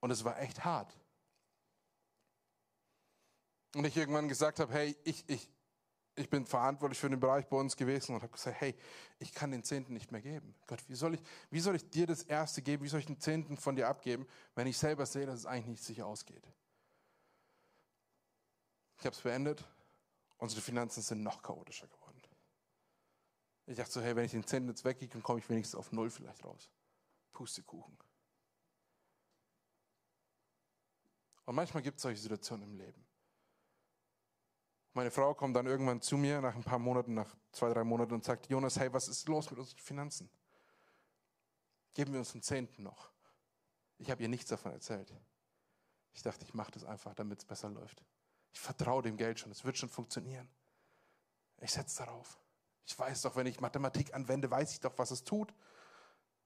Und 0.00 0.10
es 0.10 0.24
war 0.24 0.38
echt 0.40 0.64
hart. 0.64 0.94
Und 3.74 3.84
ich 3.84 3.96
irgendwann 3.96 4.28
gesagt 4.28 4.60
habe, 4.60 4.72
hey, 4.72 4.96
ich, 5.04 5.24
ich, 5.28 5.48
ich 6.14 6.30
bin 6.30 6.46
verantwortlich 6.46 6.98
für 6.98 7.10
den 7.10 7.18
Bereich 7.18 7.46
bei 7.46 7.56
uns 7.56 7.76
gewesen 7.76 8.14
und 8.14 8.22
habe 8.22 8.32
gesagt, 8.32 8.60
hey, 8.60 8.74
ich 9.18 9.32
kann 9.34 9.50
den 9.50 9.64
Zehnten 9.64 9.92
nicht 9.92 10.12
mehr 10.12 10.20
geben. 10.20 10.54
Gott, 10.66 10.82
wie 10.88 10.94
soll, 10.94 11.14
ich, 11.14 11.22
wie 11.50 11.60
soll 11.60 11.74
ich 11.74 11.90
dir 11.90 12.06
das 12.06 12.22
Erste 12.22 12.62
geben? 12.62 12.84
Wie 12.84 12.88
soll 12.88 13.00
ich 13.00 13.06
den 13.06 13.20
Zehnten 13.20 13.56
von 13.56 13.74
dir 13.74 13.88
abgeben, 13.88 14.26
wenn 14.54 14.66
ich 14.68 14.78
selber 14.78 15.06
sehe, 15.06 15.26
dass 15.26 15.40
es 15.40 15.46
eigentlich 15.46 15.66
nicht 15.66 15.82
sicher 15.82 16.06
ausgeht? 16.06 16.46
Ich 18.98 19.04
habe 19.04 19.14
es 19.14 19.22
beendet. 19.22 19.64
Unsere 20.38 20.60
Finanzen 20.60 21.02
sind 21.02 21.22
noch 21.22 21.42
chaotischer 21.42 21.88
geworden. 21.88 22.04
Ich 23.66 23.76
dachte 23.76 23.92
so, 23.92 24.00
hey, 24.02 24.14
wenn 24.14 24.26
ich 24.26 24.32
den 24.32 24.46
Zehnten 24.46 24.68
jetzt 24.68 24.84
weggebe, 24.84 25.12
dann 25.12 25.22
komme 25.22 25.38
ich 25.38 25.48
wenigstens 25.48 25.74
auf 25.74 25.90
Null 25.90 26.10
vielleicht 26.10 26.44
raus. 26.44 26.70
Pustekuchen. 27.32 27.96
Und 31.46 31.54
manchmal 31.54 31.82
gibt 31.82 31.96
es 31.96 32.02
solche 32.02 32.20
Situationen 32.20 32.64
im 32.64 32.76
Leben. 32.76 33.04
Meine 34.94 35.10
Frau 35.10 35.34
kommt 35.34 35.56
dann 35.56 35.66
irgendwann 35.66 36.00
zu 36.00 36.16
mir 36.16 36.40
nach 36.40 36.54
ein 36.54 36.62
paar 36.62 36.78
Monaten, 36.78 37.14
nach 37.14 37.34
zwei, 37.50 37.72
drei 37.72 37.82
Monaten 37.82 38.14
und 38.14 38.24
sagt, 38.24 38.48
Jonas, 38.48 38.78
hey, 38.78 38.92
was 38.92 39.08
ist 39.08 39.28
los 39.28 39.50
mit 39.50 39.58
unseren 39.58 39.78
Finanzen? 39.78 40.30
Geben 41.94 42.12
wir 42.12 42.20
uns 42.20 42.32
einen 42.32 42.42
Zehnten 42.42 42.84
noch. 42.84 43.10
Ich 43.98 44.08
habe 44.10 44.22
ihr 44.22 44.28
nichts 44.28 44.50
davon 44.50 44.70
erzählt. 44.70 45.12
Ich 46.12 46.22
dachte, 46.22 46.44
ich 46.44 46.54
mache 46.54 46.70
das 46.70 46.84
einfach, 46.84 47.12
damit 47.14 47.40
es 47.40 47.44
besser 47.44 47.70
läuft. 47.70 48.04
Ich 48.52 48.60
vertraue 48.60 49.02
dem 49.02 49.16
Geld 49.16 49.40
schon, 49.40 49.50
es 49.50 49.64
wird 49.64 49.76
schon 49.76 49.88
funktionieren. 49.88 50.48
Ich 51.60 51.72
setze 51.72 52.04
darauf. 52.04 52.38
Ich 52.86 52.96
weiß 52.96 53.22
doch, 53.22 53.34
wenn 53.34 53.46
ich 53.46 53.60
Mathematik 53.60 54.14
anwende, 54.14 54.48
weiß 54.48 54.72
ich 54.72 54.80
doch, 54.80 54.96
was 54.96 55.10
es 55.10 55.24
tut. 55.24 55.52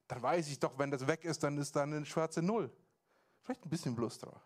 Dann 0.06 0.22
weiß 0.22 0.48
ich 0.48 0.58
doch, 0.58 0.78
wenn 0.78 0.90
das 0.90 1.06
weg 1.06 1.24
ist, 1.24 1.42
dann 1.42 1.58
ist 1.58 1.76
da 1.76 1.82
eine 1.82 2.06
schwarze 2.06 2.40
Null. 2.40 2.74
Vielleicht 3.42 3.62
ein 3.66 3.68
bisschen 3.68 3.94
Plus 3.94 4.18
drauf. 4.18 4.40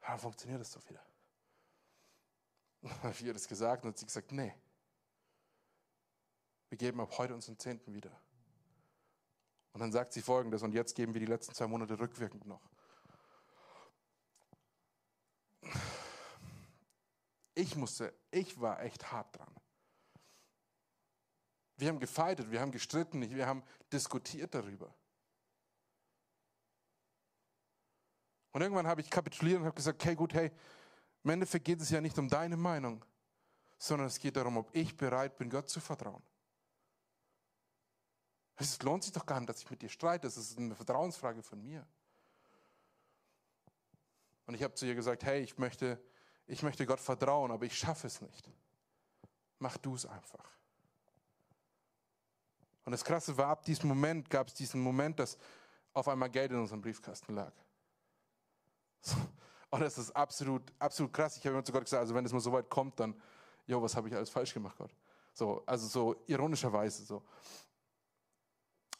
Dann 0.00 0.18
funktioniert 0.18 0.60
es 0.60 0.72
doch 0.72 0.88
wieder. 0.88 1.07
Habe 2.82 3.12
ich 3.12 3.22
ihr 3.22 3.32
das 3.32 3.48
gesagt 3.48 3.84
und 3.84 3.90
hat 3.90 3.98
sie 3.98 4.06
gesagt, 4.06 4.32
nee. 4.32 4.54
Wir 6.68 6.78
geben 6.78 7.00
ab 7.00 7.16
heute 7.18 7.34
unseren 7.34 7.58
Zehnten 7.58 7.94
wieder. 7.94 8.10
Und 9.72 9.80
dann 9.80 9.92
sagt 9.92 10.12
sie 10.12 10.22
folgendes, 10.22 10.62
und 10.62 10.72
jetzt 10.72 10.94
geben 10.94 11.14
wir 11.14 11.20
die 11.20 11.26
letzten 11.26 11.54
zwei 11.54 11.66
Monate 11.66 11.98
rückwirkend 11.98 12.46
noch. 12.46 12.60
Ich 17.54 17.74
musste, 17.74 18.14
ich 18.30 18.60
war 18.60 18.82
echt 18.82 19.10
hart 19.10 19.36
dran. 19.36 19.54
Wir 21.76 21.88
haben 21.88 22.00
gefeitet, 22.00 22.50
wir 22.50 22.60
haben 22.60 22.72
gestritten, 22.72 23.20
wir 23.22 23.46
haben 23.46 23.62
diskutiert 23.92 24.54
darüber. 24.54 24.94
Und 28.52 28.62
irgendwann 28.62 28.86
habe 28.86 29.00
ich 29.00 29.10
kapituliert 29.10 29.60
und 29.60 29.66
habe 29.66 29.76
gesagt, 29.76 30.02
okay, 30.02 30.14
gut, 30.14 30.34
hey, 30.34 30.50
im 31.28 31.34
Endeffekt 31.34 31.66
geht 31.66 31.82
es 31.82 31.90
ja 31.90 32.00
nicht 32.00 32.18
um 32.18 32.26
deine 32.26 32.56
Meinung, 32.56 33.04
sondern 33.76 34.06
es 34.06 34.18
geht 34.18 34.34
darum, 34.34 34.56
ob 34.56 34.74
ich 34.74 34.96
bereit 34.96 35.36
bin, 35.36 35.50
Gott 35.50 35.68
zu 35.68 35.78
vertrauen. 35.78 36.22
Es 38.56 38.80
lohnt 38.82 39.04
sich 39.04 39.12
doch 39.12 39.26
gar 39.26 39.38
nicht, 39.38 39.50
dass 39.50 39.60
ich 39.60 39.70
mit 39.70 39.82
dir 39.82 39.90
streite. 39.90 40.26
Das 40.26 40.38
ist 40.38 40.56
eine 40.56 40.74
Vertrauensfrage 40.74 41.42
von 41.42 41.62
mir. 41.62 41.86
Und 44.46 44.54
ich 44.54 44.62
habe 44.62 44.72
zu 44.72 44.86
ihr 44.86 44.94
gesagt, 44.94 45.22
hey, 45.22 45.42
ich 45.42 45.58
möchte, 45.58 46.02
ich 46.46 46.62
möchte 46.62 46.86
Gott 46.86 46.98
vertrauen, 46.98 47.50
aber 47.50 47.66
ich 47.66 47.76
schaffe 47.76 48.06
es 48.06 48.22
nicht. 48.22 48.50
Mach 49.58 49.76
du 49.76 49.96
es 49.96 50.06
einfach. 50.06 50.50
Und 52.86 52.92
das 52.92 53.04
Krasse 53.04 53.36
war, 53.36 53.48
ab 53.48 53.64
diesem 53.66 53.88
Moment 53.88 54.30
gab 54.30 54.48
es 54.48 54.54
diesen 54.54 54.80
Moment, 54.80 55.18
dass 55.18 55.36
auf 55.92 56.08
einmal 56.08 56.30
Geld 56.30 56.52
in 56.52 56.58
unserem 56.58 56.80
Briefkasten 56.80 57.34
lag. 57.34 57.52
Und 59.70 59.80
das 59.80 59.98
ist 59.98 60.10
absolut, 60.12 60.72
absolut 60.78 61.12
krass. 61.12 61.36
Ich 61.36 61.44
habe 61.44 61.54
immer 61.54 61.64
zu 61.64 61.72
Gott 61.72 61.84
gesagt, 61.84 62.00
also 62.00 62.14
wenn 62.14 62.24
es 62.24 62.32
mal 62.32 62.40
so 62.40 62.52
weit 62.52 62.70
kommt, 62.70 62.98
dann, 63.00 63.20
jo, 63.66 63.82
was 63.82 63.94
habe 63.96 64.08
ich 64.08 64.14
alles 64.14 64.30
falsch 64.30 64.54
gemacht, 64.54 64.76
Gott? 64.78 64.94
So, 65.34 65.62
also 65.66 65.86
so 65.86 66.24
ironischerweise 66.26 67.04
so. 67.04 67.22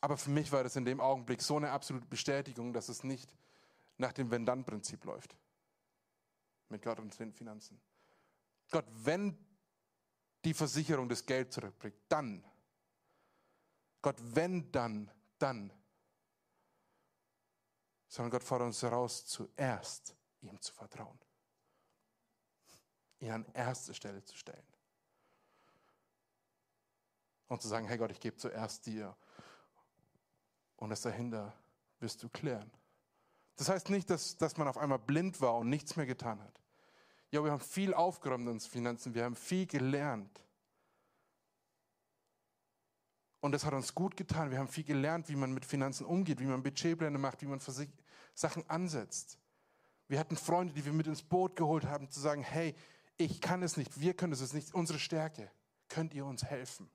Aber 0.00 0.16
für 0.16 0.31
mich 0.31 0.52
war 0.52 0.62
das 0.62 0.76
in 0.76 0.85
dem 0.85 1.00
Augenblick 1.00 1.42
so 1.42 1.57
eine 1.57 1.70
absolute 1.70 2.07
Bestätigung, 2.07 2.72
dass 2.72 2.88
es 2.88 3.02
nicht 3.02 3.35
nach 3.96 4.12
dem 4.12 4.31
Wenn-Dann-Prinzip 4.31 5.04
läuft. 5.04 5.37
Mit 6.68 6.83
Gott 6.83 7.00
und 7.00 7.18
den 7.18 7.33
Finanzen. 7.33 7.81
Gott, 8.70 8.85
wenn 8.90 9.37
die 10.44 10.54
Versicherung 10.54 11.09
das 11.09 11.24
Geld 11.24 11.52
zurückbringt, 11.52 11.96
dann. 12.09 12.44
Gott, 14.02 14.16
wenn 14.20 14.70
dann, 14.70 15.11
dann. 15.38 15.72
Sondern 18.07 18.31
Gott 18.31 18.44
fordert 18.44 18.66
uns 18.66 18.83
heraus, 18.83 19.26
zuerst 19.26 20.17
ihm 20.40 20.61
zu 20.61 20.72
vertrauen. 20.72 21.18
Ihn 23.20 23.31
an 23.31 23.46
erste 23.53 23.94
Stelle 23.94 24.22
zu 24.22 24.37
stellen. 24.37 24.66
Und 27.48 27.62
zu 27.62 27.68
sagen, 27.68 27.87
hey 27.87 27.98
Gott, 27.98 28.11
ich 28.11 28.20
gebe 28.20 28.37
zuerst 28.37 28.87
dir. 28.87 29.16
Und 30.77 30.90
das 30.90 31.01
dahinter 31.01 31.53
wirst 31.98 32.22
du 32.22 32.29
klären. 32.29 32.70
Das 33.57 33.68
heißt 33.68 33.90
nicht, 33.90 34.09
dass, 34.11 34.37
dass 34.37 34.57
man 34.57 34.68
auf 34.68 34.79
einmal 34.79 34.98
blind 34.98 35.40
war 35.40 35.57
und 35.57 35.68
nichts 35.68 35.96
mehr 35.96 36.07
getan 36.07 36.40
hat. 36.40 36.61
Ja, 37.31 37.42
wir 37.42 37.51
haben 37.51 37.61
viel 37.61 37.92
aufgeräumt 37.92 38.44
in 38.44 38.53
unseren 38.53 38.70
Finanzen, 38.70 39.14
wir 39.14 39.24
haben 39.24 39.37
viel 39.37 39.66
gelernt. 39.66 40.40
Und 43.40 43.53
das 43.53 43.64
hat 43.64 43.72
uns 43.72 43.94
gut 43.94 44.16
getan. 44.16 44.51
Wir 44.51 44.59
haben 44.59 44.68
viel 44.68 44.85
gelernt, 44.85 45.29
wie 45.29 45.37
man 45.37 45.53
mit 45.53 45.64
Finanzen 45.64 46.05
umgeht, 46.05 46.40
wie 46.40 46.46
man 46.46 46.62
Budgetpläne 46.62 47.18
macht, 47.18 47.40
wie 47.42 47.46
man 47.46 47.61
Sachen 48.35 48.68
ansetzt. 48.68 49.38
Wir 50.09 50.18
hatten 50.18 50.37
Freunde, 50.37 50.73
die 50.73 50.85
wir 50.85 50.92
mit 50.92 51.07
ins 51.07 51.23
Boot 51.23 51.55
geholt 51.55 51.85
haben, 51.85 52.11
zu 52.11 52.18
sagen, 52.18 52.42
hey, 52.42 52.75
ich 53.18 53.40
kann 53.40 53.62
es 53.62 53.77
nicht, 53.77 54.01
wir 54.01 54.14
können 54.14 54.33
es, 54.33 54.53
nicht 54.53 54.75
unsere 54.75 54.99
Stärke. 54.99 55.51
Könnt 55.88 56.14
ihr 56.14 56.25
uns 56.25 56.44
helfen? 56.44 56.90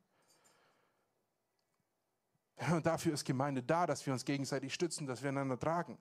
Und 2.71 2.85
dafür 2.85 3.13
ist 3.13 3.25
Gemeinde 3.25 3.61
da, 3.61 3.85
dass 3.85 4.05
wir 4.05 4.13
uns 4.13 4.25
gegenseitig 4.25 4.73
stützen, 4.73 5.05
dass 5.05 5.21
wir 5.21 5.29
einander 5.29 5.59
tragen. 5.59 5.97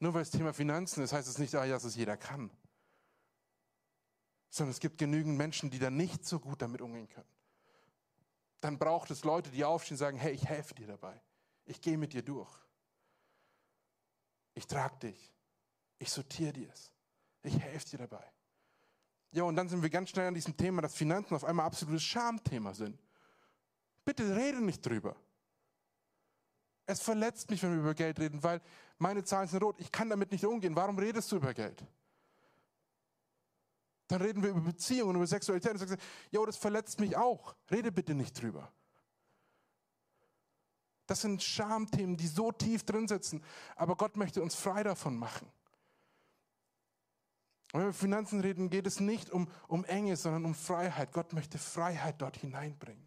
Nur 0.00 0.14
weil 0.14 0.22
es 0.22 0.30
Thema 0.30 0.52
Finanzen 0.52 1.02
ist, 1.02 1.12
heißt 1.12 1.28
es 1.28 1.38
nicht, 1.38 1.54
ah, 1.54 1.66
dass 1.66 1.84
es 1.84 1.94
jeder 1.94 2.16
kann. 2.16 2.50
Sondern 4.48 4.72
es 4.72 4.80
gibt 4.80 4.98
genügend 4.98 5.36
Menschen, 5.36 5.70
die 5.70 5.78
da 5.78 5.90
nicht 5.90 6.24
so 6.24 6.40
gut 6.40 6.62
damit 6.62 6.80
umgehen 6.80 7.08
können. 7.08 7.28
Dann 8.60 8.78
braucht 8.78 9.10
es 9.10 9.24
Leute, 9.24 9.50
die 9.50 9.64
aufstehen 9.64 9.94
und 9.94 9.98
sagen, 9.98 10.18
hey, 10.18 10.32
ich 10.32 10.46
helfe 10.46 10.74
dir 10.74 10.86
dabei. 10.86 11.20
Ich 11.66 11.80
gehe 11.80 11.96
mit 11.96 12.12
dir 12.12 12.22
durch. 12.22 12.50
Ich 14.60 14.66
trage 14.66 14.94
dich. 14.98 15.32
Ich 15.98 16.10
sortiere 16.10 16.52
dir 16.52 16.70
es. 16.70 16.92
Ich 17.42 17.58
helfe 17.58 17.88
dir 17.88 17.98
dabei. 18.00 18.22
Ja, 19.32 19.44
und 19.44 19.56
dann 19.56 19.70
sind 19.70 19.80
wir 19.80 19.88
ganz 19.88 20.10
schnell 20.10 20.28
an 20.28 20.34
diesem 20.34 20.54
Thema, 20.54 20.82
dass 20.82 20.94
Finanzen 20.94 21.34
auf 21.34 21.44
einmal 21.44 21.64
absolutes 21.64 22.02
Schamthema 22.02 22.74
sind. 22.74 23.00
Bitte 24.04 24.36
rede 24.36 24.62
nicht 24.62 24.84
drüber. 24.84 25.16
Es 26.84 27.00
verletzt 27.00 27.48
mich, 27.48 27.62
wenn 27.62 27.72
wir 27.72 27.80
über 27.80 27.94
Geld 27.94 28.20
reden, 28.20 28.42
weil 28.42 28.60
meine 28.98 29.24
Zahlen 29.24 29.48
sind 29.48 29.62
rot. 29.62 29.76
Ich 29.80 29.90
kann 29.90 30.10
damit 30.10 30.30
nicht 30.30 30.44
umgehen. 30.44 30.76
Warum 30.76 30.98
redest 30.98 31.32
du 31.32 31.36
über 31.36 31.54
Geld? 31.54 31.82
Dann 34.08 34.20
reden 34.20 34.42
wir 34.42 34.50
über 34.50 34.60
Beziehungen, 34.60 35.16
über 35.16 35.26
Sexualität. 35.26 35.72
Und 35.72 35.78
sagst, 35.78 35.96
ja, 36.30 36.44
das 36.44 36.58
verletzt 36.58 37.00
mich 37.00 37.16
auch. 37.16 37.56
Rede 37.70 37.90
bitte 37.90 38.12
nicht 38.12 38.38
drüber. 38.42 38.70
Das 41.10 41.22
sind 41.22 41.42
Schamthemen, 41.42 42.16
die 42.16 42.28
so 42.28 42.52
tief 42.52 42.84
drin 42.84 43.08
sitzen. 43.08 43.42
Aber 43.74 43.96
Gott 43.96 44.16
möchte 44.16 44.40
uns 44.42 44.54
frei 44.54 44.84
davon 44.84 45.16
machen. 45.16 45.50
wenn 47.72 47.80
wir 47.80 47.88
über 47.88 47.92
Finanzen 47.92 48.38
reden, 48.38 48.70
geht 48.70 48.86
es 48.86 49.00
nicht 49.00 49.28
um, 49.28 49.48
um 49.66 49.84
Enge, 49.86 50.14
sondern 50.14 50.44
um 50.44 50.54
Freiheit. 50.54 51.12
Gott 51.12 51.32
möchte 51.32 51.58
Freiheit 51.58 52.22
dort 52.22 52.36
hineinbringen 52.36 53.04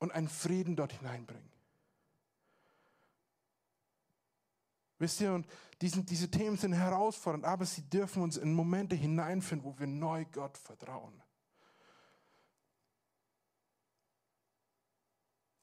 und 0.00 0.10
einen 0.10 0.28
Frieden 0.28 0.74
dort 0.74 0.92
hineinbringen. 0.92 1.52
Wisst 4.98 5.20
ihr, 5.20 5.34
und 5.34 5.46
diesen, 5.82 6.04
diese 6.04 6.32
Themen 6.32 6.56
sind 6.56 6.72
herausfordernd, 6.72 7.44
aber 7.44 7.64
sie 7.64 7.82
dürfen 7.82 8.24
uns 8.24 8.36
in 8.36 8.54
Momente 8.54 8.96
hineinführen, 8.96 9.62
wo 9.62 9.78
wir 9.78 9.86
neu 9.86 10.24
Gott 10.32 10.58
vertrauen. 10.58 11.21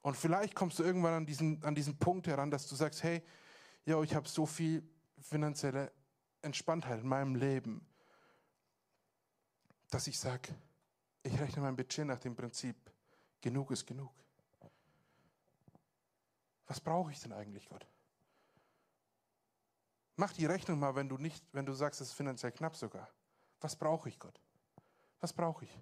Und 0.02 0.16
vielleicht 0.16 0.54
kommst 0.54 0.78
du 0.78 0.82
irgendwann 0.82 1.14
an 1.14 1.26
diesen, 1.26 1.62
an 1.62 1.74
diesen 1.74 1.98
Punkt 1.98 2.26
heran, 2.26 2.50
dass 2.50 2.66
du 2.66 2.74
sagst, 2.74 3.02
hey, 3.02 3.22
ja, 3.84 4.00
ich 4.02 4.14
habe 4.14 4.28
so 4.28 4.46
viel 4.46 4.82
finanzielle 5.20 5.92
Entspanntheit 6.42 7.00
in 7.00 7.08
meinem 7.08 7.34
Leben, 7.34 7.86
dass 9.90 10.06
ich 10.06 10.18
sage, 10.18 10.54
ich 11.22 11.38
rechne 11.38 11.62
mein 11.62 11.76
Budget 11.76 12.06
nach 12.06 12.18
dem 12.18 12.34
Prinzip, 12.34 12.76
genug 13.40 13.70
ist 13.70 13.86
genug. 13.86 14.12
Was 16.66 16.80
brauche 16.80 17.10
ich 17.10 17.20
denn 17.20 17.32
eigentlich, 17.32 17.68
Gott? 17.68 17.86
Mach 20.16 20.32
die 20.32 20.46
Rechnung 20.46 20.78
mal, 20.78 20.94
wenn 20.94 21.08
du 21.08 21.18
nicht, 21.18 21.44
wenn 21.52 21.66
du 21.66 21.72
sagst, 21.72 22.00
es 22.00 22.08
ist 22.08 22.14
finanziell 22.14 22.52
knapp 22.52 22.76
sogar. 22.76 23.08
Was 23.60 23.74
brauche 23.74 24.08
ich, 24.08 24.18
Gott? 24.18 24.40
Was 25.20 25.32
brauche 25.32 25.64
ich? 25.64 25.78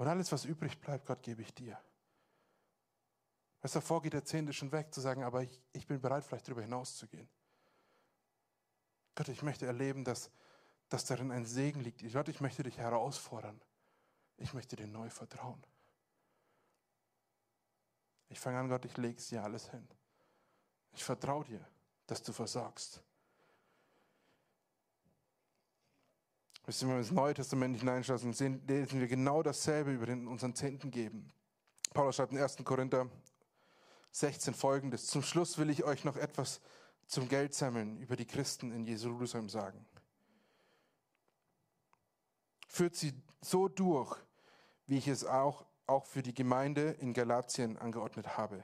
Und 0.00 0.08
alles, 0.08 0.32
was 0.32 0.46
übrig 0.46 0.80
bleibt, 0.80 1.04
Gott, 1.04 1.22
gebe 1.22 1.42
ich 1.42 1.52
dir. 1.52 1.78
Was 3.60 3.72
davor 3.72 4.00
geht 4.00 4.14
der 4.14 4.24
Zehnte 4.24 4.54
schon 4.54 4.72
weg, 4.72 4.94
zu 4.94 5.02
sagen, 5.02 5.22
aber 5.22 5.42
ich, 5.42 5.60
ich 5.74 5.86
bin 5.86 6.00
bereit, 6.00 6.24
vielleicht 6.24 6.48
darüber 6.48 6.62
hinaus 6.62 6.96
zu 6.96 7.06
gehen. 7.06 7.28
Gott, 9.14 9.28
ich 9.28 9.42
möchte 9.42 9.66
erleben, 9.66 10.02
dass, 10.02 10.30
dass 10.88 11.04
darin 11.04 11.30
ein 11.30 11.44
Segen 11.44 11.80
liegt. 11.80 12.02
Gott, 12.14 12.30
ich 12.30 12.40
möchte 12.40 12.62
dich 12.62 12.78
herausfordern. 12.78 13.60
Ich 14.38 14.54
möchte 14.54 14.74
dir 14.74 14.86
neu 14.86 15.10
vertrauen. 15.10 15.62
Ich 18.30 18.40
fange 18.40 18.58
an, 18.58 18.70
Gott, 18.70 18.86
ich 18.86 18.96
lege 18.96 19.18
es 19.18 19.28
dir 19.28 19.44
alles 19.44 19.70
hin. 19.70 19.86
Ich 20.92 21.04
vertraue 21.04 21.44
dir, 21.44 21.68
dass 22.06 22.22
du 22.22 22.32
versorgst. 22.32 23.02
Wenn 26.78 26.88
wir 26.88 26.98
ins 26.98 27.10
Neue 27.10 27.34
Testament 27.34 27.76
hineinschlagen, 27.76 28.32
sehen, 28.32 28.62
lesen 28.68 29.00
wir 29.00 29.08
genau 29.08 29.42
dasselbe 29.42 29.92
über 29.92 30.06
den 30.06 30.28
unseren 30.28 30.54
Zehnten 30.54 30.92
geben. 30.92 31.32
Paulus 31.92 32.14
schreibt 32.14 32.30
in 32.30 32.38
1. 32.38 32.58
Korinther 32.62 33.08
16 34.12 34.54
folgendes. 34.54 35.06
Zum 35.06 35.22
Schluss 35.22 35.58
will 35.58 35.68
ich 35.68 35.82
euch 35.82 36.04
noch 36.04 36.16
etwas 36.16 36.60
zum 37.08 37.28
Geld 37.28 37.54
sammeln 37.54 37.96
über 37.98 38.14
die 38.14 38.24
Christen 38.24 38.70
in 38.70 38.84
Jerusalem 38.84 39.48
sagen. 39.48 39.84
Führt 42.68 42.94
sie 42.94 43.14
so 43.40 43.66
durch, 43.66 44.16
wie 44.86 44.98
ich 44.98 45.08
es 45.08 45.24
auch, 45.24 45.66
auch 45.88 46.06
für 46.06 46.22
die 46.22 46.34
Gemeinde 46.34 46.92
in 47.00 47.12
Galatien 47.12 47.78
angeordnet 47.78 48.36
habe. 48.36 48.62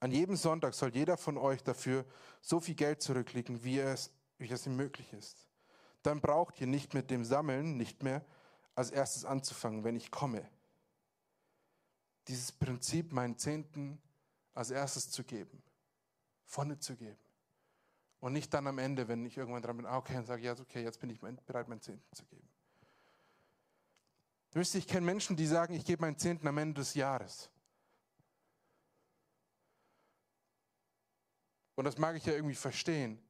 An 0.00 0.10
jedem 0.10 0.36
Sonntag 0.36 0.72
soll 0.72 0.94
jeder 0.94 1.18
von 1.18 1.36
euch 1.36 1.62
dafür 1.62 2.06
so 2.40 2.60
viel 2.60 2.76
Geld 2.76 3.02
zurücklegen, 3.02 3.62
wie 3.62 3.78
es, 3.78 4.10
wie 4.38 4.50
es 4.50 4.66
ihm 4.66 4.76
möglich 4.76 5.12
ist. 5.12 5.47
Dann 6.02 6.20
braucht 6.20 6.60
ihr 6.60 6.66
nicht 6.66 6.94
mit 6.94 7.10
dem 7.10 7.24
Sammeln 7.24 7.76
nicht 7.76 8.02
mehr 8.02 8.24
als 8.74 8.90
erstes 8.90 9.24
anzufangen, 9.24 9.84
wenn 9.84 9.96
ich 9.96 10.10
komme. 10.10 10.48
Dieses 12.28 12.52
Prinzip, 12.52 13.12
meinen 13.12 13.36
Zehnten 13.38 14.00
als 14.54 14.70
erstes 14.70 15.10
zu 15.10 15.24
geben, 15.24 15.62
vorne 16.44 16.78
zu 16.78 16.94
geben. 16.96 17.18
Und 18.20 18.32
nicht 18.32 18.52
dann 18.52 18.66
am 18.66 18.78
Ende, 18.78 19.08
wenn 19.08 19.24
ich 19.24 19.36
irgendwann 19.36 19.62
dran 19.62 19.76
bin, 19.76 19.86
ah, 19.86 19.96
okay, 19.96 20.16
und 20.16 20.26
sage, 20.26 20.42
ja, 20.42 20.52
okay, 20.58 20.82
jetzt 20.82 21.00
bin 21.00 21.10
ich 21.10 21.20
bereit, 21.20 21.68
meinen 21.68 21.80
Zehnten 21.80 22.14
zu 22.14 22.24
geben. 22.26 22.48
Wisst 24.52 24.74
ihr, 24.74 24.78
ich 24.78 24.88
kenne 24.88 25.06
Menschen, 25.06 25.36
die 25.36 25.46
sagen, 25.46 25.74
ich 25.74 25.84
gebe 25.84 26.02
meinen 26.02 26.18
Zehnten 26.18 26.48
am 26.48 26.58
Ende 26.58 26.80
des 26.80 26.94
Jahres. 26.94 27.50
Und 31.76 31.84
das 31.84 31.96
mag 31.96 32.16
ich 32.16 32.26
ja 32.26 32.32
irgendwie 32.32 32.56
verstehen. 32.56 33.22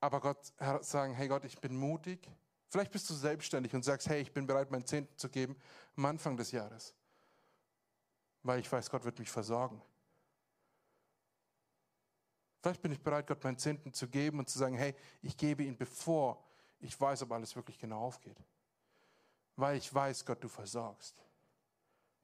Aber 0.00 0.20
Gott 0.20 0.52
sagen, 0.82 1.14
hey 1.14 1.28
Gott, 1.28 1.44
ich 1.44 1.58
bin 1.58 1.76
mutig. 1.76 2.28
Vielleicht 2.68 2.92
bist 2.92 3.08
du 3.08 3.14
selbstständig 3.14 3.74
und 3.74 3.84
sagst, 3.84 4.08
hey, 4.08 4.20
ich 4.20 4.32
bin 4.32 4.46
bereit, 4.46 4.70
meinen 4.70 4.86
Zehnten 4.86 5.16
zu 5.16 5.28
geben 5.28 5.56
am 5.96 6.04
Anfang 6.06 6.36
des 6.36 6.50
Jahres. 6.50 6.94
Weil 8.42 8.60
ich 8.60 8.70
weiß, 8.70 8.90
Gott 8.90 9.04
wird 9.04 9.18
mich 9.18 9.30
versorgen. 9.30 9.80
Vielleicht 12.60 12.82
bin 12.82 12.92
ich 12.92 13.00
bereit, 13.00 13.26
Gott 13.26 13.42
meinen 13.44 13.58
Zehnten 13.58 13.92
zu 13.92 14.08
geben 14.08 14.40
und 14.40 14.48
zu 14.48 14.58
sagen, 14.58 14.76
hey, 14.76 14.94
ich 15.22 15.36
gebe 15.36 15.62
ihn, 15.62 15.76
bevor 15.76 16.44
ich 16.80 17.00
weiß, 17.00 17.22
ob 17.22 17.32
alles 17.32 17.54
wirklich 17.56 17.78
genau 17.78 18.00
aufgeht. 18.00 18.36
Weil 19.54 19.76
ich 19.76 19.92
weiß, 19.92 20.24
Gott, 20.24 20.42
du 20.42 20.48
versorgst. 20.48 21.22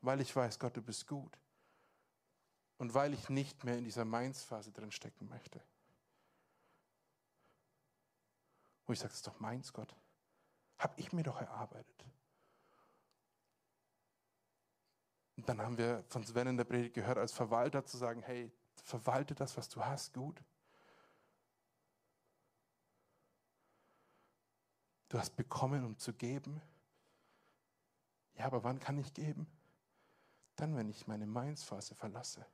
Weil 0.00 0.20
ich 0.20 0.34
weiß, 0.34 0.58
Gott, 0.58 0.76
du 0.76 0.82
bist 0.82 1.06
gut 1.06 1.38
und 2.78 2.92
weil 2.94 3.14
ich 3.14 3.28
nicht 3.28 3.62
mehr 3.62 3.78
in 3.78 3.84
dieser 3.84 4.04
Mainz-Phase 4.04 4.72
drin 4.72 4.90
stecken 4.90 5.28
möchte. 5.28 5.62
Wo 8.86 8.92
ich 8.92 8.98
sage, 8.98 9.10
das 9.10 9.18
ist 9.18 9.26
doch 9.26 9.40
meins, 9.40 9.72
Gott. 9.72 9.94
Habe 10.78 10.94
ich 10.96 11.12
mir 11.12 11.22
doch 11.22 11.40
erarbeitet. 11.40 12.04
Und 15.36 15.48
dann 15.48 15.60
haben 15.60 15.78
wir 15.78 16.04
von 16.08 16.24
Sven 16.24 16.48
in 16.48 16.56
der 16.56 16.64
Predigt 16.64 16.94
gehört, 16.94 17.18
als 17.18 17.32
Verwalter 17.32 17.84
zu 17.84 17.96
sagen, 17.96 18.22
hey, 18.22 18.52
verwalte 18.84 19.34
das, 19.34 19.56
was 19.56 19.68
du 19.68 19.84
hast, 19.84 20.14
gut. 20.14 20.42
Du 25.08 25.18
hast 25.18 25.36
bekommen, 25.36 25.84
um 25.84 25.98
zu 25.98 26.12
geben. 26.14 26.62
Ja, 28.34 28.46
aber 28.46 28.64
wann 28.64 28.78
kann 28.78 28.98
ich 28.98 29.12
geben? 29.12 29.46
Dann, 30.56 30.76
wenn 30.76 30.88
ich 30.88 31.06
meine 31.06 31.26
Mainz-Phase 31.26 31.94
verlasse. 31.94 32.46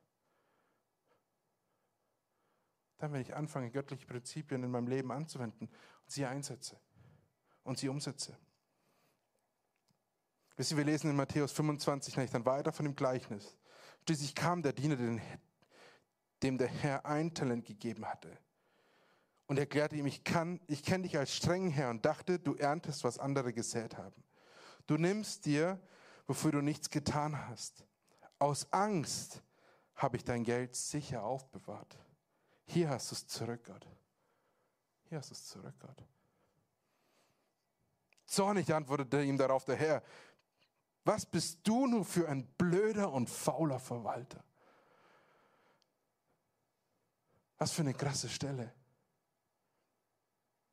Dann, 2.99 3.13
wenn 3.13 3.21
ich 3.21 3.35
anfange, 3.35 3.71
göttliche 3.71 4.05
Prinzipien 4.05 4.63
in 4.63 4.71
meinem 4.71 4.87
Leben 4.87 5.11
anzuwenden 5.11 5.67
und 5.67 6.11
sie 6.11 6.25
einsetze 6.25 6.79
und 7.63 7.79
sie 7.79 7.89
umsetze. 7.89 8.37
Wisst 10.57 10.71
ihr, 10.71 10.77
wir 10.77 10.83
lesen 10.83 11.09
in 11.09 11.15
Matthäus 11.15 11.53
25 11.53 12.17
nämlich 12.17 12.31
dann 12.31 12.45
weiter 12.45 12.73
von 12.73 12.85
dem 12.85 12.95
Gleichnis. 12.95 13.57
Schließlich 14.03 14.35
kam 14.35 14.61
der 14.61 14.73
Diener, 14.73 14.97
dem 16.43 16.57
der 16.57 16.67
Herr 16.67 17.05
ein 17.05 17.33
Talent 17.33 17.65
gegeben 17.65 18.05
hatte. 18.05 18.37
Und 19.47 19.57
erklärte 19.57 19.95
ihm, 19.95 20.05
ich, 20.05 20.23
kann, 20.23 20.59
ich 20.67 20.83
kenne 20.83 21.03
dich 21.03 21.17
als 21.17 21.33
strengen 21.33 21.71
Herr 21.71 21.89
und 21.89 22.05
dachte, 22.05 22.37
du 22.37 22.55
erntest, 22.55 23.03
was 23.03 23.17
andere 23.17 23.53
gesät 23.53 23.97
haben. 23.97 24.23
Du 24.85 24.97
nimmst 24.97 25.45
dir, 25.45 25.79
wofür 26.27 26.51
du 26.51 26.61
nichts 26.61 26.89
getan 26.89 27.47
hast. 27.47 27.85
Aus 28.37 28.71
Angst 28.73 29.41
habe 29.95 30.17
ich 30.17 30.23
dein 30.23 30.43
Geld 30.43 30.75
sicher 30.75 31.23
aufbewahrt. 31.23 31.97
Hier 32.69 32.89
hast 32.89 33.09
du 33.09 33.15
es 33.15 33.27
zurück, 33.27 33.63
Gott. 33.65 33.87
Hier 35.05 35.17
hast 35.17 35.31
du 35.31 35.33
es 35.33 35.45
zurück, 35.47 35.73
Gott. 35.79 36.03
Zornig 38.27 38.71
antwortete 38.71 39.23
ihm 39.23 39.39
darauf 39.39 39.65
der 39.65 39.75
Herr, 39.75 40.03
was 41.03 41.25
bist 41.25 41.61
du 41.63 41.87
nur 41.87 42.05
für 42.05 42.29
ein 42.29 42.45
blöder 42.45 43.11
und 43.11 43.27
fauler 43.27 43.79
Verwalter? 43.79 44.43
Was 47.57 47.71
für 47.71 47.81
eine 47.81 47.95
krasse 47.95 48.29
Stelle. 48.29 48.71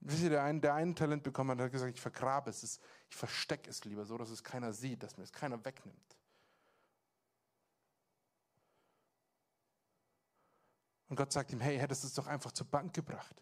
Wisst 0.01 0.23
ihr, 0.23 0.31
der 0.31 0.43
einen, 0.43 0.61
der 0.61 0.75
einen 0.75 0.95
Talent 0.95 1.23
bekommen 1.23 1.53
hat, 1.53 1.65
hat 1.65 1.73
gesagt, 1.73 1.95
ich 1.95 2.01
vergrabe 2.01 2.51
es, 2.51 2.79
ich 3.09 3.17
verstecke 3.17 3.71
es 3.71 3.87
lieber 3.87 4.05
so, 4.05 4.19
dass 4.19 4.29
es 4.29 4.45
keiner 4.45 4.75
sieht, 4.75 5.03
dass 5.03 5.17
mir 5.17 5.25
es 5.25 5.33
keiner 5.33 5.65
wegnimmt. 5.65 6.17
Und 11.09 11.17
Gott 11.17 11.33
sagt 11.33 11.53
ihm, 11.53 11.61
hey, 11.61 11.79
hättest 11.79 12.03
du 12.03 12.09
es 12.09 12.15
doch 12.15 12.27
einfach 12.27 12.53
zur 12.53 12.67
Bank 12.67 12.93
gebracht. 12.93 13.35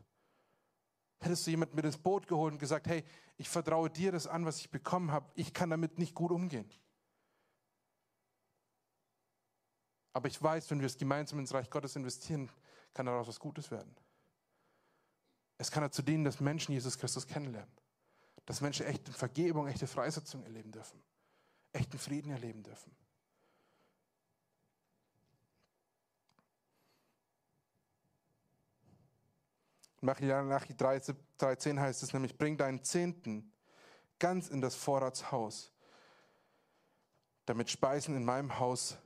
Hättest 1.21 1.47
du 1.47 1.51
jemanden 1.51 1.77
mit 1.77 1.85
ins 1.85 1.97
Boot 1.97 2.27
geholt 2.27 2.53
und 2.53 2.59
gesagt, 2.59 2.87
hey, 2.87 3.05
ich 3.37 3.49
vertraue 3.49 3.89
dir 3.89 4.13
das 4.13 4.27
an, 4.27 4.45
was 4.45 4.59
ich 4.59 4.71
bekommen 4.71 5.11
habe, 5.11 5.31
ich 5.35 5.55
kann 5.55 5.71
damit 5.71 5.99
nicht 5.99 6.15
gut 6.15 6.31
umgehen. 6.31 6.71
Aber 10.13 10.29
ich 10.29 10.41
weiß, 10.41 10.71
wenn 10.71 10.81
wir 10.81 10.87
es 10.87 10.99
gemeinsam 10.99 11.39
ins 11.39 11.53
Reich 11.55 11.71
Gottes 11.71 11.97
investieren, 11.97 12.51
kann 12.93 13.07
daraus 13.07 13.27
was 13.27 13.41
Gutes 13.41 13.71
werden. 13.71 13.97
Es 15.59 15.71
kann 15.71 15.83
dazu 15.83 16.03
dienen, 16.03 16.25
dass 16.25 16.41
Menschen 16.41 16.73
Jesus 16.73 16.99
Christus 16.99 17.27
kennenlernen. 17.27 17.73
Dass 18.45 18.61
Menschen 18.61 18.87
echte 18.87 19.13
Vergebung, 19.13 19.67
echte 19.67 19.87
Freisetzung 19.87 20.43
erleben 20.43 20.71
dürfen. 20.71 21.03
Echten 21.73 21.99
Frieden 21.99 22.31
erleben 22.31 22.63
dürfen. 22.63 22.95
Malachi 30.05 30.77
13 30.77 31.81
heißt 31.81 32.03
es 32.03 32.13
nämlich, 32.13 32.37
bring 32.37 32.57
deinen 32.57 32.85
Zehnten 32.85 33.53
ganz 34.19 34.49
in 34.49 34.61
das 34.61 34.75
Vorratshaus, 34.75 35.73
damit 37.47 37.71
Speisen 37.71 38.15
in 38.15 38.25
meinem 38.25 38.59
Haus, 38.59 38.97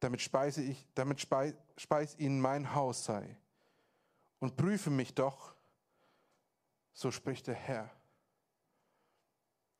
damit 0.00 0.20
speise 0.20 0.62
ich, 0.62 0.86
damit 0.94 1.20
speis, 1.20 1.54
speis 1.76 2.16
ihnen 2.18 2.40
mein 2.40 2.74
Haus 2.74 3.04
sei. 3.04 3.36
und 4.40 4.56
prüfe 4.56 4.90
mich 4.90 5.14
doch, 5.14 5.54
so 6.92 7.10
spricht 7.10 7.46
der 7.46 7.54
Herr. 7.54 7.90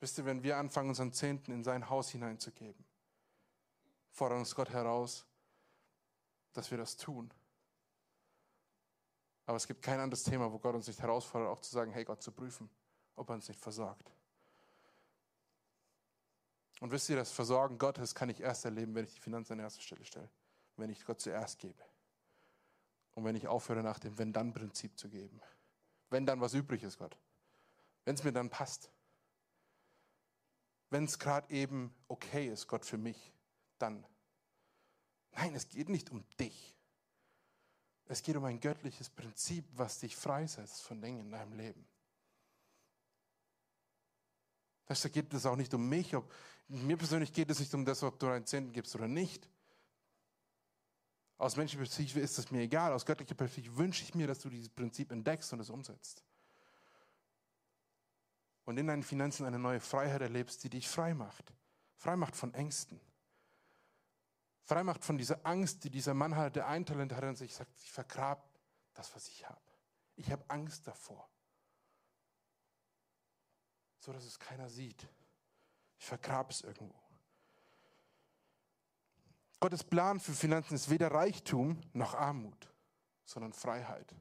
Wisst 0.00 0.18
ihr, 0.18 0.24
wenn 0.24 0.42
wir 0.42 0.56
anfangen, 0.56 0.88
unseren 0.88 1.12
Zehnten 1.12 1.52
in 1.52 1.64
sein 1.64 1.88
Haus 1.88 2.10
hineinzugeben, 2.10 2.84
fordert 4.10 4.38
uns 4.38 4.54
Gott 4.54 4.70
heraus, 4.70 5.26
dass 6.52 6.70
wir 6.70 6.78
das 6.78 6.96
tun. 6.96 7.32
Aber 9.48 9.56
es 9.56 9.66
gibt 9.66 9.80
kein 9.80 9.98
anderes 9.98 10.24
Thema, 10.24 10.52
wo 10.52 10.58
Gott 10.58 10.74
uns 10.74 10.88
nicht 10.88 11.00
herausfordert, 11.00 11.48
auch 11.48 11.62
zu 11.62 11.70
sagen, 11.70 11.90
hey 11.90 12.04
Gott, 12.04 12.22
zu 12.22 12.32
prüfen, 12.32 12.68
ob 13.16 13.30
er 13.30 13.34
uns 13.34 13.48
nicht 13.48 13.58
versorgt. 13.58 14.12
Und 16.80 16.90
wisst 16.90 17.08
ihr, 17.08 17.16
das 17.16 17.32
Versorgen 17.32 17.78
Gottes 17.78 18.14
kann 18.14 18.28
ich 18.28 18.42
erst 18.42 18.66
erleben, 18.66 18.94
wenn 18.94 19.06
ich 19.06 19.14
die 19.14 19.20
Finanzen 19.20 19.54
an 19.54 19.60
erste 19.60 19.80
Stelle 19.80 20.04
stelle. 20.04 20.28
Wenn 20.76 20.90
ich 20.90 21.02
Gott 21.02 21.22
zuerst 21.22 21.60
gebe. 21.60 21.82
Und 23.14 23.24
wenn 23.24 23.36
ich 23.36 23.48
aufhöre, 23.48 23.82
nach 23.82 23.98
dem 23.98 24.18
Wenn-Dann-Prinzip 24.18 24.98
zu 24.98 25.08
geben. 25.08 25.40
Wenn 26.10 26.26
dann 26.26 26.42
was 26.42 26.52
übrig 26.52 26.82
ist, 26.82 26.98
Gott. 26.98 27.16
Wenn 28.04 28.16
es 28.16 28.24
mir 28.24 28.32
dann 28.32 28.50
passt. 28.50 28.90
Wenn 30.90 31.04
es 31.04 31.18
gerade 31.18 31.50
eben 31.50 31.94
okay 32.08 32.48
ist, 32.48 32.66
Gott, 32.66 32.84
für 32.84 32.98
mich, 32.98 33.32
dann. 33.78 34.04
Nein, 35.32 35.54
es 35.54 35.70
geht 35.70 35.88
nicht 35.88 36.10
um 36.10 36.22
dich. 36.38 36.77
Es 38.10 38.22
geht 38.22 38.36
um 38.36 38.44
ein 38.44 38.58
göttliches 38.58 39.10
Prinzip, 39.10 39.66
was 39.76 40.00
dich 40.00 40.16
freisetzt 40.16 40.82
von 40.82 41.00
Dingen 41.00 41.20
in 41.20 41.30
deinem 41.30 41.52
Leben. 41.52 41.86
Da 44.86 44.94
geht 44.94 45.34
es 45.34 45.44
auch 45.44 45.56
nicht 45.56 45.74
um 45.74 45.86
mich. 45.86 46.16
Ob, 46.16 46.32
mir 46.68 46.96
persönlich 46.96 47.34
geht 47.34 47.50
es 47.50 47.60
nicht 47.60 47.74
um 47.74 47.84
das, 47.84 48.02
ob 48.02 48.18
du 48.18 48.28
einen 48.28 48.46
Zehnten 48.46 48.72
gibst 48.72 48.94
oder 48.94 49.06
nicht. 49.06 49.46
Aus 51.36 51.56
menschlicher 51.56 51.82
Perspektive 51.82 52.20
ist 52.20 52.38
es 52.38 52.50
mir 52.50 52.62
egal. 52.62 52.94
Aus 52.94 53.04
göttlicher 53.04 53.34
Perspektive 53.34 53.76
wünsche 53.76 54.02
ich 54.02 54.14
mir, 54.14 54.26
dass 54.26 54.40
du 54.40 54.48
dieses 54.48 54.70
Prinzip 54.70 55.12
entdeckst 55.12 55.52
und 55.52 55.60
es 55.60 55.68
umsetzt. 55.68 56.24
Und 58.64 58.78
in 58.78 58.86
deinen 58.86 59.02
Finanzen 59.02 59.44
eine 59.44 59.58
neue 59.58 59.80
Freiheit 59.80 60.22
erlebst, 60.22 60.64
die 60.64 60.70
dich 60.70 60.88
frei 60.88 61.12
macht. 61.12 61.52
Frei 61.96 62.16
macht 62.16 62.34
von 62.34 62.54
Ängsten. 62.54 62.98
Frei 64.68 64.84
macht 64.84 65.02
von 65.02 65.16
dieser 65.16 65.46
Angst, 65.46 65.82
die 65.84 65.88
dieser 65.88 66.12
Mann 66.12 66.36
hat, 66.36 66.54
der 66.54 66.66
ein 66.66 66.84
Talent 66.84 67.14
hat 67.14 67.24
und 67.24 67.36
sich 67.36 67.54
sagt, 67.54 67.72
ich 67.80 67.90
vergrab 67.90 68.46
das, 68.92 69.14
was 69.14 69.26
ich 69.28 69.48
habe. 69.48 69.62
Ich 70.14 70.30
habe 70.30 70.44
Angst 70.48 70.86
davor. 70.86 71.26
So 73.98 74.12
dass 74.12 74.26
es 74.26 74.38
keiner 74.38 74.68
sieht. 74.68 75.08
Ich 75.96 76.04
vergrab 76.04 76.50
es 76.50 76.60
irgendwo. 76.60 77.00
Gottes 79.58 79.82
Plan 79.82 80.20
für 80.20 80.32
Finanzen 80.32 80.74
ist 80.74 80.90
weder 80.90 81.12
Reichtum 81.12 81.80
noch 81.94 82.14
Armut, 82.14 82.70
sondern 83.24 83.54
Freiheit. 83.54 84.14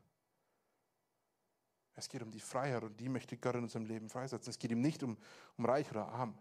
Es 1.96 2.08
geht 2.08 2.22
um 2.22 2.32
die 2.32 2.40
Freiheit 2.40 2.84
und 2.84 2.98
die 2.98 3.10
möchte 3.10 3.36
Gott 3.36 3.56
in 3.56 3.64
unserem 3.64 3.86
Leben 3.86 4.10
freisetzen. 4.10 4.50
Es 4.50 4.60
geht 4.60 4.72
ihm 4.72 4.80
nicht 4.80 5.04
um, 5.04 5.18
um 5.58 5.66
reich 5.66 5.92
oder 5.92 6.08
arm. 6.08 6.38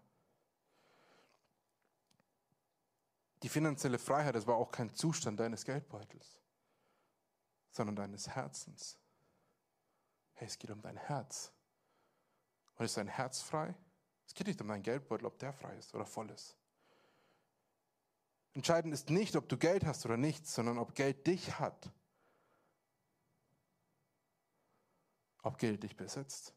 Die 3.43 3.49
finanzielle 3.49 3.99
Freiheit, 3.99 4.35
das 4.35 4.47
war 4.47 4.57
auch 4.57 4.71
kein 4.71 4.95
Zustand 4.95 5.39
deines 5.39 5.65
Geldbeutels, 5.65 6.41
sondern 7.71 7.97
deines 7.97 8.29
Herzens. 8.29 8.99
Hey, 10.35 10.49
es 10.49 10.59
geht 10.59 10.71
um 10.71 10.81
dein 10.81 10.97
Herz. 10.97 11.53
Und 12.77 12.85
ist 12.85 12.97
dein 12.97 13.09
Herz 13.09 13.41
frei? 13.41 13.75
Es 14.27 14.35
geht 14.35 14.47
nicht 14.47 14.61
um 14.61 14.69
dein 14.69 14.83
Geldbeutel, 14.83 15.27
ob 15.27 15.39
der 15.39 15.53
frei 15.53 15.77
ist 15.77 15.95
oder 15.95 16.07
voll 16.07 16.31
ist. 16.31 16.57
Entscheidend 18.55 18.95
ist 18.95 19.11
nicht, 19.11 19.37
ob 19.37 19.49
du 19.49 19.59
Geld 19.59 19.85
hast 19.85 20.07
oder 20.07 20.17
nicht, 20.17 20.47
sondern 20.47 20.79
ob 20.79 20.95
Geld 20.95 21.27
dich 21.27 21.59
hat. 21.59 21.91
Ob 25.43 25.59
Geld 25.59 25.83
dich 25.83 25.97
besitzt. 25.97 26.55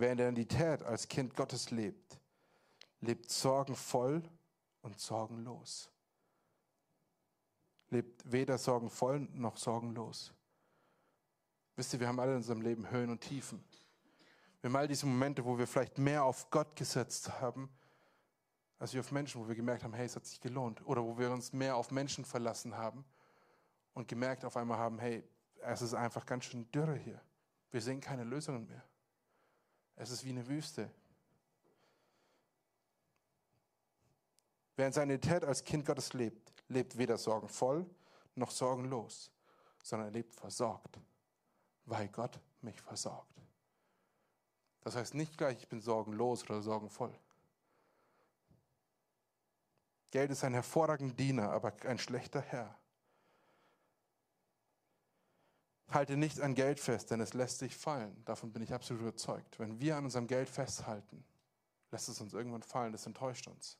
Wer 0.00 0.12
in 0.12 0.16
der 0.16 0.30
Identität 0.30 0.82
als 0.82 1.06
Kind 1.06 1.36
Gottes 1.36 1.70
lebt, 1.70 2.18
lebt 3.02 3.30
sorgenvoll 3.30 4.22
und 4.80 4.98
sorgenlos. 4.98 5.90
Lebt 7.90 8.22
weder 8.32 8.56
sorgenvoll 8.56 9.28
noch 9.34 9.58
sorgenlos. 9.58 10.32
Wisst 11.76 11.92
ihr, 11.92 12.00
wir 12.00 12.08
haben 12.08 12.18
alle 12.18 12.30
in 12.30 12.38
unserem 12.38 12.62
Leben 12.62 12.90
Höhen 12.90 13.10
und 13.10 13.20
Tiefen. 13.20 13.62
Wir 14.62 14.70
haben 14.70 14.76
all 14.76 14.88
diese 14.88 15.04
Momente, 15.04 15.44
wo 15.44 15.58
wir 15.58 15.66
vielleicht 15.66 15.98
mehr 15.98 16.24
auf 16.24 16.48
Gott 16.48 16.76
gesetzt 16.76 17.38
haben, 17.38 17.68
als 18.78 18.94
wir 18.94 19.00
auf 19.00 19.12
Menschen, 19.12 19.42
wo 19.42 19.48
wir 19.48 19.54
gemerkt 19.54 19.84
haben, 19.84 19.92
hey, 19.92 20.06
es 20.06 20.16
hat 20.16 20.24
sich 20.24 20.40
gelohnt. 20.40 20.80
Oder 20.86 21.04
wo 21.04 21.18
wir 21.18 21.30
uns 21.30 21.52
mehr 21.52 21.76
auf 21.76 21.90
Menschen 21.90 22.24
verlassen 22.24 22.74
haben 22.74 23.04
und 23.92 24.08
gemerkt 24.08 24.46
auf 24.46 24.56
einmal 24.56 24.78
haben, 24.78 24.98
hey, 24.98 25.22
es 25.60 25.82
ist 25.82 25.92
einfach 25.92 26.24
ganz 26.24 26.46
schön 26.46 26.70
dürre 26.72 26.96
hier. 26.96 27.20
Wir 27.70 27.82
sehen 27.82 28.00
keine 28.00 28.24
Lösungen 28.24 28.66
mehr. 28.66 28.82
Es 30.00 30.08
ist 30.08 30.24
wie 30.24 30.30
eine 30.30 30.48
Wüste. 30.48 30.90
Wer 34.74 34.86
in 34.86 34.94
seiner 34.94 35.12
Identität 35.12 35.44
als 35.44 35.62
Kind 35.62 35.84
Gottes 35.84 36.14
lebt, 36.14 36.54
lebt 36.68 36.96
weder 36.96 37.18
sorgenvoll 37.18 37.84
noch 38.34 38.50
sorgenlos, 38.50 39.30
sondern 39.82 40.08
er 40.08 40.12
lebt 40.12 40.34
versorgt, 40.34 40.98
weil 41.84 42.08
Gott 42.08 42.40
mich 42.62 42.80
versorgt. 42.80 43.42
Das 44.80 44.96
heißt 44.96 45.12
nicht 45.12 45.36
gleich, 45.36 45.58
ich 45.58 45.68
bin 45.68 45.82
sorgenlos 45.82 46.44
oder 46.44 46.62
sorgenvoll. 46.62 47.12
Geld 50.10 50.30
ist 50.30 50.42
ein 50.44 50.54
hervorragender 50.54 51.14
Diener, 51.14 51.50
aber 51.50 51.74
ein 51.84 51.98
schlechter 51.98 52.40
Herr. 52.40 52.79
Halte 55.90 56.16
nicht 56.16 56.40
an 56.40 56.54
Geld 56.54 56.78
fest, 56.78 57.10
denn 57.10 57.20
es 57.20 57.34
lässt 57.34 57.58
sich 57.58 57.76
fallen. 57.76 58.24
Davon 58.24 58.52
bin 58.52 58.62
ich 58.62 58.72
absolut 58.72 59.02
überzeugt. 59.02 59.58
Wenn 59.58 59.80
wir 59.80 59.96
an 59.96 60.04
unserem 60.04 60.26
Geld 60.26 60.48
festhalten, 60.48 61.24
lässt 61.90 62.08
es 62.08 62.20
uns 62.20 62.32
irgendwann 62.32 62.62
fallen. 62.62 62.92
Das 62.92 63.06
enttäuscht 63.06 63.48
uns. 63.48 63.76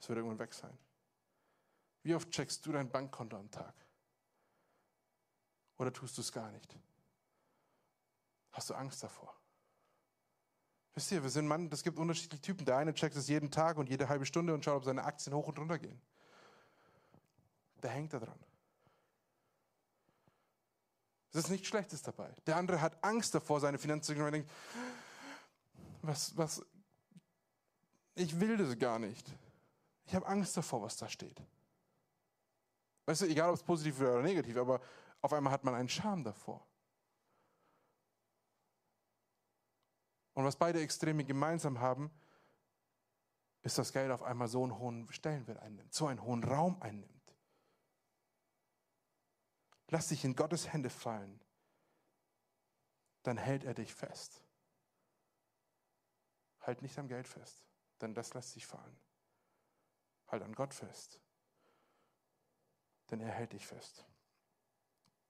Es 0.00 0.08
wird 0.08 0.16
irgendwann 0.16 0.38
weg 0.38 0.54
sein. 0.54 0.76
Wie 2.02 2.14
oft 2.14 2.30
checkst 2.30 2.64
du 2.64 2.72
dein 2.72 2.90
Bankkonto 2.90 3.36
am 3.36 3.50
Tag? 3.50 3.74
Oder 5.78 5.92
tust 5.92 6.16
du 6.16 6.22
es 6.22 6.32
gar 6.32 6.50
nicht? 6.52 6.76
Hast 8.52 8.70
du 8.70 8.74
Angst 8.74 9.02
davor? 9.02 9.34
Wisst 10.94 11.12
ihr, 11.12 11.22
wir 11.22 11.28
sind 11.28 11.46
Mann, 11.46 11.68
es 11.70 11.82
gibt 11.82 11.98
unterschiedliche 11.98 12.40
Typen. 12.40 12.64
Der 12.64 12.78
eine 12.78 12.94
checkt 12.94 13.16
es 13.16 13.28
jeden 13.28 13.50
Tag 13.50 13.76
und 13.76 13.90
jede 13.90 14.08
halbe 14.08 14.24
Stunde 14.24 14.54
und 14.54 14.64
schaut, 14.64 14.78
ob 14.78 14.84
seine 14.84 15.04
Aktien 15.04 15.34
hoch 15.34 15.48
und 15.48 15.58
runter 15.58 15.78
gehen. 15.78 16.00
Der 17.82 17.90
hängt 17.90 18.14
da 18.14 18.18
dran. 18.18 18.38
Es 21.36 21.44
ist 21.44 21.50
nichts 21.50 21.68
Schlechtes 21.68 22.02
dabei. 22.02 22.32
Der 22.46 22.56
andere 22.56 22.80
hat 22.80 23.04
Angst 23.04 23.34
davor, 23.34 23.60
seine 23.60 23.76
Finanzen 23.76 24.16
zu 24.16 24.24
und 24.24 24.32
denkt, 24.32 24.50
was, 26.00 26.34
was, 26.34 26.64
ich 28.14 28.40
will 28.40 28.56
das 28.56 28.78
gar 28.78 28.98
nicht. 28.98 29.30
Ich 30.06 30.14
habe 30.14 30.26
Angst 30.26 30.56
davor, 30.56 30.80
was 30.80 30.96
da 30.96 31.10
steht. 31.10 31.42
Weißt 33.04 33.20
du, 33.20 33.26
egal 33.26 33.50
ob 33.50 33.56
es 33.56 33.62
positiv 33.62 34.00
oder 34.00 34.22
negativ, 34.22 34.56
aber 34.56 34.80
auf 35.20 35.32
einmal 35.32 35.52
hat 35.52 35.62
man 35.62 35.74
einen 35.74 35.90
Scham 35.90 36.24
davor. 36.24 36.66
Und 40.32 40.44
was 40.44 40.56
beide 40.56 40.80
Extreme 40.80 41.22
gemeinsam 41.22 41.80
haben, 41.80 42.10
ist, 43.62 43.76
dass 43.76 43.92
Geld 43.92 44.10
auf 44.10 44.22
einmal 44.22 44.48
so 44.48 44.62
einen 44.62 44.78
hohen 44.78 45.12
Stellenwert 45.12 45.58
einnimmt, 45.58 45.92
so 45.92 46.06
einen 46.06 46.22
hohen 46.22 46.44
Raum 46.44 46.80
einnimmt. 46.80 47.15
Lass 49.88 50.08
dich 50.08 50.24
in 50.24 50.34
Gottes 50.34 50.72
Hände 50.72 50.90
fallen, 50.90 51.40
dann 53.22 53.36
hält 53.36 53.64
er 53.64 53.74
dich 53.74 53.94
fest. 53.94 54.42
Halt 56.60 56.82
nicht 56.82 56.98
am 56.98 57.08
Geld 57.08 57.28
fest, 57.28 57.64
denn 58.00 58.14
das 58.14 58.34
lässt 58.34 58.52
sich 58.52 58.66
fallen. 58.66 58.98
Halt 60.28 60.42
an 60.42 60.54
Gott 60.54 60.74
fest, 60.74 61.20
denn 63.10 63.20
er 63.20 63.30
hält 63.30 63.52
dich 63.52 63.66
fest. 63.66 64.04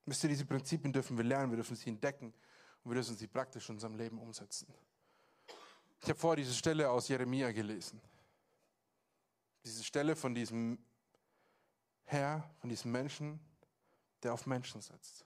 Wisst 0.06 0.22
ihr, 0.22 0.30
diese 0.30 0.46
Prinzipien 0.46 0.92
dürfen 0.92 1.16
wir 1.16 1.24
lernen, 1.24 1.50
wir 1.50 1.56
dürfen 1.56 1.76
sie 1.76 1.90
entdecken 1.90 2.32
und 2.82 2.90
wir 2.90 2.94
dürfen 2.94 3.16
sie 3.16 3.26
praktisch 3.26 3.68
in 3.68 3.74
unserem 3.74 3.96
Leben 3.96 4.18
umsetzen. 4.18 4.72
Ich 6.00 6.08
habe 6.08 6.18
vorher 6.18 6.36
diese 6.36 6.54
Stelle 6.54 6.88
aus 6.88 7.08
Jeremia 7.08 7.50
gelesen. 7.52 8.00
Diese 9.64 9.82
Stelle 9.82 10.14
von 10.14 10.34
diesem 10.34 10.78
Herr, 12.04 12.48
von 12.60 12.70
diesem 12.70 12.92
Menschen, 12.92 13.40
der 14.26 14.34
auf 14.34 14.46
Menschen 14.46 14.80
setzt. 14.80 15.24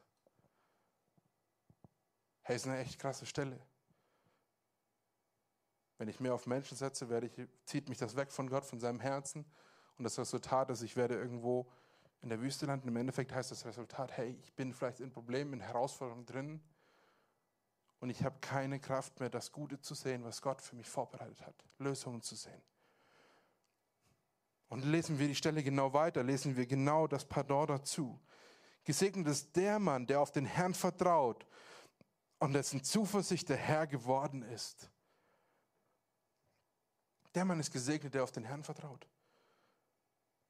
Hey, 2.43 2.57
ist 2.57 2.67
eine 2.67 2.79
echt 2.79 2.99
krasse 2.99 3.25
Stelle. 3.25 3.59
Wenn 5.97 6.09
ich 6.09 6.21
mehr 6.21 6.35
auf 6.35 6.47
Menschen 6.47 6.77
setze, 6.77 7.09
ich, 7.25 7.49
zieht 7.65 7.89
mich 7.89 7.97
das 7.97 8.15
weg 8.15 8.31
von 8.31 8.51
Gott, 8.51 8.67
von 8.67 8.79
seinem 8.79 9.01
Herzen. 9.01 9.47
Und 9.97 10.05
das 10.05 10.19
Resultat 10.19 10.69
ist, 10.69 10.83
ich 10.83 10.97
werde 10.97 11.15
irgendwo 11.15 11.73
in 12.21 12.29
der 12.29 12.43
Wüste 12.43 12.67
landen. 12.67 12.89
Im 12.89 12.97
Endeffekt 12.97 13.33
heißt 13.33 13.51
das 13.51 13.65
Resultat, 13.65 14.13
hey, 14.19 14.37
ich 14.43 14.53
bin 14.53 14.75
vielleicht 14.75 15.01
in 15.01 15.11
Problemen, 15.11 15.55
in 15.55 15.61
Herausforderungen 15.61 16.27
drin 16.27 16.61
und 18.01 18.11
ich 18.11 18.23
habe 18.23 18.37
keine 18.43 18.81
Kraft 18.81 19.19
mehr, 19.19 19.31
das 19.31 19.51
Gute 19.51 19.81
zu 19.81 19.95
sehen, 19.95 20.25
was 20.25 20.43
Gott 20.43 20.61
für 20.61 20.77
mich 20.77 20.91
vorbereitet 20.91 21.41
hat, 21.47 21.55
Lösungen 21.79 22.21
zu 22.21 22.35
sehen. 22.35 22.63
Und 24.69 24.85
lesen 24.85 25.19
wir 25.19 25.27
die 25.27 25.35
Stelle 25.35 25.63
genau 25.63 25.95
weiter, 25.95 26.23
lesen 26.23 26.55
wir 26.55 26.67
genau 26.67 27.07
das 27.07 27.25
Pardon 27.25 27.67
dazu. 27.67 28.21
Gesegnet 28.91 29.29
ist 29.29 29.55
der 29.55 29.79
Mann, 29.79 30.05
der 30.05 30.21
auf 30.21 30.33
den 30.33 30.45
Herrn 30.45 30.75
vertraut 30.75 31.47
und 32.41 32.55
dessen 32.55 32.83
Zuversicht 32.83 33.49
der 33.49 33.57
Herr 33.57 33.87
geworden 33.87 34.43
ist. 34.43 34.91
Der 37.37 37.45
Mann 37.45 37.61
ist 37.61 37.71
gesegnet, 37.71 38.15
der 38.15 38.25
auf 38.25 38.33
den 38.33 38.43
Herrn 38.43 38.65
vertraut, 38.65 39.07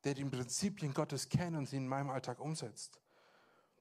der 0.05 0.14
die 0.14 0.24
Prinzipien 0.24 0.95
Gottes 0.95 1.28
kennt 1.28 1.55
und 1.55 1.66
sie 1.66 1.76
in 1.76 1.86
meinem 1.86 2.09
Alltag 2.09 2.41
umsetzt. 2.41 2.99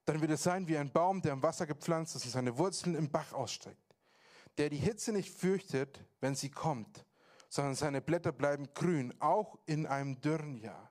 Dann 0.03 0.19
wird 0.19 0.31
es 0.31 0.43
sein 0.43 0.67
wie 0.67 0.77
ein 0.77 0.91
Baum, 0.91 1.21
der 1.21 1.31
im 1.31 1.41
Wasser 1.41 1.65
gepflanzt 1.65 2.17
ist 2.17 2.25
und 2.25 2.31
seine 2.31 2.57
Wurzeln 2.57 2.95
im 2.95 3.09
Bach 3.09 3.31
ausstreckt, 3.31 3.95
der 4.57 4.69
die 4.69 4.75
Hitze 4.75 5.13
nicht 5.13 5.33
fürchtet, 5.33 6.03
wenn 6.19 6.35
sie 6.35 6.51
kommt, 6.51 7.05
sondern 7.47 7.75
seine 7.75 8.01
Blätter 8.01 8.33
bleiben 8.33 8.67
grün, 8.73 9.13
auch 9.21 9.57
in 9.67 9.87
einem 9.87 10.19
dürren 10.19 10.57
Jahr. 10.57 10.88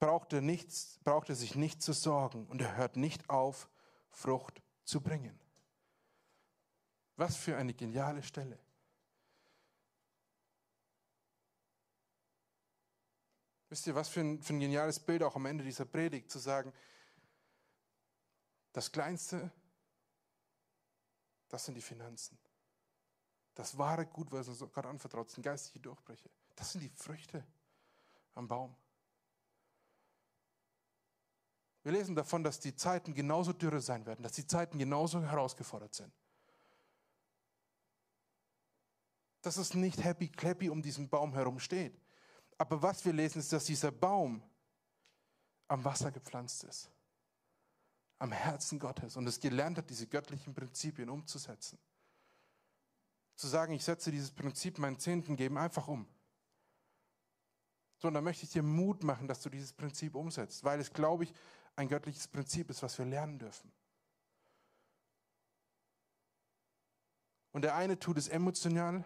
Braucht 0.00 0.32
er, 0.32 0.40
nichts, 0.40 0.98
braucht 1.04 1.28
er 1.28 1.36
sich 1.36 1.54
nicht 1.54 1.82
zu 1.82 1.92
sorgen 1.92 2.46
und 2.46 2.60
er 2.60 2.76
hört 2.76 2.96
nicht 2.96 3.28
auf, 3.30 3.68
Frucht 4.10 4.60
zu 4.82 5.00
bringen. 5.00 5.38
Was 7.16 7.36
für 7.36 7.56
eine 7.56 7.74
geniale 7.74 8.22
Stelle. 8.22 8.58
Wisst 13.68 13.86
ihr, 13.86 13.94
was 13.94 14.08
für 14.08 14.20
ein, 14.20 14.42
für 14.42 14.54
ein 14.54 14.60
geniales 14.60 14.98
Bild 14.98 15.22
auch 15.22 15.36
am 15.36 15.46
Ende 15.46 15.62
dieser 15.62 15.84
Predigt 15.84 16.30
zu 16.30 16.38
sagen, 16.38 16.72
das 18.72 18.90
Kleinste, 18.90 19.52
das 21.48 21.66
sind 21.66 21.74
die 21.74 21.82
Finanzen. 21.82 22.38
Das 23.54 23.76
wahre 23.76 24.06
Gut, 24.06 24.32
was 24.32 24.48
uns 24.48 24.60
Gott 24.60 24.86
anvertraut, 24.86 25.30
sind 25.30 25.42
geistliche 25.42 25.80
Durchbrüche. 25.80 26.30
Das 26.56 26.72
sind 26.72 26.80
die 26.80 26.88
Früchte 26.88 27.44
am 28.34 28.48
Baum. 28.48 28.74
Wir 31.82 31.92
lesen 31.92 32.14
davon, 32.14 32.44
dass 32.44 32.60
die 32.60 32.74
Zeiten 32.74 33.14
genauso 33.14 33.52
dürre 33.52 33.80
sein 33.80 34.04
werden, 34.04 34.22
dass 34.22 34.32
die 34.32 34.46
Zeiten 34.46 34.78
genauso 34.78 35.22
herausgefordert 35.22 35.94
sind. 35.94 36.12
Dass 39.42 39.56
es 39.56 39.72
nicht 39.72 40.04
happy 40.04 40.28
clappy 40.28 40.68
um 40.68 40.82
diesen 40.82 41.08
Baum 41.08 41.32
herum 41.32 41.58
steht. 41.58 41.98
Aber 42.58 42.82
was 42.82 43.04
wir 43.06 43.14
lesen, 43.14 43.38
ist, 43.38 43.52
dass 43.52 43.64
dieser 43.64 43.90
Baum 43.90 44.42
am 45.68 45.82
Wasser 45.84 46.10
gepflanzt 46.10 46.64
ist. 46.64 46.90
Am 48.18 48.32
Herzen 48.32 48.78
Gottes 48.78 49.16
und 49.16 49.26
es 49.26 49.40
gelernt 49.40 49.78
hat, 49.78 49.88
diese 49.88 50.06
göttlichen 50.06 50.54
Prinzipien 50.54 51.08
umzusetzen. 51.08 51.78
Zu 53.34 53.46
sagen, 53.46 53.72
ich 53.72 53.82
setze 53.82 54.10
dieses 54.10 54.30
Prinzip 54.30 54.78
meinen 54.78 54.98
Zehnten 54.98 55.36
geben 55.36 55.56
einfach 55.56 55.88
um. 55.88 56.06
So, 57.96 58.08
und 58.08 58.14
da 58.14 58.20
möchte 58.20 58.44
ich 58.44 58.50
dir 58.50 58.62
Mut 58.62 59.02
machen, 59.02 59.26
dass 59.26 59.40
du 59.40 59.48
dieses 59.48 59.72
Prinzip 59.72 60.14
umsetzt, 60.14 60.64
weil 60.64 60.80
es, 60.80 60.92
glaube 60.92 61.24
ich, 61.24 61.32
ein 61.80 61.88
göttliches 61.88 62.28
Prinzip 62.28 62.68
ist, 62.68 62.82
was 62.82 62.98
wir 62.98 63.06
lernen 63.06 63.38
dürfen. 63.38 63.72
Und 67.52 67.62
der 67.62 67.74
eine 67.74 67.98
tut 67.98 68.18
es 68.18 68.28
emotional 68.28 69.02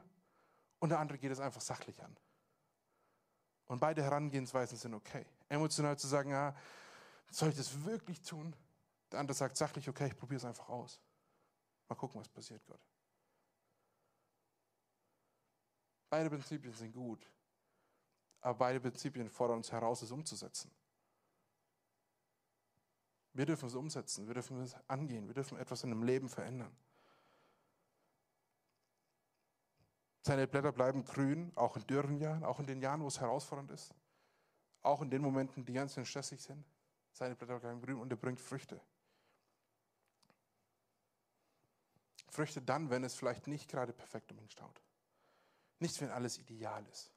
und 0.80 0.88
der 0.88 0.98
andere 0.98 1.18
geht 1.18 1.30
es 1.30 1.38
einfach 1.38 1.60
sachlich 1.60 2.02
an. 2.02 2.16
Und 3.66 3.78
beide 3.78 4.02
Herangehensweisen 4.02 4.76
sind 4.76 4.92
okay. 4.92 5.24
Emotional 5.48 5.96
zu 5.96 6.08
sagen, 6.08 6.34
ah, 6.34 6.54
soll 7.30 7.50
ich 7.50 7.56
das 7.56 7.84
wirklich 7.84 8.20
tun? 8.20 8.54
Der 9.12 9.20
andere 9.20 9.36
sagt 9.36 9.56
sachlich, 9.56 9.88
okay, 9.88 10.08
ich 10.08 10.16
probiere 10.16 10.38
es 10.38 10.44
einfach 10.44 10.68
aus. 10.68 11.00
Mal 11.88 11.94
gucken, 11.94 12.20
was 12.20 12.28
passiert, 12.28 12.66
Gott. 12.66 12.80
Beide 16.10 16.28
Prinzipien 16.28 16.74
sind 16.74 16.92
gut, 16.92 17.30
aber 18.40 18.58
beide 18.58 18.80
Prinzipien 18.80 19.30
fordern 19.30 19.58
uns 19.58 19.70
heraus, 19.70 20.02
es 20.02 20.10
umzusetzen. 20.10 20.70
Wir 23.34 23.46
dürfen 23.46 23.66
es 23.66 23.74
umsetzen, 23.74 24.26
wir 24.28 24.34
dürfen 24.34 24.60
es 24.62 24.74
angehen, 24.88 25.26
wir 25.26 25.34
dürfen 25.34 25.58
etwas 25.58 25.82
in 25.82 25.90
dem 25.90 26.04
Leben 26.04 26.28
verändern. 26.28 26.74
Seine 30.22 30.46
Blätter 30.46 30.72
bleiben 30.72 31.04
grün, 31.04 31.52
auch 31.54 31.76
in 31.76 31.86
dürren 31.86 32.16
Jahren, 32.16 32.44
auch 32.44 32.58
in 32.58 32.66
den 32.66 32.80
Jahren, 32.80 33.02
wo 33.02 33.08
es 33.08 33.20
herausfordernd 33.20 33.70
ist. 33.72 33.92
Auch 34.82 35.02
in 35.02 35.10
den 35.10 35.20
Momenten, 35.20 35.64
die 35.64 35.72
ganz 35.72 35.94
schön 35.94 36.06
stressig 36.06 36.40
sind. 36.40 36.64
Seine 37.12 37.34
Blätter 37.34 37.58
bleiben 37.58 37.82
grün 37.82 37.98
und 37.98 38.10
er 38.10 38.16
bringt 38.16 38.40
Früchte. 38.40 38.80
Früchte 42.28 42.62
dann, 42.62 42.88
wenn 42.88 43.04
es 43.04 43.14
vielleicht 43.14 43.48
nicht 43.48 43.68
gerade 43.68 43.92
perfekt 43.92 44.32
um 44.32 44.38
ihn 44.38 44.48
staut. 44.48 44.80
Nicht, 45.78 46.00
wenn 46.00 46.10
alles 46.10 46.38
ideal 46.38 46.86
ist. 46.86 47.12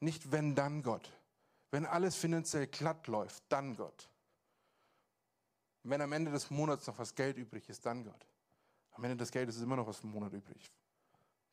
Nicht, 0.00 0.32
wenn 0.32 0.54
dann 0.54 0.82
Gott. 0.82 1.12
Wenn 1.70 1.86
alles 1.86 2.16
finanziell 2.16 2.66
glatt 2.66 3.06
läuft, 3.06 3.44
dann 3.48 3.76
Gott. 3.76 4.11
Wenn 5.84 6.00
am 6.00 6.12
Ende 6.12 6.30
des 6.30 6.50
Monats 6.50 6.86
noch 6.86 6.98
was 6.98 7.14
Geld 7.14 7.36
übrig 7.36 7.68
ist, 7.68 7.84
dann 7.84 8.04
Gott. 8.04 8.26
Am 8.92 9.04
Ende 9.04 9.16
des 9.16 9.30
Geldes 9.30 9.56
ist 9.56 9.62
immer 9.62 9.76
noch 9.76 9.86
was 9.86 9.98
vom 9.98 10.10
Monat 10.10 10.32
übrig. 10.32 10.70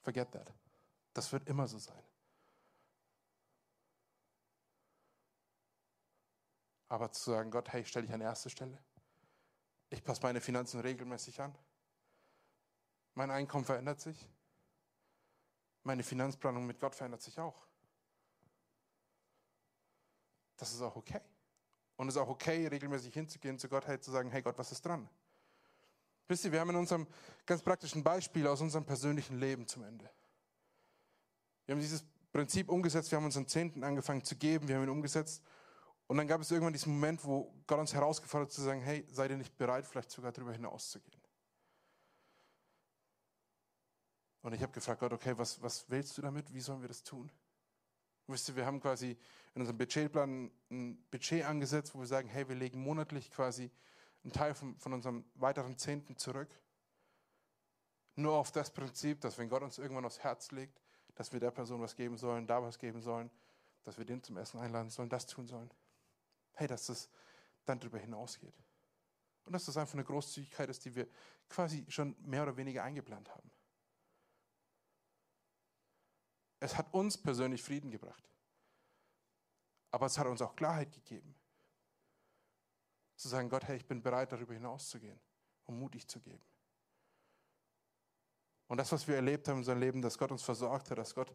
Forget 0.02 0.32
that. 0.32 0.54
Das 1.14 1.32
wird 1.32 1.48
immer 1.48 1.68
so 1.68 1.78
sein. 1.78 2.04
Aber 6.90 7.12
zu 7.12 7.32
sagen, 7.32 7.52
Gott, 7.52 7.72
hey, 7.72 7.86
stell 7.86 8.04
dich 8.04 8.14
an 8.14 8.22
erste 8.22 8.50
Stelle. 8.50 8.78
Ich 9.90 10.04
passe 10.04 10.22
meine 10.22 10.42
Finanzen 10.42 10.80
regelmäßig 10.80 11.42
an. 11.42 11.56
Mein 13.16 13.32
Einkommen 13.32 13.66
verändert 13.66 14.02
sich. 14.02 14.28
Meine 15.84 16.04
Finanzplanung 16.04 16.66
mit 16.66 16.80
Gott 16.80 16.96
verändert 16.96 17.22
sich 17.22 17.40
auch. 17.40 17.66
Das 20.58 20.74
ist 20.74 20.82
auch 20.82 20.96
okay. 20.96 21.22
Und 22.00 22.08
es 22.08 22.16
ist 22.16 22.22
auch 22.22 22.30
okay, 22.30 22.66
regelmäßig 22.66 23.14
hinzugehen 23.14 23.60
zu 23.60 23.68
Gott, 23.68 23.86
hey, 23.86 24.00
zu 24.00 24.10
sagen, 24.10 24.32
hey 24.32 24.42
Gott, 24.42 24.58
was 24.58 24.72
ist 24.72 24.86
dran? 24.86 25.10
Wisst 26.30 26.46
ihr, 26.46 26.52
wir 26.54 26.62
haben 26.62 26.70
in 26.70 26.78
unserem 26.78 27.06
ganz 27.46 27.62
praktischen 27.62 28.06
Beispiel 28.06 28.48
aus 28.48 28.62
unserem 28.62 28.86
persönlichen 28.86 29.38
Leben 29.38 29.68
zum 29.68 29.84
Ende. 29.84 30.10
Wir 31.66 31.76
haben 31.76 31.82
dieses 31.82 32.06
Prinzip 32.32 32.70
umgesetzt, 32.70 33.12
wir 33.12 33.18
haben 33.18 33.26
unseren 33.26 33.50
Zehnten 33.50 33.84
angefangen 33.84 34.24
zu 34.24 34.38
geben, 34.38 34.70
wir 34.70 34.78
haben 34.78 34.84
ihn 34.84 34.90
umgesetzt. 34.90 35.44
Und 36.08 36.16
dann 36.16 36.26
gab 36.26 36.40
es 36.40 36.50
irgendwann 36.52 36.72
diesen 36.72 36.94
Moment, 36.94 37.22
wo 37.26 37.54
Gott 37.68 37.80
uns 37.80 37.94
herausgefordert 37.94 38.48
hat 38.48 38.54
zu 38.54 38.62
sagen, 38.62 38.80
hey, 38.80 39.06
seid 39.12 39.32
ihr 39.32 39.38
nicht 39.38 39.58
bereit, 39.58 39.86
vielleicht 39.86 40.10
sogar 40.10 40.32
darüber 40.32 40.54
hinaus 40.54 40.92
zu 40.92 41.02
gehen? 41.02 41.22
Und 44.42 44.54
ich 44.54 44.62
habe 44.62 44.72
gefragt, 44.72 45.02
Gott, 45.02 45.12
okay, 45.12 45.38
was, 45.38 45.62
was 45.62 45.90
willst 45.90 46.18
du 46.18 46.22
damit? 46.22 46.54
Wie 46.54 46.62
sollen 46.62 46.80
wir 46.80 46.88
das 46.88 47.04
tun? 47.04 47.30
Wisst 48.30 48.48
ihr, 48.48 48.56
wir 48.56 48.66
haben 48.68 48.80
quasi 48.80 49.18
in 49.56 49.62
unserem 49.62 49.80
Budgetplan 49.80 50.52
ein 50.70 51.04
Budget 51.10 51.44
angesetzt, 51.46 51.96
wo 51.96 52.00
wir 52.00 52.06
sagen, 52.06 52.30
hey, 52.30 52.48
wir 52.48 52.56
legen 52.56 52.80
monatlich 52.80 53.32
quasi 53.32 53.72
einen 54.24 54.32
Teil 54.32 54.54
von, 54.54 54.78
von 54.78 54.94
unserem 54.94 55.26
weiteren 55.34 55.80
Zehnten 55.80 56.16
zurück. 56.16 56.50
Nur 58.16 58.34
auf 58.34 58.52
das 58.52 58.70
Prinzip, 58.70 59.20
dass 59.22 59.40
wenn 59.40 59.50
Gott 59.50 59.64
uns 59.64 59.80
irgendwann 59.80 60.06
aufs 60.06 60.20
Herz 60.20 60.52
legt, 60.52 60.80
dass 61.16 61.34
wir 61.34 61.40
der 61.40 61.50
Person 61.50 61.82
was 61.82 61.96
geben 61.96 62.18
sollen, 62.18 62.46
da 62.46 62.62
was 62.62 62.78
geben 62.78 63.02
sollen, 63.02 63.32
dass 63.84 63.98
wir 63.98 64.06
den 64.06 64.22
zum 64.22 64.38
Essen 64.38 64.60
einladen 64.60 64.92
sollen, 64.92 65.10
das 65.10 65.26
tun 65.26 65.48
sollen. 65.48 65.72
Hey, 66.54 66.68
dass 66.68 66.86
das 66.86 67.10
dann 67.66 67.80
darüber 67.80 67.98
hinausgeht. 67.98 68.54
Und 69.46 69.54
dass 69.54 69.66
das 69.66 69.76
einfach 69.76 69.96
eine 69.96 70.04
Großzügigkeit 70.04 70.70
ist, 70.70 70.86
die 70.86 70.94
wir 70.94 71.08
quasi 71.50 71.84
schon 71.90 72.16
mehr 72.20 72.44
oder 72.44 72.56
weniger 72.58 72.84
eingeplant 72.84 73.28
haben. 73.30 73.50
Es 76.60 76.78
hat 76.78 76.94
uns 76.94 77.18
persönlich 77.18 77.64
Frieden 77.64 77.90
gebracht. 77.90 78.30
Aber 79.92 80.06
es 80.06 80.18
hat 80.18 80.28
uns 80.28 80.42
auch 80.42 80.56
Klarheit 80.56 80.92
gegeben. 80.92 81.36
Zu 83.16 83.28
sagen, 83.28 83.50
Gott, 83.50 83.64
hey, 83.66 83.78
ich 83.78 83.86
bin 83.86 84.02
bereit, 84.02 84.32
darüber 84.32 84.54
hinauszugehen, 84.54 85.20
um 85.66 85.80
mutig 85.80 86.08
zu 86.08 86.20
geben. 86.20 86.44
Und 88.68 88.78
das, 88.78 88.92
was 88.92 89.08
wir 89.08 89.16
erlebt 89.16 89.48
haben 89.48 89.56
in 89.56 89.60
unserem 89.60 89.80
Leben, 89.80 90.02
dass 90.02 90.18
Gott 90.18 90.32
uns 90.32 90.44
versorgt 90.44 90.92
hat, 90.92 90.98
dass 90.98 91.16
Gott 91.16 91.34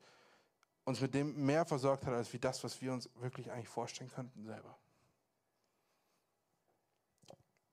uns 0.85 1.01
mit 1.01 1.15
dem 1.15 1.45
mehr 1.45 1.65
versorgt 1.65 2.07
hat, 2.07 2.15
als 2.15 2.33
wie 2.33 2.39
das, 2.39 2.63
was 2.63 2.81
wir 2.81 2.93
uns 2.93 3.11
wirklich 3.17 3.51
eigentlich 3.51 3.69
vorstellen 3.69 4.11
könnten 4.11 4.45
selber. 4.45 4.79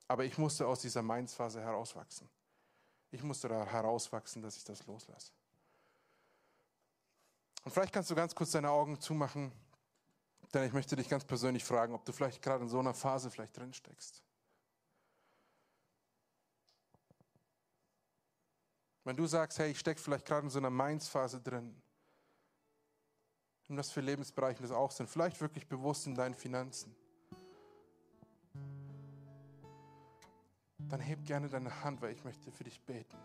Aber 0.08 0.26
ich 0.26 0.38
musste 0.38 0.68
aus 0.68 0.82
dieser 0.82 1.02
Mainz-Phase 1.02 1.62
herauswachsen. 1.62 2.30
Ich 3.12 3.24
musste 3.24 3.48
da 3.48 3.66
herauswachsen, 3.66 4.42
dass 4.42 4.58
ich 4.58 4.64
das 4.64 4.86
loslasse. 4.86 5.32
Und 7.64 7.72
vielleicht 7.72 7.94
kannst 7.94 8.10
du 8.10 8.16
ganz 8.16 8.34
kurz 8.34 8.52
deine 8.52 8.70
Augen 8.70 9.00
zumachen, 9.00 9.52
denn 10.54 10.66
ich 10.66 10.74
möchte 10.74 10.96
dich 10.96 11.08
ganz 11.08 11.24
persönlich 11.24 11.64
fragen, 11.64 11.94
ob 11.94 12.04
du 12.06 12.12
vielleicht 12.12 12.42
gerade 12.42 12.64
in 12.64 12.70
so 12.70 12.80
einer 12.80 12.94
Phase 12.94 13.30
vielleicht 13.30 13.56
drin 13.58 13.74
steckst. 13.74 14.24
Wenn 19.04 19.16
du 19.16 19.26
sagst, 19.26 19.60
hey, 19.60 19.72
ich 19.72 19.80
stecke 19.80 20.00
vielleicht 20.00 20.26
gerade 20.26 20.46
in 20.46 20.50
so 20.50 20.60
einer 20.60 20.70
Mainz-Phase 20.70 21.42
drin, 21.42 21.82
in 23.68 23.78
was 23.78 23.90
für 23.92 24.02
Lebensbereichen 24.02 24.62
das 24.62 24.72
auch 24.72 24.92
sind, 24.92 25.10
vielleicht 25.10 25.40
wirklich 25.42 25.68
bewusst 25.68 26.06
in 26.06 26.14
deinen 26.14 26.36
Finanzen, 26.36 26.96
dann 30.78 31.00
heb 31.00 31.24
gerne 31.26 31.48
deine 31.48 31.84
Hand, 31.84 32.02
weil 32.02 32.12
ich 32.12 32.24
möchte 32.24 32.52
für 32.52 32.64
dich 32.64 32.82
beten. 32.82 33.18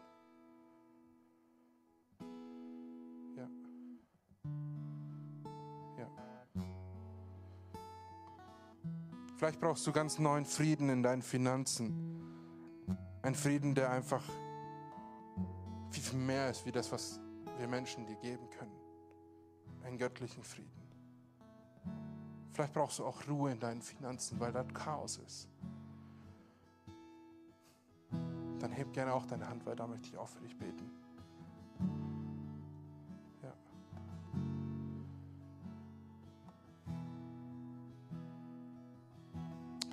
Vielleicht 9.36 9.60
brauchst 9.60 9.86
du 9.86 9.92
ganz 9.92 10.18
neuen 10.18 10.46
Frieden 10.46 10.88
in 10.88 11.02
deinen 11.02 11.20
Finanzen. 11.20 12.22
Ein 13.20 13.34
Frieden, 13.34 13.74
der 13.74 13.90
einfach 13.90 14.22
viel, 15.90 16.02
viel 16.02 16.18
mehr 16.18 16.50
ist, 16.50 16.64
wie 16.64 16.72
das, 16.72 16.90
was 16.90 17.20
wir 17.58 17.68
Menschen 17.68 18.06
dir 18.06 18.16
geben 18.16 18.48
können. 18.50 18.72
Einen 19.84 19.98
göttlichen 19.98 20.42
Frieden. 20.42 20.70
Vielleicht 22.52 22.72
brauchst 22.72 22.98
du 22.98 23.04
auch 23.04 23.28
Ruhe 23.28 23.52
in 23.52 23.60
deinen 23.60 23.82
Finanzen, 23.82 24.40
weil 24.40 24.52
dort 24.52 24.74
Chaos 24.74 25.18
ist. 25.18 25.48
Dann 28.58 28.72
heb 28.72 28.90
gerne 28.94 29.12
auch 29.12 29.26
deine 29.26 29.46
Hand, 29.46 29.66
weil 29.66 29.76
da 29.76 29.86
möchte 29.86 30.08
ich 30.08 30.16
auch 30.16 30.28
für 30.28 30.40
dich 30.40 30.56
beten. 30.56 30.90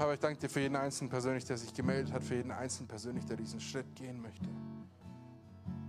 Aber 0.04 0.14
ich 0.16 0.20
danke 0.20 0.38
dir 0.38 0.50
für 0.50 0.60
jeden 0.60 0.76
Einzelnen 0.76 1.10
persönlich, 1.10 1.46
der 1.46 1.58
sich 1.58 1.74
gemeldet 1.74 2.12
hat, 2.12 2.26
für 2.26 2.36
jeden 2.36 2.52
Einzelnen 2.52 2.90
persönlich, 2.90 3.26
der 3.26 3.38
diesen 3.38 3.62
Schritt 3.62 3.96
gehen 3.96 4.22
möchte, 4.22 4.50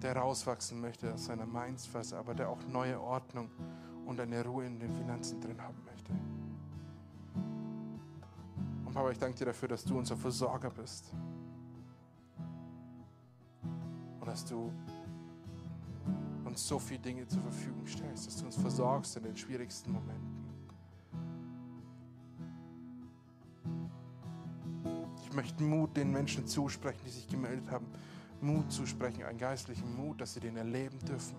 der 0.03 0.17
rauswachsen 0.17 0.81
möchte 0.81 1.13
aus 1.13 1.25
seiner 1.25 1.47
Mainzfasse, 1.47 2.17
aber 2.17 2.33
der 2.33 2.49
auch 2.49 2.65
neue 2.69 3.01
Ordnung 3.01 3.51
und 4.07 4.21
eine 4.21 4.45
Ruhe 4.45 4.67
in 4.67 4.79
den 4.79 4.93
Finanzen 4.93 5.41
drin 5.41 5.61
haben 5.61 5.83
möchte. 5.85 6.13
Und 8.87 8.95
Papa, 8.95 9.11
ich 9.11 9.19
danke 9.19 9.37
dir 9.37 9.47
dafür, 9.47 9.67
dass 9.67 9.83
du 9.85 9.99
unser 9.99 10.17
Versorger 10.17 10.71
bist. 10.71 11.13
Und 14.21 14.29
dass 14.29 14.45
du 14.45 14.73
uns 16.45 16.69
so 16.69 16.79
viele 16.79 17.01
Dinge 17.01 17.27
zur 17.27 17.43
Verfügung 17.43 17.85
stellst, 17.85 18.29
dass 18.29 18.37
du 18.37 18.47
uns 18.47 18.55
versorgst 18.55 19.17
in 19.17 19.25
den 19.25 19.37
schwierigsten 19.37 19.91
Momenten. 19.91 20.44
Möchte 25.35 25.63
Mut 25.63 25.97
den 25.97 26.11
Menschen 26.11 26.47
zusprechen, 26.47 27.01
die 27.05 27.11
sich 27.11 27.29
gemeldet 27.29 27.71
haben. 27.71 27.87
Mut 28.41 28.71
zusprechen, 28.71 29.25
einen 29.25 29.39
geistlichen 29.39 29.97
Mut, 29.97 30.21
dass 30.21 30.35
sie 30.35 30.41
den 30.41 30.57
erleben 30.57 30.99
dürfen. 31.01 31.37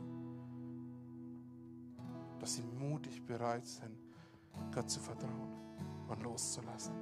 Dass 2.39 2.55
sie 2.55 2.63
mutig 2.79 3.25
bereit 3.25 3.65
sind, 3.65 3.97
Gott 4.73 4.89
zu 4.89 4.99
vertrauen 4.99 5.51
und 6.07 6.23
loszulassen. 6.23 6.93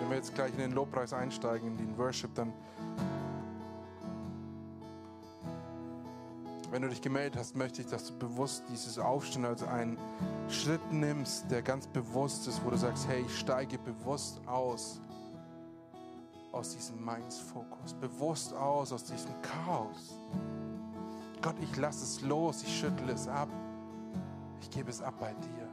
Wenn 0.00 0.10
wir 0.10 0.16
jetzt 0.16 0.34
gleich 0.34 0.52
in 0.52 0.58
den 0.58 0.72
Lobpreis 0.72 1.12
einsteigen, 1.12 1.68
in 1.68 1.76
den 1.76 1.98
Worship, 1.98 2.34
dann 2.34 2.52
Wenn 6.72 6.80
du 6.80 6.88
dich 6.88 7.02
gemeldet 7.02 7.38
hast, 7.38 7.54
möchte 7.54 7.82
ich, 7.82 7.88
dass 7.88 8.06
du 8.06 8.16
bewusst 8.16 8.64
dieses 8.70 8.98
Aufstehen 8.98 9.44
als 9.44 9.62
einen 9.62 9.98
Schritt 10.48 10.80
nimmst, 10.90 11.50
der 11.50 11.60
ganz 11.60 11.86
bewusst 11.86 12.48
ist, 12.48 12.64
wo 12.64 12.70
du 12.70 12.78
sagst, 12.78 13.06
hey, 13.08 13.20
ich 13.26 13.38
steige 13.38 13.76
bewusst 13.76 14.40
aus 14.46 14.98
aus 16.50 16.74
diesem 16.74 17.04
Mainz-Fokus, 17.04 17.92
bewusst 17.92 18.54
aus 18.54 18.90
aus 18.90 19.04
diesem 19.04 19.32
Chaos. 19.42 20.18
Gott, 21.42 21.56
ich 21.60 21.76
lasse 21.76 22.04
es 22.04 22.22
los, 22.22 22.62
ich 22.62 22.80
schüttle 22.80 23.12
es 23.12 23.28
ab, 23.28 23.50
ich 24.62 24.70
gebe 24.70 24.88
es 24.88 25.02
ab 25.02 25.14
bei 25.20 25.34
dir. 25.34 25.68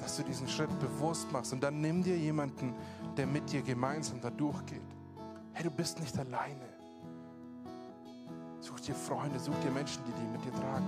Dass 0.00 0.18
du 0.18 0.22
diesen 0.22 0.48
Schritt 0.48 0.78
bewusst 0.80 1.32
machst 1.32 1.54
und 1.54 1.62
dann 1.62 1.80
nimm 1.80 2.02
dir 2.02 2.18
jemanden, 2.18 2.74
der 3.16 3.26
mit 3.26 3.50
dir 3.50 3.62
gemeinsam 3.62 4.20
da 4.20 4.28
durchgeht. 4.28 4.82
Hey, 5.54 5.64
du 5.64 5.70
bist 5.70 5.98
nicht 5.98 6.18
alleine. 6.18 6.75
Dir 8.86 8.94
Freunde, 8.94 9.38
such 9.40 9.58
dir 9.64 9.70
Menschen, 9.70 10.02
die 10.04 10.12
die 10.12 10.26
mit 10.28 10.44
dir 10.44 10.52
tragen. 10.52 10.86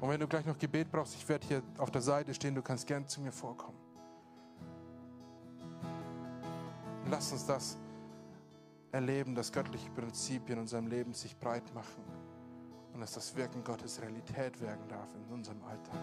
Und 0.00 0.08
wenn 0.08 0.18
du 0.18 0.26
gleich 0.26 0.46
noch 0.46 0.56
Gebet 0.56 0.90
brauchst, 0.90 1.14
ich 1.14 1.28
werde 1.28 1.46
hier 1.46 1.62
auf 1.76 1.90
der 1.90 2.00
Seite 2.00 2.32
stehen, 2.32 2.54
du 2.54 2.62
kannst 2.62 2.86
gern 2.86 3.06
zu 3.06 3.20
mir 3.20 3.32
vorkommen. 3.32 3.76
Lass 7.10 7.32
uns 7.32 7.44
das 7.44 7.76
erleben, 8.92 9.34
dass 9.34 9.52
göttliche 9.52 9.90
Prinzipien 9.90 10.54
in 10.54 10.62
unserem 10.62 10.86
Leben 10.86 11.12
sich 11.12 11.36
breit 11.36 11.74
machen 11.74 12.02
und 12.94 13.00
dass 13.00 13.12
das 13.12 13.36
Wirken 13.36 13.62
Gottes 13.62 14.00
Realität 14.00 14.60
werden 14.60 14.88
darf 14.88 15.08
in 15.14 15.34
unserem 15.34 15.62
Alltag. 15.64 16.00